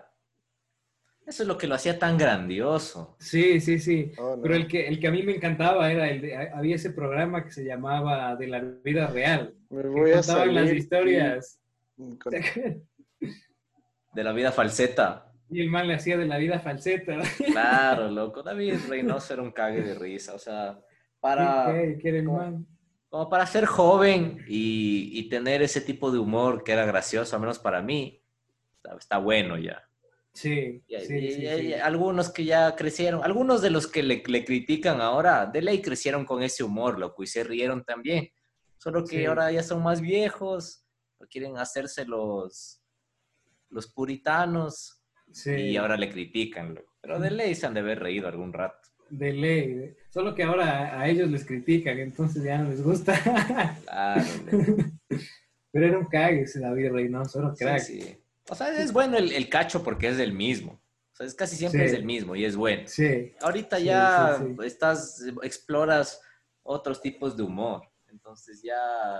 Eso 1.26 1.44
es 1.44 1.48
lo 1.48 1.58
que 1.58 1.68
lo 1.68 1.76
hacía 1.76 1.98
tan 1.98 2.18
grandioso. 2.18 3.16
Sí, 3.20 3.62
sí, 3.62 3.80
sí. 3.80 4.12
Oh, 4.18 4.36
no. 4.36 4.42
Pero 4.42 4.56
el 4.56 4.68
que, 4.68 4.88
el 4.88 5.00
que 5.00 5.08
a 5.08 5.12
mí 5.12 5.24
me 5.24 5.36
encantaba 5.36 5.90
era 5.92 6.10
el 6.10 6.22
de, 6.22 6.36
había 6.54 6.76
ese 6.76 6.92
programa 6.92 7.44
que 7.46 7.52
se 7.52 7.64
llamaba 7.64 8.36
De 8.36 8.48
la 8.48 8.60
vida 8.60 9.08
real. 9.08 9.54
me 9.70 9.82
Que 9.84 9.88
voy 9.88 10.12
a 10.12 10.16
contaban 10.16 10.54
las 10.56 10.72
historias. 10.72 11.60
y- 11.98 12.18
con- 12.18 12.34
De 14.14 14.24
la 14.24 14.32
vida 14.34 14.52
falseta. 14.52 15.32
Y 15.50 15.62
el 15.62 15.70
man 15.70 15.88
le 15.88 15.96
hacía 15.96 16.18
de 16.18 16.26
la 16.26 16.38
vida 16.38 16.60
falseta. 16.60 17.18
Claro, 17.52 18.10
loco. 18.10 18.44
David 18.44 18.76
Reynoso 18.90 19.34
era 19.34 19.42
un 19.44 19.52
cague 19.52 19.82
de 19.82 19.96
risa. 19.96 20.34
O 20.34 20.40
sea, 20.40 20.80
para. 21.20 21.74
Como 23.10 23.30
para 23.30 23.46
ser 23.46 23.66
joven 23.66 24.44
y, 24.48 25.12
y 25.20 25.30
tener 25.30 25.62
ese 25.62 25.82
tipo 25.82 26.12
de 26.12 26.18
humor 26.18 26.64
que 26.64 26.72
era 26.74 26.86
gracioso, 26.86 27.36
al 27.36 27.42
menos 27.42 27.60
para 27.60 27.82
mí, 27.82 28.22
está, 28.76 28.96
está 28.98 29.18
bueno 29.20 29.58
ya. 29.58 29.84
Sí, 30.34 30.84
Y 30.88 31.00
sí, 31.00 31.16
y 31.16 31.32
sí, 31.32 31.48
hay 31.48 31.68
sí. 31.68 31.74
algunos 31.76 32.32
que 32.32 32.44
ya 32.46 32.76
crecieron, 32.76 33.24
algunos 33.24 33.62
de 33.62 33.70
los 33.70 33.86
que 33.88 34.02
le, 34.02 34.24
le 34.26 34.44
critican 34.46 35.00
ahora, 35.00 35.46
de 35.46 35.62
ley 35.62 35.82
crecieron 35.82 36.26
con 36.26 36.42
ese 36.42 36.64
humor, 36.64 36.98
loco, 37.00 37.22
y 37.24 37.28
se 37.28 37.44
rieron 37.44 37.84
también. 37.84 38.30
Solo 38.78 39.06
que 39.06 39.28
ahora 39.28 39.52
ya 39.52 39.62
son 39.64 39.84
más 39.84 40.02
viejos, 40.02 40.86
quieren 41.30 41.58
hacerse 41.58 42.06
los, 42.06 42.82
los 43.70 43.88
puritanos, 43.92 45.00
Sí, 45.32 45.52
y 45.52 45.78
ahora 45.78 45.98
le 45.98 46.10
critican, 46.12 46.76
loco. 46.76 46.94
Pero 47.02 47.20
de 47.20 47.32
ley 47.32 47.56
se 47.56 47.66
han 47.66 47.74
de 47.74 47.80
haber 47.80 48.00
reído 48.00 48.28
algún 48.28 48.54
rato. 48.54 48.88
de 49.10 49.34
ley. 49.34 49.94
Solo 50.10 50.34
que 50.36 50.44
ahora 50.44 51.00
a 51.00 51.08
ellos 51.10 51.30
les 51.30 51.46
critican, 51.46 51.98
entonces 52.00 52.44
ya 52.44 52.58
no 52.60 52.70
les 52.70 52.82
gusta. 52.84 53.14
Claro. 53.84 54.24
Pero 55.72 55.88
era 55.88 55.98
un 56.00 56.06
cague 56.06 56.42
ese 56.42 56.60
David 56.60 56.92
Reynoso, 56.92 57.40
era 57.40 57.48
un 57.50 57.56
crack. 57.56 57.80
sí. 57.80 58.23
O 58.54 58.56
sea, 58.56 58.70
es 58.80 58.94
bueno 58.94 59.18
el, 59.18 59.32
el 59.32 59.50
cacho 59.50 59.84
porque 59.84 60.10
es 60.10 60.18
del 60.18 60.32
mismo. 60.32 60.74
O 61.12 61.16
sea, 61.16 61.26
es 61.26 61.34
casi 61.34 61.56
siempre 61.56 61.80
Sí. 61.82 61.86
es 61.88 61.92
del 61.94 62.06
mismo 62.06 62.36
y 62.36 62.46
es 62.46 62.56
bueno. 62.56 62.84
Sí, 62.88 63.34
Ahorita 63.42 63.78
Sí, 63.78 63.86
ya 63.86 64.38
sí, 64.40 64.56
estás, 64.64 65.24
exploras 65.42 66.22
otros 66.62 67.02
tipos 67.02 67.36
de 67.36 67.42
humor. 67.42 67.82
Entonces 68.12 68.62
ya, 68.62 69.20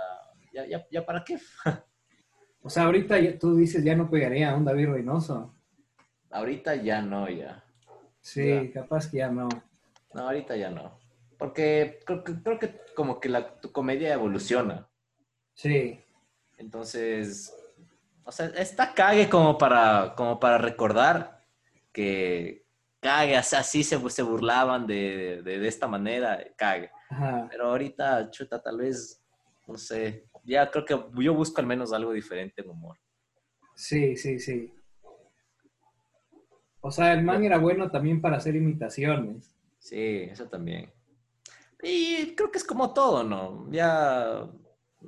ya, 0.52 0.66
ya, 0.66 0.86
ya 0.88 1.04
para 1.04 1.24
qué. 1.24 1.36
o 2.62 2.70
sea, 2.70 2.84
ahorita 2.84 3.18
ya- 3.18 3.36
tú 3.36 3.56
dices 3.56 3.82
ya 3.82 3.96
no 3.96 4.08
pegaría 4.08 4.52
a 4.52 4.56
un 4.56 4.64
David 4.64 4.88
Reynoso. 4.90 5.52
Ahorita 6.30 6.76
ya 6.76 7.02
no, 7.02 7.28
ya. 7.28 7.64
Sí, 8.20 8.70
capaz 8.72 9.10
que 9.10 9.16
ya 9.18 9.30
no. 9.30 9.48
No, 10.14 10.20
ahorita 10.22 10.56
ya 10.56 10.70
no. 10.70 10.96
Porque 11.38 11.98
creo 12.06 12.22
que, 12.22 12.34
creo 12.40 12.58
que 12.60 12.80
como 12.94 13.18
que 13.18 13.28
la, 13.28 13.60
tu 13.60 13.72
comedia 13.72 14.14
evoluciona. 14.14 14.88
Sí, 15.54 16.00
Entonces, 16.56 17.52
o 18.24 18.32
sea, 18.32 18.46
está 18.56 18.94
cague 18.94 19.28
como 19.28 19.56
para, 19.58 20.14
como 20.16 20.38
para 20.40 20.58
recordar 20.58 21.44
que 21.92 22.64
cague, 23.00 23.36
así- 23.36 23.56
así 23.56 23.84
se, 23.84 23.98
se 24.10 24.22
burlaban 24.22 24.86
de, 24.86 25.42
de, 25.42 25.58
de 25.58 25.68
esta 25.68 25.86
manera, 25.86 26.42
cague. 26.56 26.90
ajá. 27.10 27.46
Pero 27.50 27.66
ahorita, 27.68 28.30
chuta, 28.30 28.62
tal 28.62 28.78
vez, 28.78 29.22
no 29.66 29.76
sé, 29.76 30.26
ya 30.44 30.70
creo 30.70 30.84
que 30.84 30.98
yo 31.22 31.34
busco 31.34 31.60
al 31.60 31.66
menos 31.66 31.92
algo 31.92 32.12
diferente 32.12 32.62
en 32.62 32.70
humor. 32.70 32.98
Sí, 33.76 34.16
sí, 34.16 34.38
sí. 34.38 34.72
O 36.80 36.90
sea, 36.90 37.12
el 37.14 37.22
man 37.22 37.42
era 37.44 37.58
bueno 37.58 37.90
también 37.90 38.20
para 38.20 38.36
hacer 38.36 38.54
imitaciones. 38.56 39.54
Sí, 39.78 40.28
eso 40.30 40.46
también. 40.48 40.92
Y 41.82 42.34
creo 42.34 42.50
que 42.50 42.58
es 42.58 42.64
como 42.64 42.92
todo, 42.94 43.24
¿no? 43.24 43.70
Ya 43.70 44.46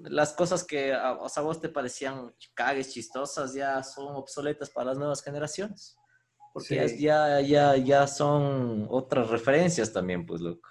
las 0.04 0.32
cosas 0.32 0.64
que 0.64 0.92
a, 0.92 1.10
a 1.10 1.40
vos 1.40 1.60
te 1.60 1.68
parecían 1.68 2.34
cagues 2.54 2.92
chistosas 2.92 3.54
ya 3.54 3.82
son 3.82 4.14
obsoletas 4.16 4.70
para 4.70 4.86
las 4.90 4.98
nuevas 4.98 5.22
generaciones. 5.22 5.96
Porque 6.52 6.88
Sí. 6.88 7.00
ya, 7.02 7.40
ya, 7.40 7.76
ya 7.76 8.06
son 8.06 8.86
otras 8.88 9.28
referencias 9.28 9.92
también, 9.92 10.24
pues, 10.24 10.40
loco. 10.40 10.68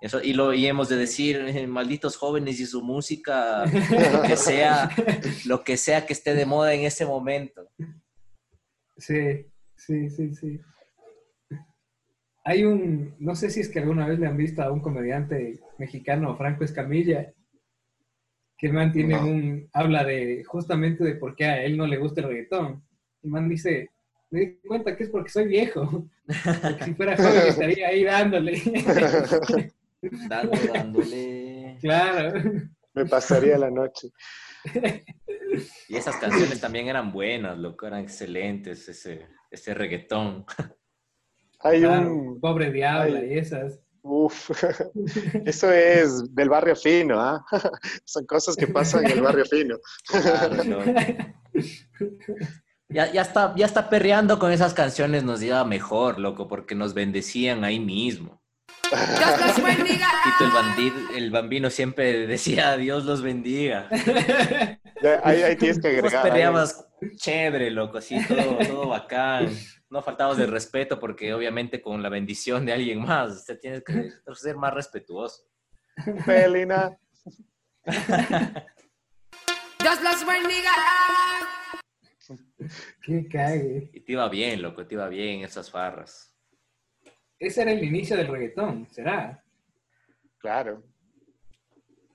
Eso, 0.00 0.20
y, 0.22 0.32
lo, 0.34 0.52
y 0.52 0.66
hemos 0.66 0.88
de 0.88 0.96
decir, 0.96 1.36
eh, 1.36 1.66
malditos 1.66 2.16
jóvenes 2.16 2.60
y 2.60 2.66
su 2.66 2.82
música, 2.82 3.64
lo 3.64 4.22
que 4.22 4.36
sea, 4.36 4.90
lo 5.46 5.64
que 5.64 5.76
sea 5.76 6.04
que 6.06 6.12
esté 6.12 6.34
de 6.34 6.46
moda 6.46 6.74
en 6.74 6.82
ese 6.82 7.06
momento. 7.06 7.68
Sí, 8.98 9.46
sí, 9.76 10.10
sí, 10.10 10.34
sí. 10.34 10.60
Hay 12.44 12.64
un, 12.64 13.16
no 13.18 13.34
sé 13.34 13.48
si 13.50 13.60
es 13.60 13.68
que 13.70 13.78
alguna 13.78 14.06
vez 14.06 14.18
le 14.18 14.26
han 14.26 14.36
visto 14.36 14.62
a 14.62 14.70
un 14.70 14.80
comediante 14.80 15.58
mexicano, 15.78 16.36
Franco 16.36 16.62
Escamilla, 16.64 17.32
que 18.64 18.68
el 18.68 18.72
man 18.72 18.92
tiene 18.92 19.14
No. 19.14 19.26
un, 19.26 19.68
habla 19.74 20.04
de 20.04 20.42
justamente 20.44 21.04
de 21.04 21.16
por 21.16 21.36
qué 21.36 21.44
a 21.44 21.62
él 21.62 21.76
no 21.76 21.86
le 21.86 21.98
gusta 21.98 22.22
el 22.22 22.28
reggaetón. 22.28 22.82
El 23.22 23.30
man 23.30 23.46
dice, 23.46 23.90
me 24.30 24.40
di 24.40 24.56
cuenta 24.66 24.96
que 24.96 25.04
es 25.04 25.10
porque 25.10 25.28
soy 25.28 25.48
viejo. 25.48 26.08
Porque 26.62 26.84
si 26.84 26.94
fuera 26.94 27.14
joven 27.14 27.42
estaría 27.46 27.88
ahí 27.88 28.04
dándole. 28.04 28.52
Dando, 30.30 30.58
dándole. 30.72 31.76
claro. 31.82 32.40
Me 32.94 33.04
pasaría 33.04 33.58
la 33.58 33.70
noche. 33.70 34.08
Y 35.88 35.96
esas 35.96 36.16
canciones 36.16 36.58
también 36.58 36.88
eran 36.88 37.12
buenas, 37.12 37.56
loco, 37.58 37.86
eran 37.86 38.00
excelentes, 38.00 38.88
ese, 38.88 39.26
ese 39.50 39.74
reggaetón. 39.74 40.46
Hay 41.60 41.80
claro. 41.82 42.12
un... 42.16 42.40
Pobre 42.40 42.72
diabla 42.72 43.20
Ay. 43.20 43.34
y 43.34 43.38
esas. 43.38 43.83
Uf, 44.06 44.50
eso 45.46 45.72
es 45.72 46.34
del 46.34 46.48
barrio 46.50 46.76
fino, 46.76 47.18
¿ah? 47.20 47.44
Son 48.04 48.26
cosas 48.26 48.54
que 48.54 48.66
pasan 48.66 49.04
en 49.06 49.12
el 49.12 49.22
barrio 49.22 49.46
fino. 49.46 49.78
Claro. 50.06 50.84
Ya, 52.90 53.10
ya, 53.10 53.22
está, 53.22 53.54
ya 53.56 53.64
está 53.66 53.88
perreando 53.88 54.38
con 54.38 54.52
esas 54.52 54.74
canciones, 54.74 55.24
nos 55.24 55.42
iba 55.42 55.64
mejor, 55.64 56.18
loco, 56.20 56.46
porque 56.46 56.74
nos 56.74 56.92
bendecían 56.94 57.64
ahí 57.64 57.80
mismo. 57.80 58.42
Tito 58.82 60.44
el, 60.44 60.50
bandir- 60.52 61.16
el 61.16 61.30
bambino 61.30 61.70
siempre 61.70 62.26
decía, 62.26 62.76
Dios 62.76 63.04
los 63.06 63.22
bendiga. 63.22 63.88
Ya, 65.02 65.20
ahí, 65.24 65.42
ahí 65.42 65.56
tienes 65.56 65.80
que 65.80 65.88
Vos 66.00 66.12
agregar. 66.12 66.24
ahí. 66.26 66.30
perreabas 66.30 66.86
chévere, 67.16 67.70
loco, 67.70 67.98
así, 67.98 68.16
todo, 68.26 68.58
todo 68.66 68.88
bacán. 68.88 69.48
No 69.94 70.02
faltabas 70.02 70.36
de 70.38 70.46
respeto 70.46 70.98
porque 70.98 71.32
obviamente 71.32 71.80
con 71.80 72.02
la 72.02 72.08
bendición 72.08 72.66
de 72.66 72.72
alguien 72.72 73.00
más, 73.00 73.32
usted 73.36 73.60
tiene 73.60 73.80
que 73.80 74.10
ser 74.34 74.56
más 74.56 74.74
respetuoso. 74.74 75.44
Felina. 76.24 76.98
Dios 79.78 80.02
los 80.02 80.26
bendiga. 80.26 80.72
Qué 83.02 83.28
cague. 83.28 83.90
Y 83.92 84.00
te 84.00 84.10
iba 84.10 84.28
bien, 84.28 84.62
loco, 84.62 84.84
te 84.84 84.94
iba 84.96 85.06
bien 85.08 85.44
esas 85.44 85.70
farras. 85.70 86.36
Ese 87.38 87.62
era 87.62 87.70
el 87.70 87.84
inicio 87.84 88.16
del 88.16 88.26
reggaetón, 88.26 88.88
¿será? 88.90 89.44
Claro. 90.38 90.82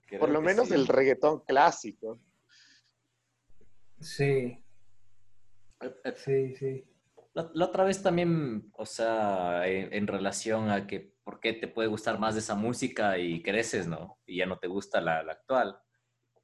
Creo 0.05 0.19
Por 0.19 0.31
lo 0.31 0.41
menos 0.41 0.67
sí. 0.67 0.73
el 0.73 0.85
reggaetón 0.85 1.45
clásico. 1.45 2.19
Sí, 4.01 4.61
Eh, 5.81 5.95
eh, 6.03 6.13
sí, 6.17 6.55
sí. 6.57 6.88
La, 7.43 7.51
la 7.53 7.65
otra 7.65 7.83
vez 7.83 8.01
también, 8.03 8.71
o 8.77 8.85
sea, 8.85 9.67
en, 9.67 9.93
en 9.93 10.07
relación 10.07 10.69
a 10.69 10.87
que 10.87 11.13
por 11.23 11.39
qué 11.39 11.53
te 11.53 11.67
puede 11.67 11.87
gustar 11.87 12.19
más 12.19 12.33
de 12.35 12.39
esa 12.41 12.55
música 12.55 13.17
y 13.17 13.41
creces, 13.43 13.87
¿no? 13.87 14.19
Y 14.25 14.37
ya 14.37 14.45
no 14.45 14.57
te 14.59 14.67
gusta 14.67 14.99
la, 15.01 15.23
la 15.23 15.33
actual. 15.33 15.79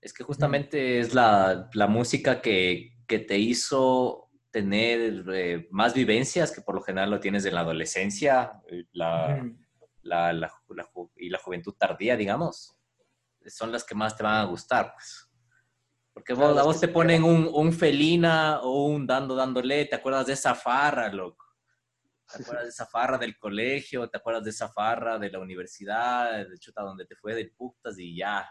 Es 0.02 0.14
que 0.14 0.24
justamente 0.24 1.00
es 1.00 1.14
la, 1.14 1.70
la 1.74 1.88
música 1.88 2.42
que, 2.42 2.98
que 3.08 3.20
te 3.20 3.38
hizo 3.38 4.30
tener 4.52 5.26
eh, 5.34 5.68
más 5.72 5.94
vivencias, 5.94 6.52
que 6.52 6.62
por 6.62 6.76
lo 6.76 6.82
general 6.82 7.10
lo 7.12 7.20
tienes 7.20 7.46
en 7.46 7.56
la 7.56 7.62
adolescencia 7.62 8.62
eh, 8.70 8.86
la, 8.94 9.44
la- 10.04 10.52
y 11.18 11.30
la 11.30 11.40
juventud 11.40 11.74
tardía, 11.78 12.16
digamos. 12.16 12.78
Son 13.48 13.72
las 13.72 13.84
que 13.84 13.96
más 13.96 14.16
te 14.16 14.24
van 14.24 14.36
a 14.36 14.44
gustar, 14.46 14.94
pues. 14.94 15.25
Porque 16.16 16.34
vos, 16.34 16.54
Claro, 16.54 16.60
a 16.62 16.64
vos 16.64 16.80
te 16.80 16.88
ponen 16.88 17.24
un, 17.26 17.48
un 17.54 17.74
felina 17.74 18.62
o 18.62 18.86
un 18.86 19.06
dando, 19.06 19.36
dándole, 19.36 19.86
¿te 19.86 19.96
acuerdas 19.96 20.26
de 20.28 20.34
esa 20.34 20.56
farra, 20.56 21.12
loco? 21.12 21.46
¿Te 22.34 22.38
acuerdas 22.42 22.64
de 22.64 22.70
esa 22.70 22.86
farra 22.88 23.18
del 23.18 23.38
colegio? 23.38 24.10
¿Te 24.10 24.18
acuerdas 24.18 24.46
de 24.46 24.50
esa 24.52 24.70
farra 24.70 25.20
de 25.20 25.30
la 25.30 25.40
universidad? 25.40 26.48
De 26.48 26.58
chuta 26.58 26.82
donde 26.84 27.06
te 27.06 27.16
fue 27.18 27.36
de 27.36 27.52
putas 27.56 28.00
y 28.00 28.16
ya. 28.18 28.50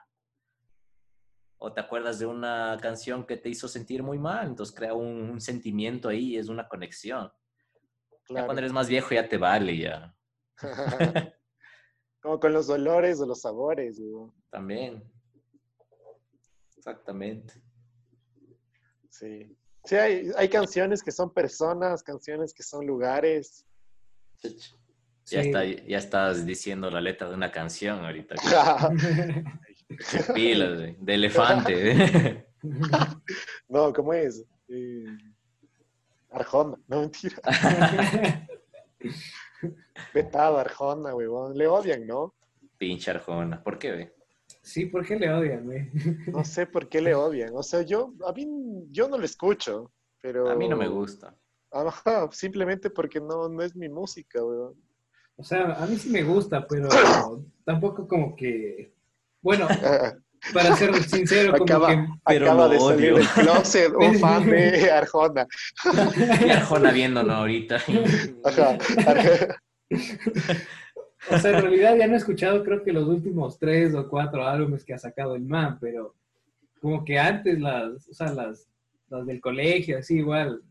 O 1.57 1.73
te 1.73 1.81
acuerdas 1.81 2.19
de 2.19 2.27
una 2.27 2.77
canción 2.83 3.25
que 3.25 3.39
te 3.39 3.49
hizo 3.49 3.67
sentir 3.67 4.03
muy 4.03 4.19
mal, 4.19 4.47
entonces 4.49 4.75
crea 4.77 4.93
un, 4.93 5.31
un 5.31 5.41
sentimiento 5.41 6.11
ahí, 6.11 6.37
es 6.37 6.49
una 6.49 6.69
conexión. 6.69 7.33
Ya 7.33 8.19
Claro. 8.27 8.47
cuando 8.47 8.61
eres 8.61 8.73
más 8.73 8.89
viejo 8.89 9.15
ya 9.15 9.27
te 9.29 9.39
vale, 9.39 9.79
ya. 9.79 10.15
Como 12.21 12.39
con 12.39 12.53
los 12.53 12.67
dolores 12.67 13.21
o 13.21 13.27
los 13.27 13.41
sabores. 13.41 13.99
También. 14.51 15.03
Exactamente. 16.87 17.55
Sí. 19.09 19.57
Sí, 19.85 19.97
hay, 19.97 20.31
hay 20.37 20.51
canciones 20.51 21.03
que 21.03 21.13
son 21.13 21.33
personas, 21.33 22.03
canciones 22.03 22.53
que 22.53 22.63
son 22.63 22.87
lugares. 22.87 23.65
Ya, 24.43 24.51
Sí. 25.25 25.39
está, 25.39 25.65
ya 25.65 25.97
estás 25.97 26.45
diciendo 26.45 26.91
la 26.91 27.01
letra 27.01 27.31
de 27.31 27.35
una 27.35 27.51
canción 27.51 28.05
ahorita. 28.05 28.35
Qué 29.89 30.33
pilas, 30.35 30.79
de 30.99 31.15
elefante. 31.15 32.47
no, 33.69 33.91
¿cómo 33.95 34.13
es? 34.13 34.45
Eh, 34.69 35.07
Arjona, 36.33 36.77
no 36.87 37.01
mentira. 37.01 37.39
Vetado, 40.13 40.59
Arjona, 40.59 41.15
huevón. 41.15 41.57
Le 41.57 41.67
odian, 41.67 42.07
¿no? 42.07 42.35
Pinche 42.77 43.11
Arjona. 43.11 43.63
¿Por 43.63 43.79
qué, 43.79 43.93
güey? 43.93 44.14
Sí, 44.65 44.87
¿por 44.87 45.05
qué 45.05 45.17
le 45.17 45.31
odian, 45.31 45.65
güey? 45.65 45.91
No 46.27 46.43
sé 46.43 46.67
por 46.67 46.89
qué 46.89 47.03
le 47.03 47.15
odian. 47.15 47.51
O 47.55 47.63
sea, 47.63 47.83
yo, 47.83 48.15
a 48.27 48.33
mí, 48.33 48.47
yo 48.91 49.09
no 49.09 49.19
lo 49.19 49.25
escucho, 49.25 49.93
pero... 50.23 50.49
A 50.49 50.57
mí 50.57 50.67
no 50.69 50.77
me 50.77 50.89
gusta. 50.89 51.37
Ajá, 51.71 52.29
simplemente 52.33 52.89
porque 52.89 53.21
no, 53.21 53.49
no 53.49 53.63
es 53.63 53.77
mi 53.77 53.91
música, 53.91 54.43
weón. 54.43 54.75
O 55.37 55.45
sea, 55.45 55.75
a 55.75 55.87
mí 55.87 55.97
sí 55.99 56.09
me 56.09 56.23
gusta, 56.23 56.67
pero 56.67 56.89
tampoco 57.65 58.09
como 58.09 58.35
que... 58.35 58.95
Bueno, 59.43 59.69
para 60.55 60.75
ser 60.77 60.95
sincero, 61.03 61.53
como 61.53 61.65
Acaba, 61.65 61.89
que 61.89 62.07
Pero 62.25 62.47
acaba 62.47 62.69
de 62.69 62.81
salir 62.81 63.13
odio. 63.13 63.17
del 63.17 63.29
closet 63.29 63.93
un 63.95 64.19
fan 64.19 64.47
de 64.49 64.91
Arjona. 64.91 65.47
Y 66.47 66.49
Arjona 66.49 66.91
viéndonos 66.91 67.37
ahorita. 67.37 67.83
Ajá. 68.45 68.79
O 71.31 71.39
sea, 71.39 71.53
en 71.53 71.63
realidad 71.63 71.97
ya 71.97 72.07
no 72.07 72.15
he 72.15 72.19
escuchado 72.19 72.63
creo 72.63 72.83
que 72.83 72.93
los 72.93 73.09
últimos 73.09 73.59
tres 73.59 73.95
o 73.95 74.09
cuatro 74.09 74.47
álbumes 74.47 74.85
que 74.85 74.95
ha 74.95 74.99
sacado 74.99 75.35
el 75.35 75.45
man, 75.45 75.79
pero 75.81 76.15
como 76.81 77.05
que 77.05 77.19
antes 77.19 77.59
las, 77.61 78.09
o 78.09 78.15
sea, 78.15 78.33
las, 78.33 78.69
las 79.09 79.27
del 79.27 79.41
colegio, 79.41 79.99
así 79.99 80.19
igual, 80.19 80.63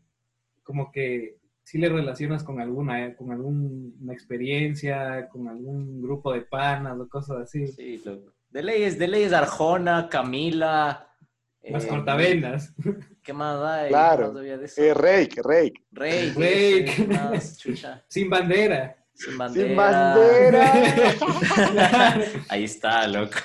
como 0.63 0.91
que 0.91 1.37
sí 1.63 1.77
le 1.77 1.89
relacionas 1.89 2.43
con 2.43 2.61
alguna, 2.61 3.15
con 3.15 3.31
alguna 3.31 4.13
experiencia, 4.13 5.27
con 5.29 5.47
algún 5.47 6.01
grupo 6.01 6.33
de 6.33 6.41
panas 6.41 6.99
o 6.99 7.07
cosas 7.07 7.37
así. 7.41 7.67
Sí, 7.67 8.01
loco. 8.05 8.33
De 8.49 8.61
leyes, 8.61 8.99
de 8.99 9.07
leyes 9.07 9.33
Arjona, 9.33 10.07
Camila. 10.09 11.09
Las 11.63 11.85
eh, 11.85 11.87
cortavenas. 11.87 12.75
¿Qué 13.23 13.33
más 13.33 13.59
hay? 13.61 13.89
Claro. 13.89 14.33
Eh, 14.41 14.93
Rake, 14.93 15.41
Rake. 15.41 15.83
Rey. 15.91 16.29
Rey. 16.31 16.85
¿qué 16.85 17.07
más? 17.07 17.57
Chucha. 17.57 18.03
Sin 18.07 18.29
bandera. 18.29 19.02
Sin 19.13 19.37
bandera. 19.37 19.67
Sin 19.67 19.75
bandera. 19.75 20.73
Ahí 22.49 22.63
está, 22.63 23.07
loco. 23.07 23.37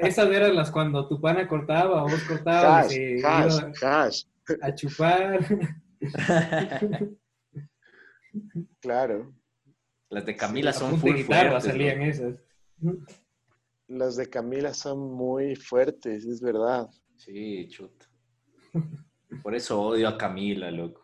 Esas 0.00 0.30
eran 0.30 0.54
las 0.54 0.70
cuando 0.70 1.08
tu 1.08 1.20
pana 1.20 1.48
cortaba 1.48 2.04
o 2.04 2.08
vos 2.08 2.22
cortabas 2.24 2.92
hash. 3.82 4.24
a 4.60 4.74
chupar. 4.74 5.40
Claro. 8.80 9.32
Las 10.10 10.26
de 10.26 10.36
Camila 10.36 10.72
son 10.72 10.98
full 10.98 11.22
fuertes, 11.22 11.64
salían 11.64 12.02
esas. 12.02 12.42
Las 13.88 14.16
de 14.16 14.28
Camila 14.28 14.74
son 14.74 15.12
muy 15.14 15.56
fuertes, 15.56 16.24
es 16.24 16.40
verdad. 16.40 16.90
Sí, 17.16 17.68
chuta. 17.68 18.06
Por 19.42 19.54
eso 19.54 19.80
odio 19.80 20.08
a 20.08 20.18
Camila, 20.18 20.70
loco. 20.70 21.03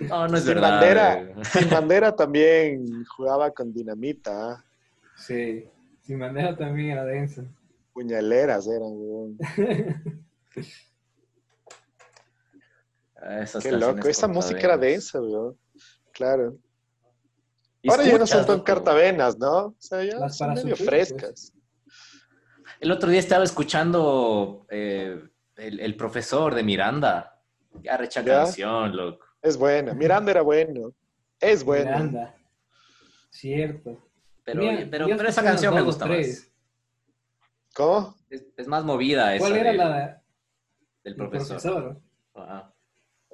No, 0.00 0.28
no 0.28 0.36
es 0.36 0.44
Sin 0.44 0.54
verdad. 0.54 0.70
bandera. 0.70 1.44
Sin 1.44 1.70
bandera 1.70 2.16
también 2.16 3.04
jugaba 3.04 3.50
con 3.50 3.72
dinamita. 3.72 4.52
¿ah? 4.52 4.64
Sí, 5.16 5.68
sin 6.00 6.18
bandera 6.18 6.56
también 6.56 6.90
era 6.92 7.04
denso. 7.04 7.44
Puñaleras 7.92 8.66
eran, 8.66 8.90
weón. 8.92 9.38
Ah, 13.16 13.42
esas 13.42 13.62
Qué 13.62 13.72
loco. 13.72 14.08
Esa 14.08 14.26
música 14.28 14.60
era 14.60 14.78
densa, 14.78 15.20
weón. 15.20 15.56
Claro. 16.12 16.56
Ahora 17.86 18.04
ya 18.04 18.18
no 18.18 18.26
son 18.26 18.46
tan 18.46 18.60
cartavenas, 18.60 19.38
¿no? 19.38 19.66
O 19.66 19.76
sea, 19.78 20.02
ya 20.04 20.16
Las 20.16 20.36
son 20.38 20.48
para 20.48 20.62
medio 20.62 20.76
sufrir, 20.76 20.88
frescas. 21.06 21.52
El 22.80 22.90
otro 22.92 23.10
día 23.10 23.18
estaba 23.20 23.44
escuchando 23.44 24.66
eh, 24.70 25.20
el, 25.56 25.80
el 25.80 25.96
profesor 25.96 26.54
de 26.54 26.62
Miranda. 26.62 27.31
Ya 27.82 27.96
recha 27.96 28.22
¿Ya? 28.22 28.44
canción, 28.44 28.96
loco. 28.96 29.24
Es 29.40 29.56
buena. 29.56 29.94
Miranda 29.94 30.30
era 30.30 30.42
bueno. 30.42 30.94
Es 31.40 31.64
bueno. 31.64 31.84
Miranda. 31.90 32.34
Cierto. 33.30 34.08
Pero, 34.44 34.60
Mira, 34.60 34.88
pero, 34.90 35.06
esa 35.26 35.42
canción 35.42 35.74
me 35.74 35.82
gusta 35.82 36.06
más. 36.06 36.52
¿Cómo? 37.74 38.16
Es, 38.28 38.44
es 38.56 38.66
más 38.66 38.84
movida 38.84 39.34
esa 39.34 39.44
¿Cuál 39.44 39.56
era 39.56 39.72
la 39.72 40.22
del 41.04 41.16
profesor. 41.16 41.48
profesor? 41.60 42.00
Ajá. 42.34 42.72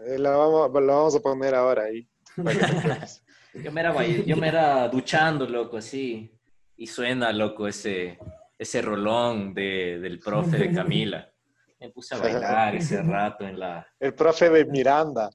Eh, 0.06 0.18
la, 0.18 0.30
vamos, 0.36 0.72
la 0.72 0.94
vamos 0.94 1.16
a 1.16 1.20
poner 1.20 1.54
ahora 1.54 1.84
ahí. 1.84 2.08
acuerdes. 2.36 3.24
Yo 3.54 3.72
me 3.72 3.80
era, 3.80 4.06
yo 4.06 4.36
me 4.36 4.48
era 4.48 4.88
duchando, 4.88 5.46
loco, 5.46 5.78
así. 5.78 6.30
Y 6.76 6.86
suena, 6.86 7.32
loco, 7.32 7.66
ese, 7.66 8.18
ese 8.56 8.82
rolón 8.82 9.54
de, 9.54 9.98
del 9.98 10.20
profe 10.20 10.58
de 10.58 10.72
Camila. 10.72 11.32
Me 11.80 11.90
puse 11.90 12.14
a 12.14 12.18
bailar 12.18 12.74
ese 12.74 13.02
rato 13.02 13.46
en 13.46 13.58
la... 13.58 13.86
El 14.00 14.14
profe 14.14 14.50
de 14.50 14.64
Miranda. 14.64 15.30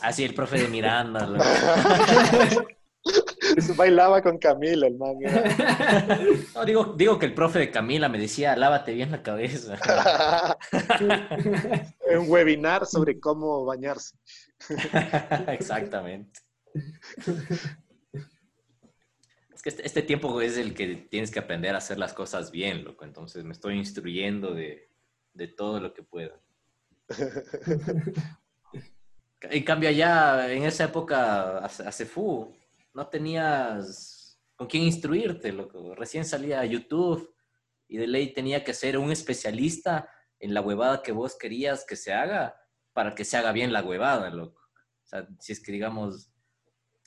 Así, 0.00 0.24
el 0.24 0.34
profe 0.34 0.58
de 0.58 0.68
Miranda, 0.68 1.26
loco. 1.26 1.44
Bailaba 3.76 4.22
con 4.22 4.38
Camila, 4.38 4.86
el 4.86 4.96
man. 4.96 5.16
No, 6.54 6.64
digo, 6.64 6.94
digo 6.96 7.18
que 7.18 7.26
el 7.26 7.34
profe 7.34 7.58
de 7.58 7.70
Camila 7.70 8.08
me 8.08 8.18
decía, 8.18 8.56
lávate 8.56 8.94
bien 8.94 9.10
la 9.10 9.22
cabeza. 9.22 9.78
Un 12.16 12.30
webinar 12.30 12.86
sobre 12.86 13.20
cómo 13.20 13.66
bañarse. 13.66 14.16
Exactamente. 15.48 16.40
Es 19.52 19.62
que 19.62 19.68
este, 19.68 19.86
este 19.86 20.02
tiempo 20.02 20.40
es 20.40 20.56
el 20.56 20.74
que 20.74 21.06
tienes 21.10 21.30
que 21.30 21.40
aprender 21.40 21.74
a 21.74 21.78
hacer 21.78 21.98
las 21.98 22.14
cosas 22.14 22.50
bien, 22.50 22.84
loco. 22.84 23.04
Entonces 23.04 23.44
me 23.44 23.52
estoy 23.52 23.76
instruyendo 23.76 24.54
de, 24.54 24.93
de 25.34 25.48
todo 25.48 25.80
lo 25.80 25.92
que 25.92 26.02
pueda. 26.02 26.40
En 29.50 29.62
cambio, 29.62 29.90
allá 29.90 30.50
en 30.50 30.64
esa 30.64 30.84
época, 30.84 31.58
hace, 31.58 31.82
hace 31.82 32.06
fu, 32.06 32.56
no 32.94 33.08
tenías 33.08 34.40
con 34.56 34.66
quién 34.66 34.84
instruirte, 34.84 35.52
loco. 35.52 35.94
Recién 35.94 36.24
salía 36.24 36.60
a 36.60 36.64
YouTube 36.64 37.34
y 37.88 37.98
de 37.98 38.06
ley 38.06 38.32
tenía 38.32 38.64
que 38.64 38.72
ser 38.72 38.96
un 38.96 39.10
especialista 39.10 40.08
en 40.38 40.54
la 40.54 40.60
huevada 40.60 41.02
que 41.02 41.12
vos 41.12 41.36
querías 41.36 41.84
que 41.84 41.96
se 41.96 42.12
haga 42.12 42.56
para 42.92 43.14
que 43.14 43.24
se 43.24 43.36
haga 43.36 43.52
bien 43.52 43.72
la 43.72 43.82
huevada, 43.82 44.30
loco. 44.30 44.62
O 45.02 45.06
sea, 45.06 45.26
si 45.40 45.52
es 45.52 45.60
que 45.60 45.72
digamos, 45.72 46.30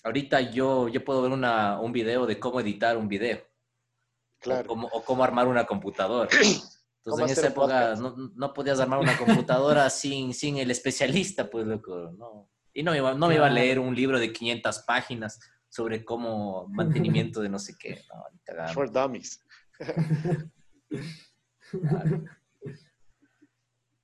ahorita 0.03 0.41
yo, 0.41 0.89
yo 0.89 1.03
puedo 1.03 1.21
ver 1.21 1.31
una, 1.31 1.79
un 1.79 1.91
video 1.91 2.25
de 2.25 2.39
cómo 2.39 2.59
editar 2.59 2.97
un 2.97 3.07
video 3.07 3.37
o, 3.37 4.39
Claro. 4.39 4.67
cómo, 4.67 4.87
o 4.91 5.03
cómo 5.03 5.23
armar 5.23 5.47
una 5.47 5.65
computadora. 5.65 6.29
Entonces 7.07 7.21
Cómo 7.21 7.25
en 7.25 7.31
esa 7.31 7.47
época 7.47 7.95
no, 7.95 8.31
no 8.35 8.53
podías 8.53 8.81
armar 8.81 8.99
una 8.99 9.17
computadora 9.17 9.89
sin, 9.89 10.33
sin 10.33 10.57
el 10.57 10.69
especialista, 10.71 11.49
pues 11.49 11.65
loco, 11.65 12.11
no. 12.17 12.49
Y 12.73 12.83
no 12.83 12.91
me, 12.91 12.97
iba, 12.97 13.13
no 13.13 13.29
me 13.29 13.35
iba 13.35 13.47
a 13.47 13.49
leer 13.49 13.79
un 13.79 13.95
libro 13.95 14.19
de 14.19 14.33
500 14.33 14.79
páginas 14.79 15.39
sobre 15.69 16.03
cómo 16.03 16.67
mantenimiento 16.67 17.41
de 17.41 17.47
no 17.47 17.59
sé 17.59 17.75
qué. 17.79 18.01
No. 18.53 18.67
For 18.73 18.91
dummies. 18.91 19.41
Claro. 21.71 22.25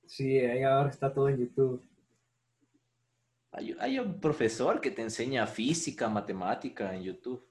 Sí, 0.06 0.38
ahí 0.38 0.62
ahora 0.62 0.90
está 0.90 1.12
todo 1.12 1.28
en 1.28 1.38
YouTube. 1.38 1.82
Hay, 3.50 3.74
hay 3.80 3.98
un 3.98 4.20
profesor 4.20 4.80
que 4.80 4.92
te 4.92 5.02
enseña 5.02 5.44
física, 5.44 6.08
matemática 6.08 6.94
en 6.94 7.02
YouTube. 7.02 7.44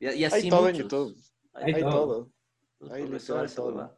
Y, 0.00 0.08
y 0.08 0.24
así 0.24 0.44
Hay 0.44 0.48
todo 0.48 0.68
en. 0.70 0.76
YouTube. 0.76 1.14
Hay 1.52 1.74
Hay 1.74 1.82
todo. 1.82 1.90
todo. 1.90 2.32
Los 2.78 3.30
Hay 3.30 3.54
todo. 3.54 3.97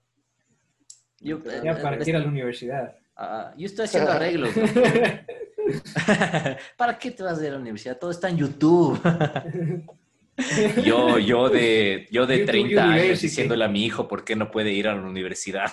Yo. 1.21 1.39
Ya 1.45 1.73
eh, 1.73 1.83
para 1.83 1.97
eh, 1.97 2.05
ir 2.07 2.17
a 2.17 2.19
la 2.19 2.29
universidad. 2.29 2.97
ah, 3.17 3.53
yo 3.57 3.67
estoy 3.67 3.85
haciendo 3.85 4.11
arreglos. 4.11 4.57
¿no? 4.57 4.65
¿Para 6.77 6.99
qué 6.99 7.11
te 7.11 7.23
vas 7.23 7.39
a 7.39 7.43
ir 7.43 7.51
a 7.51 7.53
la 7.53 7.59
universidad? 7.59 7.99
Todo 7.99 8.11
está 8.11 8.31
en 8.31 8.39
YouTube. 8.39 8.99
yo, 10.85 11.19
yo 11.19 11.49
de, 11.51 12.09
yo 12.11 12.27
de 12.27 12.39
YouTube 12.39 12.51
30 12.51 12.83
años 12.83 12.95
University. 12.95 13.27
diciéndole 13.27 13.65
a 13.65 13.69
mi 13.69 13.85
hijo 13.85 14.09
por 14.09 14.25
qué 14.25 14.35
no 14.35 14.51
puede 14.51 14.73
ir 14.73 14.89
a 14.89 14.95
la 14.95 15.03
universidad. 15.03 15.73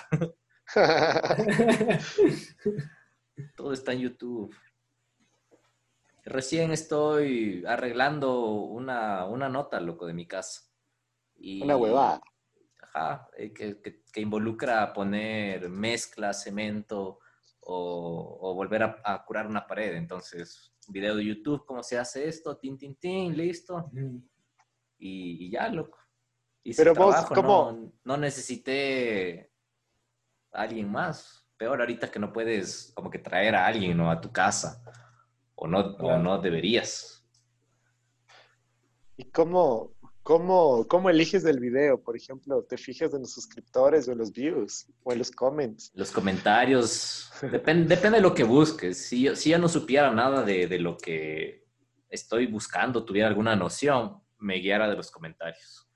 Todo 3.56 3.72
está 3.72 3.92
en 3.92 4.00
YouTube. 4.00 4.54
Recién 6.24 6.72
estoy 6.72 7.64
arreglando 7.66 8.40
una, 8.42 9.24
una 9.24 9.48
nota, 9.48 9.80
loco, 9.80 10.06
de 10.06 10.12
mi 10.12 10.26
casa. 10.26 10.62
Y, 11.36 11.62
Una 11.62 11.76
huevada. 11.76 12.20
Ajá, 12.94 13.28
eh, 13.36 13.52
que, 13.52 13.80
que- 13.80 14.02
que 14.12 14.20
involucra 14.20 14.92
poner 14.92 15.68
mezcla, 15.68 16.32
cemento 16.32 17.20
o, 17.60 18.38
o 18.40 18.54
volver 18.54 18.82
a, 18.82 18.96
a 19.04 19.24
curar 19.24 19.46
una 19.46 19.66
pared. 19.66 19.94
Entonces, 19.94 20.72
video 20.88 21.14
de 21.16 21.24
YouTube, 21.26 21.64
cómo 21.66 21.82
se 21.82 21.98
hace 21.98 22.26
esto, 22.28 22.56
tin, 22.56 22.78
tin, 22.78 22.96
tin, 22.96 23.36
listo. 23.36 23.90
Y, 24.98 25.46
y 25.46 25.50
ya, 25.50 25.68
loco. 25.68 25.98
Hice 26.64 26.82
Pero 26.82 26.94
vos, 26.94 27.14
trabajo, 27.14 27.34
¿cómo? 27.34 27.72
No, 27.72 27.92
no 28.04 28.16
necesité 28.16 29.52
a 30.52 30.62
alguien 30.62 30.90
más. 30.90 31.46
Peor 31.56 31.80
ahorita 31.80 32.10
que 32.10 32.18
no 32.18 32.32
puedes 32.32 32.92
como 32.94 33.10
que 33.10 33.18
traer 33.18 33.54
a 33.54 33.66
alguien, 33.66 33.96
¿no? 33.96 34.10
A 34.10 34.20
tu 34.20 34.32
casa. 34.32 34.82
O 35.54 35.66
no, 35.66 35.78
o 35.80 36.18
no 36.18 36.38
deberías. 36.40 37.28
¿Y 39.16 39.24
cómo, 39.30 39.94
cómo, 40.28 40.86
cómo 40.86 41.08
eliges 41.08 41.42
el 41.46 41.58
video? 41.58 42.02
Por 42.02 42.14
ejemplo, 42.14 42.62
¿te 42.62 42.76
fijas 42.76 43.14
en 43.14 43.20
los 43.20 43.32
suscriptores 43.32 44.06
o 44.08 44.12
en 44.12 44.18
los 44.18 44.30
views 44.30 44.86
o 45.02 45.10
en 45.10 45.18
los 45.20 45.30
comments? 45.30 45.90
Los 45.94 46.10
comentarios, 46.10 47.30
depen- 47.40 47.86
depende 47.86 48.18
de 48.18 48.20
lo 48.20 48.34
que 48.34 48.44
busques. 48.44 49.08
Si 49.08 49.22
yo, 49.22 49.34
si 49.34 49.48
yo 49.48 49.58
no 49.58 49.70
supiera 49.70 50.12
nada 50.12 50.42
de, 50.42 50.66
de 50.66 50.78
lo 50.80 50.98
que 50.98 51.64
estoy 52.10 52.46
buscando, 52.46 53.06
tuviera 53.06 53.26
alguna 53.26 53.56
noción, 53.56 54.20
me 54.36 54.56
guiara 54.56 54.86
de 54.86 54.96
los 54.96 55.10
comentarios. 55.10 55.88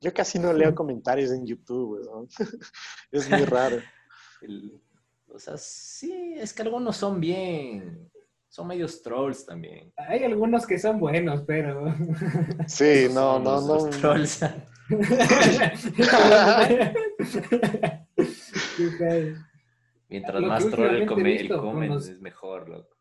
Yo 0.00 0.12
casi 0.12 0.40
no 0.40 0.52
leo 0.52 0.74
comentarios 0.74 1.30
en 1.30 1.46
YouTube, 1.46 2.00
weón. 2.00 2.28
Es 3.12 3.30
muy 3.30 3.44
raro. 3.44 3.80
El- 4.42 4.82
o 5.30 5.38
sea, 5.38 5.56
sí, 5.56 6.34
es 6.36 6.52
que 6.52 6.62
algunos 6.62 6.96
son 6.96 7.20
bien, 7.20 8.10
son 8.48 8.66
medios 8.68 9.02
trolls 9.02 9.44
también. 9.46 9.92
Hay 9.96 10.24
algunos 10.24 10.66
que 10.66 10.78
son 10.78 10.98
buenos, 10.98 11.42
pero 11.46 11.94
Sí, 12.66 13.06
no, 13.12 13.34
son 13.34 13.44
no, 13.44 13.60
no. 13.60 13.74
los 13.74 13.90
trolls. 14.00 14.40
Mientras 20.08 20.40
Lo 20.40 20.48
más 20.48 20.68
troll 20.70 20.94
el, 20.96 21.06
come- 21.06 21.40
el 21.40 21.48
come, 21.48 21.88
los- 21.88 22.08
es 22.08 22.20
mejor, 22.20 22.68
loco. 22.68 22.96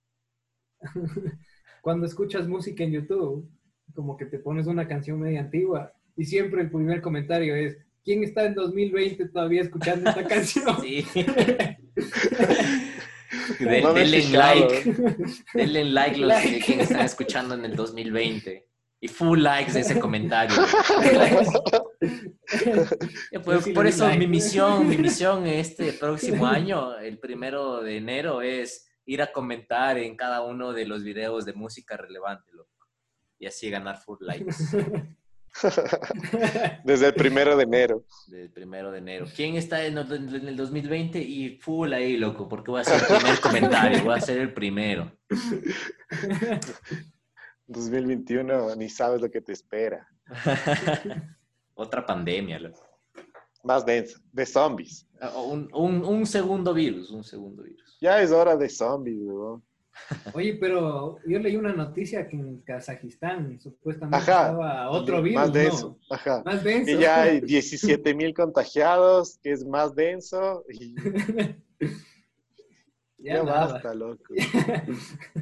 Cuando 1.82 2.06
escuchas 2.06 2.48
música 2.48 2.84
en 2.84 2.92
YouTube, 2.92 3.50
como 3.96 4.18
que 4.18 4.26
te 4.26 4.40
pones 4.40 4.68
una 4.68 4.88
canción 4.88 5.20
media 5.20 5.40
antigua 5.42 5.94
y 6.16 6.26
siempre 6.26 6.62
el 6.62 6.70
primer 6.70 7.02
comentario 7.02 7.56
es, 7.56 7.78
¿quién 8.04 8.24
está 8.24 8.46
en 8.46 8.54
2020 8.56 9.30
todavía 9.30 9.62
escuchando 9.62 10.10
esta 10.10 10.28
canción? 10.28 10.76
Sí. 10.82 11.06
De- 13.66 13.82
No 13.82 13.94
denle 13.94 14.24
like, 14.30 14.94
denle 15.54 15.84
like 15.86 16.18
los 16.18 16.28
Like. 16.30 16.60
que 16.60 16.82
están 16.82 17.02
escuchando 17.02 17.56
en 17.56 17.66
el 17.66 17.76
2020. 17.76 18.66
Y 19.00 19.08
full 19.08 19.40
likes 19.42 19.74
de 19.74 19.82
ese 19.82 20.00
comentario. 20.00 20.56
Pues, 23.44 23.64
sí 23.64 23.72
por 23.74 23.84
di 23.86 23.90
eso 23.90 24.06
like. 24.06 24.18
mi 24.20 24.28
misión, 24.28 24.88
mi 24.88 24.98
misión 24.98 25.46
este 25.48 25.94
próximo 25.94 26.48
año, 26.48 26.98
el 26.98 27.20
primero 27.20 27.82
de 27.82 27.98
enero, 27.98 28.42
es 28.42 28.88
ir 29.06 29.22
a 29.22 29.32
comentar 29.32 29.98
en 29.98 30.16
cada 30.16 30.42
uno 30.44 30.74
de 30.74 30.86
los 30.86 31.04
videos 31.04 31.46
de 31.46 31.54
música 31.54 31.96
relevante, 31.96 32.52
loco. 32.54 32.70
Y 33.40 33.46
así 33.46 33.70
ganar 33.70 33.98
full 34.00 34.18
likes 34.22 34.56
Desde 36.84 37.08
el 37.08 37.14
primero 37.14 37.56
de 37.58 37.64
enero. 37.64 38.04
del 38.28 38.50
primero 38.52 38.92
de 38.92 39.00
enero. 39.00 39.26
¿Quién 39.36 39.56
está 39.56 39.84
en 39.86 39.98
el, 39.98 40.12
en 40.36 40.48
el 40.48 40.56
2020? 40.56 41.20
Y 41.20 41.58
full 41.60 41.94
ahí, 41.94 42.18
loco, 42.18 42.48
porque 42.48 42.72
voy 42.72 42.80
a 42.80 42.82
hacer 42.82 43.00
el 43.02 43.18
primer 43.18 43.40
comentario, 43.42 44.04
voy 44.04 44.16
a 44.16 44.22
ser 44.22 44.40
el 44.40 44.54
primero. 44.54 45.12
2021, 47.68 48.76
ni 48.76 48.90
sabes 48.90 49.22
lo 49.22 49.30
que 49.30 49.42
te 49.42 49.54
espera. 49.54 50.08
Otra 51.76 52.06
pandemia, 52.06 52.60
loco. 52.60 52.84
Más 53.64 53.86
denso, 53.86 54.20
de 54.32 54.46
zombies. 54.46 55.06
Ah, 55.20 55.38
Un, 55.38 55.70
un- 55.74 56.06
un 56.06 56.26
segundo 56.26 56.74
virus, 56.74 57.10
un 57.12 57.24
segundo 57.24 57.64
virus. 57.64 57.98
Ya 58.00 58.22
es 58.22 58.32
hora 58.32 58.56
de 58.56 58.70
zombies, 58.70 59.18
weón. 59.20 59.64
Oye, 60.34 60.54
pero 60.60 61.20
yo 61.26 61.40
leí 61.40 61.56
una 61.58 61.74
noticia 61.74 62.28
que 62.28 62.36
en 62.38 62.60
Kazajistán 62.62 63.60
supuestamente 63.60 64.18
Ajá. 64.18 64.48
estaba 64.48 64.90
otro 64.90 65.22
virus, 65.22 65.36
Más 65.42 65.48
¿no? 65.48 65.54
denso. 65.54 65.98
Ajá. 66.10 66.42
Más 66.46 66.64
denso. 66.64 66.92
Y 66.92 66.98
ya 66.98 67.22
hay 67.24 67.42
17 67.46 68.14
mil 68.14 68.34
contagiados, 68.34 69.38
que 69.44 69.52
es 69.52 69.66
más 69.66 69.94
denso. 69.96 70.64
Y 70.70 70.96
ya 73.20 73.42
basta, 73.44 73.94
loco. 73.94 74.24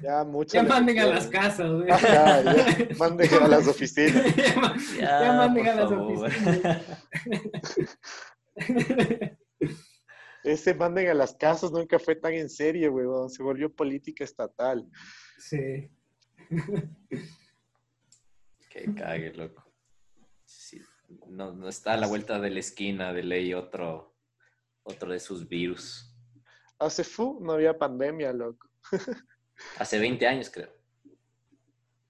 Ya 0.01 0.23
mucho. 0.27 0.53
Ya 0.53 0.63
manden 0.63 0.97
a 0.99 1.05
las 1.05 1.27
casas, 1.27 1.69
güey. 1.71 1.91
Ajá, 1.91 2.41
ya 2.41 2.87
manden 2.97 3.29
a 3.43 3.47
las 3.47 3.67
oficinas. 3.67 4.35
ya, 4.35 4.75
Ya, 4.99 5.21
ya 5.21 5.33
manden 5.33 5.67
a 5.67 5.75
las 5.75 5.89
favor. 5.89 6.25
oficinas. 6.27 6.81
Ese 10.45 10.75
manden 10.75 11.09
a 11.09 11.15
las 11.15 11.33
casas 11.33 11.71
nunca 11.71 11.97
fue 11.97 12.15
tan 12.15 12.33
en 12.33 12.49
serio, 12.49 12.93
weón. 12.93 13.31
Se 13.31 13.41
volvió 13.41 13.73
política 13.73 14.23
estatal. 14.23 14.87
sí. 15.39 15.89
Que 18.69 18.93
cague, 18.93 19.31
loco. 19.33 19.63
Sí, 20.43 20.81
No, 21.29 21.53
no 21.53 21.69
está 21.69 21.93
a 21.93 21.97
la 21.97 22.07
vuelta 22.07 22.41
de 22.41 22.49
la 22.49 22.59
esquina 22.59 23.13
de 23.13 23.23
ley 23.23 23.53
otro, 23.53 24.17
otro 24.83 25.13
de 25.13 25.19
sus 25.21 25.47
virus. 25.47 26.13
Hace 26.77 27.05
fu, 27.05 27.39
no 27.41 27.53
había 27.53 27.77
pandemia, 27.77 28.33
loco. 28.33 28.69
Hace 29.79 29.97
20 29.97 30.27
años, 30.27 30.49
creo. 30.49 30.69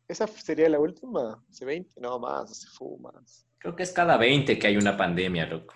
Esa 0.07 0.25
sería 0.25 0.67
la 0.67 0.79
última. 0.79 1.45
Hace 1.47 1.65
20, 1.65 2.01
no 2.01 2.17
más, 2.17 2.49
hace 2.49 2.67
fu 2.69 2.97
más. 2.97 3.47
Creo 3.59 3.75
que 3.75 3.83
es 3.83 3.91
cada 3.91 4.17
20 4.17 4.57
que 4.57 4.65
hay 4.65 4.77
una 4.77 4.97
pandemia, 4.97 5.45
loco. 5.45 5.75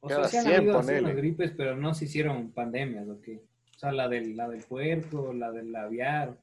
O 0.00 0.08
sea, 0.08 0.28
sí 0.28 0.36
han 0.36 0.44
100, 0.44 0.56
habido 0.56 0.78
así 0.78 0.92
unas 0.92 1.16
gripes, 1.16 1.52
pero 1.56 1.76
no 1.76 1.94
se 1.94 2.04
hicieron 2.04 2.52
pandemias, 2.52 3.08
¿o 3.08 3.20
qué? 3.20 3.42
O 3.74 3.78
sea, 3.78 3.92
la 3.92 4.08
del, 4.08 4.36
la 4.36 4.48
del 4.48 4.62
puerco, 4.64 5.32
la 5.32 5.50
del 5.52 5.74
aviar. 5.74 6.36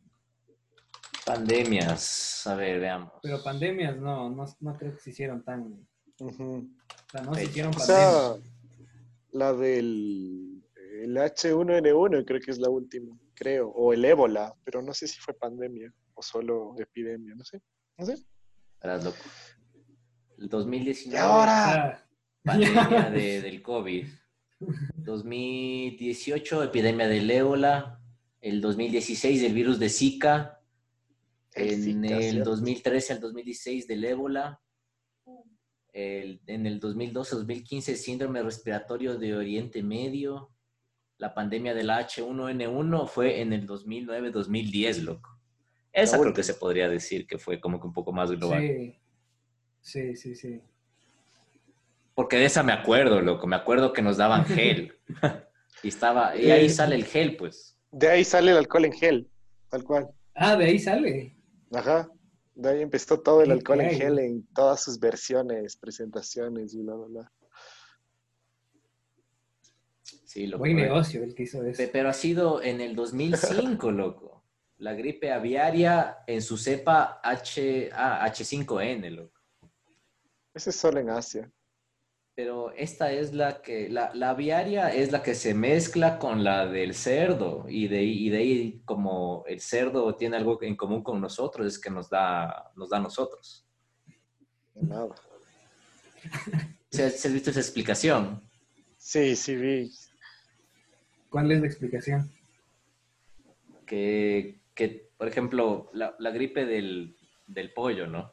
Pandemias. 1.26 2.46
A 2.48 2.56
ver, 2.56 2.80
veamos. 2.80 3.12
Pero 3.22 3.42
pandemias 3.42 3.98
no, 3.98 4.30
no, 4.30 4.46
no 4.60 4.78
creo 4.78 4.94
que 4.94 5.00
se 5.00 5.12
hicieron 5.12 5.44
tan... 5.44 5.88
O 6.20 6.30
sea, 7.12 7.22
no 7.22 7.34
se 7.34 7.44
hicieron 7.46 7.72
O 7.74 7.78
pandemias. 7.78 8.12
sea, 8.12 8.36
la 9.32 9.54
del 9.54 10.64
el 11.02 11.18
H1N1 11.18 12.24
creo 12.26 12.40
que 12.40 12.52
es 12.52 12.60
la 12.60 12.70
última, 12.70 13.18
creo. 13.34 13.70
O 13.70 13.94
el 13.94 14.06
ébola, 14.06 14.54
pero 14.64 14.82
no 14.82 14.94
sé 14.94 15.08
si 15.08 15.20
fue 15.20 15.34
pandemia 15.34 15.92
o 16.14 16.22
solo 16.22 16.76
epidemia, 16.78 17.34
no 17.36 17.44
sé. 17.44 17.62
No 17.98 18.06
sé. 18.06 18.16
Verás, 18.82 19.04
loco. 19.04 19.18
El 20.38 20.50
2019. 20.50 21.16
Y 21.18 21.20
ahora, 21.20 21.74
Ah, 21.88 22.03
pandemia 22.44 23.10
de- 23.12 23.42
del 23.42 23.62
COVID. 23.62 24.06
2018, 24.96 26.64
epidemia 26.64 27.08
del 27.08 27.30
ébola. 27.32 28.00
El 28.42 28.62
2016, 28.62 29.44
el 29.44 29.54
virus 29.54 29.80
de 29.80 29.90
Zika. 29.90 30.60
En 31.56 32.04
el 32.06 32.32
¿cierto? 32.32 32.50
2013 32.52 33.14
al 33.14 33.20
2016, 33.20 33.88
del 33.88 34.04
ébola. 34.06 34.62
El- 35.94 36.42
en 36.48 36.66
el 36.66 36.80
2012-2015, 36.80 37.96
síndrome 37.96 38.42
respiratorio 38.42 39.18
de 39.18 39.36
Oriente 39.36 39.84
Medio. 39.84 40.50
La 41.18 41.34
pandemia 41.34 41.74
de 41.74 41.84
la 41.84 42.00
H1N1 42.08 43.08
fue 43.08 43.42
en 43.42 43.54
el 43.54 43.68
2009-2010, 43.68 45.04
loco. 45.04 45.30
Esa 45.92 46.20
creo 46.20 46.34
que 46.34 46.42
se 46.44 46.56
podría 46.56 46.90
decir 46.90 47.28
que 47.28 47.38
fue 47.38 47.62
como 47.62 47.80
que 47.80 47.86
un 47.88 47.94
poco 47.94 48.12
más 48.12 48.32
global. 48.32 48.62
sí. 48.62 48.96
Sí, 49.86 50.16
sí, 50.16 50.34
sí. 50.36 50.62
Porque 52.16 52.38
de 52.38 52.46
esa 52.46 52.64
me 52.64 52.74
acuerdo, 52.74 53.22
loco. 53.22 53.48
Me 53.48 53.56
acuerdo 53.56 53.92
que 53.94 54.02
nos 54.02 54.18
daban 54.18 54.46
gel. 54.46 54.94
y 55.84 55.88
estaba, 55.88 56.36
y 56.36 56.52
ahí 56.52 56.70
sale 56.70 56.96
el 56.96 57.06
gel, 57.06 57.36
pues. 57.38 57.78
de 57.92 58.10
ahí 58.10 58.24
sale 58.24 58.52
el 58.52 58.58
alcohol 58.58 58.86
en 58.86 58.94
gel, 58.94 59.30
tal 59.70 59.84
cual. 59.84 60.10
Ah, 60.36 60.56
de 60.56 60.66
ahí 60.66 60.80
sale. 60.80 61.36
Ajá. 61.72 62.08
De 62.56 62.70
ahí 62.70 62.82
empezó 62.84 63.20
todo 63.20 63.42
el 63.42 63.52
alcohol 63.52 63.82
en 63.82 63.92
gel 63.98 64.20
en 64.20 64.46
todas 64.54 64.84
sus 64.84 65.00
versiones, 65.00 65.76
presentaciones 65.76 66.74
y 66.76 66.82
bla, 66.84 66.96
bla, 66.96 67.08
bla. 67.08 67.32
Sí, 70.26 70.48
loco. 70.48 70.60
Buen 70.60 70.78
eh. 70.80 70.84
negocio 70.84 71.24
el 71.24 71.34
que 71.36 71.44
hizo 71.44 71.64
eso. 71.64 71.78
Pe- 71.78 71.88
Pero 71.88 72.10
ha 72.10 72.14
sido 72.14 72.62
en 72.62 72.82
el 72.82 72.96
2005, 72.96 73.92
loco. 73.92 74.44
La 74.78 74.94
gripe 74.94 75.32
aviaria 75.32 76.18
en 76.28 76.42
su 76.42 76.58
cepa 76.58 77.20
H, 77.24 77.90
ah, 77.94 78.28
H5N, 78.28 79.10
loco. 79.12 79.40
Ese 80.54 80.70
es 80.72 80.76
solo 80.76 81.00
en 81.00 81.10
Asia. 81.10 81.52
Pero 82.36 82.72
esta 82.72 83.12
es 83.12 83.32
la 83.34 83.62
que, 83.62 83.90
la, 83.90 84.12
la 84.16 84.32
aviaria 84.32 84.90
es 84.94 85.12
la 85.12 85.22
que 85.22 85.36
se 85.36 85.54
mezcla 85.54 86.18
con 86.18 86.44
la 86.44 86.66
del 86.66 86.96
cerdo. 86.96 87.66
Y 87.70 87.88
de, 87.88 88.00
ahí- 88.00 88.26
y 88.26 88.30
de 88.30 88.38
ahí, 88.38 88.82
como 88.86 89.44
el 89.48 89.60
cerdo 89.60 90.16
tiene 90.16 90.38
algo 90.38 90.58
en 90.64 90.76
común 90.76 91.04
con 91.04 91.22
nosotros, 91.22 91.68
es 91.68 91.78
que 91.80 91.92
nos 91.92 92.10
da, 92.10 92.72
nos 92.76 92.90
da 92.90 92.98
a 92.98 93.02
nosotros. 93.02 93.68
Nada. 94.74 95.14
¿Se, 96.90 97.10
se 97.12 97.28
has 97.28 97.34
visto 97.34 97.52
esa 97.52 97.60
explicación? 97.60 98.42
Sí, 98.98 99.36
sí 99.36 99.56
vi. 99.56 99.92
¿Cuál 101.30 101.52
es 101.52 101.62
la 101.62 101.68
explicación? 101.68 102.32
que, 103.86 104.60
que, 104.74 105.10
por 105.18 105.28
ejemplo, 105.28 105.90
la, 105.94 106.16
la 106.18 106.32
gripe 106.32 106.66
del, 106.66 107.16
del 107.48 107.74
pollo, 107.74 108.08
¿no? 108.08 108.32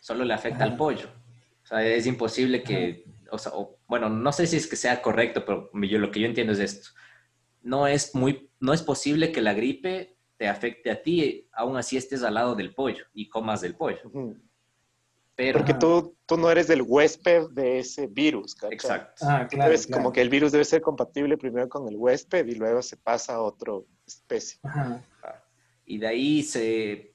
Solo 0.00 0.24
le 0.24 0.34
afecta 0.34 0.64
al 0.64 0.76
pollo. 0.76 1.08
O 1.66 1.68
sea, 1.68 1.84
es 1.84 2.06
imposible 2.06 2.62
que, 2.62 3.04
o 3.30 3.38
sea, 3.38 3.50
o- 3.56 3.76
bueno, 3.88 4.08
no 4.08 4.30
sé 4.32 4.46
si 4.46 4.56
es 4.56 4.68
que 4.68 4.76
sea 4.76 5.02
correcto, 5.02 5.44
pero 5.44 5.68
yo, 5.82 5.98
lo 5.98 6.12
que 6.12 6.20
yo 6.20 6.26
entiendo 6.26 6.52
es 6.52 6.60
esto. 6.60 6.90
No 7.60 7.88
es 7.88 8.14
muy, 8.14 8.48
no 8.60 8.72
es 8.72 8.82
posible 8.82 9.32
que 9.32 9.40
la 9.40 9.52
gripe 9.52 10.16
te 10.36 10.46
afecte 10.46 10.92
a 10.92 11.02
ti, 11.02 11.48
aún 11.52 11.76
así 11.76 11.96
estés 11.96 12.22
al 12.22 12.34
lado 12.34 12.54
del 12.54 12.72
pollo 12.72 13.04
y 13.12 13.28
comas 13.28 13.62
del 13.62 13.74
pollo. 13.74 13.98
Pero, 15.34 15.58
Porque 15.58 15.74
tú, 15.74 16.16
tú 16.24 16.36
no 16.36 16.50
eres 16.50 16.70
el 16.70 16.82
huésped 16.82 17.48
de 17.50 17.80
ese 17.80 18.06
virus, 18.06 18.54
¿cachai? 18.54 18.74
exacto. 18.74 19.24
Ah, 19.26 19.46
claro. 19.50 19.70
debes- 19.72 19.86
claro. 19.86 20.02
Como 20.04 20.12
que 20.12 20.20
el 20.22 20.30
virus 20.30 20.52
debe 20.52 20.64
ser 20.64 20.80
compatible 20.80 21.36
primero 21.36 21.68
con 21.68 21.88
el 21.88 21.96
huésped 21.96 22.46
y 22.46 22.54
luego 22.54 22.80
se 22.80 22.96
pasa 22.96 23.34
a 23.34 23.42
otra 23.42 23.72
especie. 24.06 24.60
Ajá. 24.62 25.02
Y 25.84 25.98
de 25.98 26.06
ahí 26.06 26.42
se, 26.42 27.14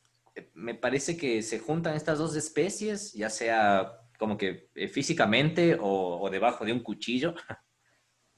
me 0.53 0.75
parece 0.75 1.15
que 1.17 1.41
se 1.41 1.57
juntan 1.59 1.95
estas 1.95 2.19
dos 2.19 2.35
especies, 2.35 3.13
ya 3.13 3.29
sea 3.29 4.00
como 4.21 4.37
que 4.37 4.69
eh, 4.75 4.87
físicamente 4.87 5.75
o, 5.81 6.21
o 6.21 6.29
debajo 6.29 6.63
de 6.63 6.71
un 6.71 6.81
cuchillo, 6.83 7.33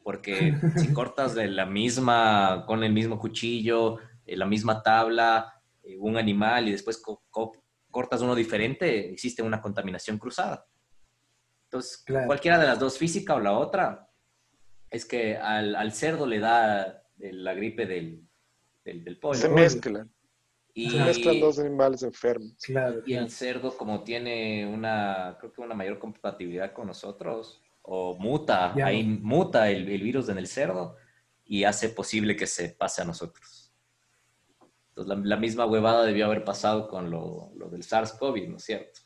porque 0.02 0.54
si 0.78 0.94
cortas 0.94 1.36
de 1.36 1.50
la 1.50 1.66
misma, 1.66 2.64
con 2.66 2.86
el 2.86 2.94
mismo 2.94 3.20
cuchillo, 3.20 3.98
eh, 4.26 4.38
la 4.38 4.46
misma 4.46 4.82
tabla, 4.82 5.62
eh, 5.84 5.98
un 6.00 6.16
animal 6.16 6.70
y 6.70 6.72
después 6.72 7.02
co- 7.02 7.22
co- 7.30 7.52
cortas 7.92 8.22
uno 8.22 8.34
diferente, 8.34 9.12
existe 9.12 9.44
una 9.44 9.62
contaminación 9.62 10.18
cruzada. 10.18 10.66
Entonces, 11.66 12.02
Claro. 12.06 12.28
cualquiera 12.28 12.58
de 12.60 12.68
las 12.68 12.80
dos, 12.80 12.98
física 12.98 13.36
o 13.36 13.42
la 13.42 13.52
otra, 13.52 14.08
es 14.90 15.04
que 15.06 15.36
al, 15.36 15.76
al 15.76 15.92
cerdo 15.92 16.26
le 16.26 16.40
da 16.40 17.04
la 17.18 17.54
gripe 17.54 17.86
del, 17.86 18.26
del, 18.86 19.04
del 19.04 19.20
pollo. 19.20 19.42
Se 19.42 19.50
mezclan. 19.50 20.10
Y, 20.76 20.90
Se 20.90 20.98
mezclan 21.00 21.40
dos 21.40 21.60
animales 21.60 22.02
enfermos. 22.04 22.54
Claro. 22.64 23.02
y 23.06 23.14
el 23.14 23.30
cerdo, 23.30 23.78
como 23.78 24.04
tiene 24.04 24.66
una, 24.66 25.38
creo 25.40 25.54
que 25.54 25.62
una 25.62 25.76
mayor 25.76 26.00
compatibilidad 26.00 26.74
con 26.74 26.88
nosotros, 26.88 27.62
o 27.84 28.16
muta, 28.18 28.74
Ya. 28.76 28.88
ahí 28.88 29.04
muta 29.04 29.70
el, 29.70 29.88
el 29.90 30.02
virus 30.02 30.30
en 30.30 30.38
el 30.40 30.48
cerdo 30.48 30.96
y 31.46 31.64
hace 31.66 31.90
posible 31.90 32.36
que 32.36 32.48
se 32.48 32.70
pase 32.70 33.02
a 33.02 33.06
nosotros. 33.06 33.72
Entonces, 34.90 35.16
la, 35.18 35.22
la 35.24 35.38
misma 35.38 35.66
huevada 35.66 36.06
debió 36.06 36.26
haber 36.26 36.44
pasado 36.44 36.88
con 36.88 37.10
lo, 37.12 37.52
lo 37.56 37.70
del 37.70 37.84
SARS-CoV, 37.84 38.48
¿no 38.50 38.58
es 38.58 38.64
cierto? 38.64 39.02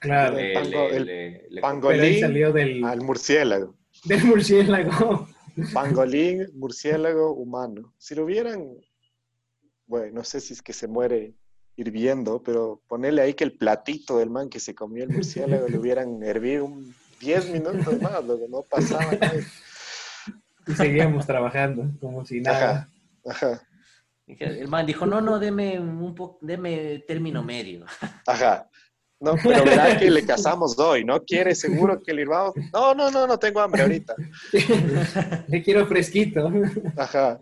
Claro. 0.00 0.38
El 0.38 0.46
Le- 0.48 0.54
pango- 0.54 0.88
le- 0.90 0.96
el 0.96 1.04
le- 1.06 1.30
le- 1.30 1.56
ahí 1.56 1.60
Pangolín 1.60 2.20
salió 2.20 2.52
del, 2.52 2.84
al 2.84 3.00
murciélago. 3.02 3.74
del 4.04 4.24
murciélago. 4.24 5.28
Pangolín, 5.74 6.46
murciélago, 6.54 7.32
humano. 7.32 7.94
Si 7.98 8.14
lo 8.14 8.24
hubieran, 8.24 8.74
bueno, 9.88 10.12
no 10.14 10.24
sé 10.24 10.40
si 10.40 10.52
es 10.52 10.62
que 10.62 10.72
se 10.72 10.86
muere 10.86 11.34
hirviendo, 11.76 12.42
pero 12.42 12.80
ponerle 12.86 13.22
ahí 13.22 13.34
que 13.34 13.44
el 13.44 13.56
platito 13.56 14.18
del 14.18 14.30
man 14.30 14.48
que 14.48 14.60
se 14.60 14.74
comió 14.74 15.02
el 15.04 15.10
murciélago 15.10 15.66
le 15.68 15.78
hubieran 15.78 16.22
hervido 16.22 16.64
un 16.66 16.94
10 17.20 17.50
minutos 17.50 18.00
más, 18.00 18.24
luego 18.24 18.46
no 18.48 18.62
pasaba 18.62 19.12
nada. 19.12 19.34
Y 20.66 20.74
seguíamos 20.74 21.26
trabajando 21.26 21.84
como 22.00 22.24
si 22.26 22.40
nada. 22.40 22.90
Ajá, 23.24 23.46
ajá, 23.48 23.62
Dije- 24.26 24.60
El 24.60 24.68
man 24.68 24.84
dijo, 24.84 25.06
no, 25.06 25.20
no, 25.22 25.38
deme 25.38 25.80
un 25.80 26.14
poco, 26.14 26.38
deme 26.42 26.98
término 27.08 27.42
medio. 27.42 27.86
ajá. 28.26 28.68
No, 29.20 29.34
pero 29.42 29.64
verá 29.64 29.98
que 29.98 30.08
le 30.12 30.24
casamos 30.24 30.78
hoy, 30.78 31.04
¿no? 31.04 31.20
¿Quiere 31.24 31.52
seguro 31.54 32.00
que 32.00 32.12
le 32.14 32.22
hirvamos? 32.22 32.54
No, 32.72 32.94
no, 32.94 33.10
no, 33.10 33.26
no 33.26 33.36
tengo 33.36 33.58
hambre 33.60 33.82
ahorita. 33.82 34.14
Le 35.48 35.60
quiero 35.60 35.84
fresquito. 35.86 36.48
Ajá. 36.96 37.40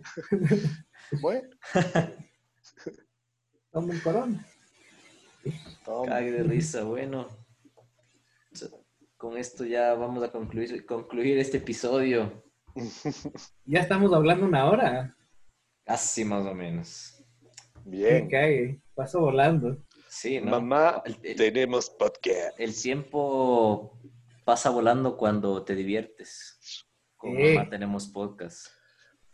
Bueno, 1.20 1.48
Toma 3.76 3.92
un 3.92 4.00
corona. 4.00 4.46
Cague 6.06 6.32
de 6.32 6.42
risa, 6.44 6.84
bueno. 6.84 7.28
Con 9.18 9.36
esto 9.36 9.66
ya 9.66 9.92
vamos 9.92 10.24
a 10.24 10.32
concluir, 10.32 10.86
concluir 10.86 11.36
este 11.38 11.58
episodio. 11.58 12.42
Ya 13.66 13.80
estamos 13.80 14.14
hablando 14.14 14.46
una 14.46 14.64
hora. 14.64 15.14
Casi 15.84 16.24
más 16.24 16.46
o 16.46 16.54
menos. 16.54 17.22
Bien. 17.84 18.30
cague. 18.30 18.80
Paso 18.94 19.20
volando. 19.20 19.76
Sí, 20.08 20.40
¿no? 20.40 20.52
Mamá, 20.52 21.02
El- 21.04 21.18
el- 21.22 21.36
tenemos 21.36 21.90
podcast. 21.90 22.58
El 22.58 22.74
tiempo 22.74 24.00
pasa 24.46 24.70
volando 24.70 25.18
cuando 25.18 25.62
te 25.64 25.74
diviertes. 25.74 26.86
Con 27.18 27.34
mamá 27.34 27.68
tenemos 27.68 28.08
podcast. 28.08 28.68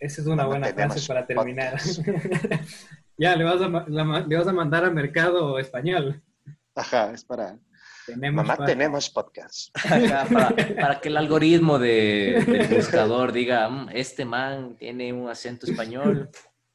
Esa 0.01 0.21
es 0.21 0.27
una 0.27 0.43
No 0.43 0.49
buena 0.49 0.67
frase 0.67 1.07
para 1.07 1.25
terminar. 1.29 1.81
ya, 3.17 3.37
le 3.37 3.45
vas, 3.45 3.61
a, 3.61 3.69
la 3.69 4.21
le 4.21 4.37
vas 4.37 4.47
a 4.49 4.53
mandar 4.53 4.85
al 4.85 4.95
mercado 4.95 5.59
español. 5.59 6.23
Ajá, 6.75 7.13
es 7.13 7.25
para... 7.25 7.59
Tenemos 8.07 8.45
Mamá, 8.45 8.67
tenemos 8.67 9.09
podcast. 9.11 9.71
Ajá, 9.77 10.27
para, 10.33 10.49
para 10.81 11.01
que 11.01 11.09
el 11.09 11.17
algoritmo 11.17 11.79
de, 11.79 12.43
del 12.47 12.77
buscador 12.77 13.31
diga, 13.31 13.69
"Mm, 13.69 13.91
este 13.93 14.25
man 14.25 14.77
tiene 14.77 15.13
un 15.13 15.29
acento 15.29 15.67
español, 15.67 16.29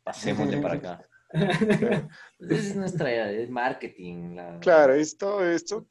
pasémosle 0.03 0.57
para 0.61 0.75
acá. 0.75 1.01
Es 2.39 2.75
nuestra 2.75 3.29
es 3.31 3.49
marketing. 3.49 4.35
La, 4.35 4.59
Claro, 4.59 4.93
esto, 4.93 5.43
esto. 5.43 5.85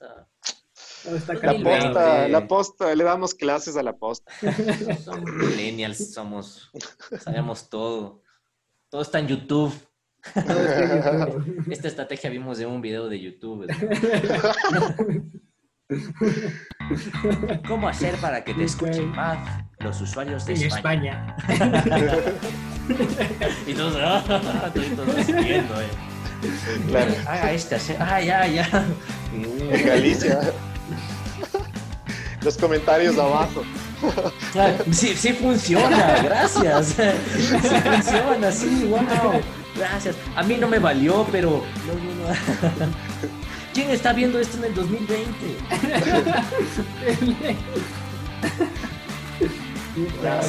está 1.05 1.34
La 1.34 1.53
posta, 1.62 2.28
la 2.28 2.47
posta, 2.47 2.94
le 2.94 3.05
damos 3.05 3.34
clases 3.34 3.76
a 3.76 3.82
la 3.82 3.94
posta. 3.94 4.32
Somos 5.05 5.30
millennials, 5.30 6.12
somos, 6.14 6.70
sabemos 7.20 7.68
todo. 7.68 8.22
Todo 8.88 9.03
está 9.03 9.18
en 9.18 9.28
YouTube. 9.28 9.74
Esta 11.70 11.89
estrategia 11.89 12.31
vimos 12.31 12.61
en 12.61 12.68
un 12.68 12.81
video 12.81 13.09
de 13.09 13.20
YouTube. 13.20 13.66
¿Cómo 17.68 17.89
hacer 17.89 18.16
para 18.16 18.43
que 18.43 18.53
te 18.55 18.64
escuchen 18.64 19.09
más 19.11 19.39
los 19.79 20.01
usuarios 20.01 20.45
de 20.47 20.55
En 20.55 20.62
España? 20.62 21.37
España. 21.39 22.22
Y 23.66 23.74
todos, 23.74 23.97
ah, 24.01 24.22
todos 24.72 25.27
siguiendo, 25.27 25.81
eh. 25.81 25.89
Claro, 26.89 27.12
Haga 27.27 27.53
esta, 27.53 27.79
ah, 27.99 28.20
ya, 28.20 28.47
ya. 28.47 28.87
en 29.33 29.87
Galicia. 29.87 30.39
Los 32.43 32.57
comentarios 32.57 33.18
abajo. 33.18 33.64
Ah, 34.57 34.72
Sí, 34.93 35.14
sí 35.16 35.33
funciona, 35.33 36.22
gracias. 36.22 36.87
Sí 36.89 37.49
funciona, 37.83 38.53
sí, 38.53 38.89
wow. 38.89 39.41
Gracias. 39.79 40.16
A 40.35 40.43
mí 40.43 40.57
no 40.57 40.68
me 40.68 40.79
valió, 40.79 41.27
pero. 41.31 41.62
no, 41.87 41.95
no, 41.95 42.87
no. 42.87 42.93
¿Quién 43.74 43.91
está 43.91 44.12
viendo 44.14 44.39
esto 44.41 44.57
en 44.59 44.64
el 44.64 44.74
2020? 44.74 45.27
Abrazo. 50.18 50.49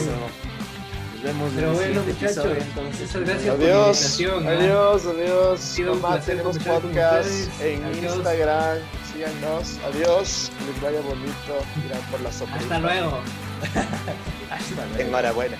Nos 1.13 1.23
vemos 1.23 1.49
en 1.49 1.55
Pero 1.55 1.69
el 1.71 1.75
bueno, 1.75 2.03
muchachos, 2.03 2.45
entonces. 2.45 3.15
muchas 3.15 3.21
gracias. 3.25 3.55
por 3.55 3.59
la 3.59 3.65
Adiós, 3.65 3.88
invitación, 3.97 4.43
¿no? 4.43 4.49
adiós, 4.51 5.05
adiós. 5.05 5.73
tenemos 5.75 6.57
conversar 6.57 6.82
con 6.82 6.91
podcast 6.91 7.61
en 7.61 7.84
Adiós. 7.84 8.15
Instagram. 8.15 8.78
Síganos. 9.13 9.78
Adiós. 9.88 10.51
Que 10.57 10.65
les 10.71 10.82
vaya 10.82 11.01
bonito. 11.01 11.53
Irán 11.86 12.01
por 12.11 12.21
la 12.21 12.32
sopa. 12.32 12.55
Hasta 12.55 12.80
luego. 12.80 13.19
Hasta 14.51 14.86
luego. 14.86 14.99
Enhorabuena. 15.09 15.57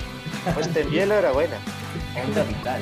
Pues 0.54 0.70
te 0.72 0.82
envié 0.82 1.06
la 1.06 1.16
enhorabuena. 1.16 1.58
Onda 2.24 2.44
vital. 2.44 2.82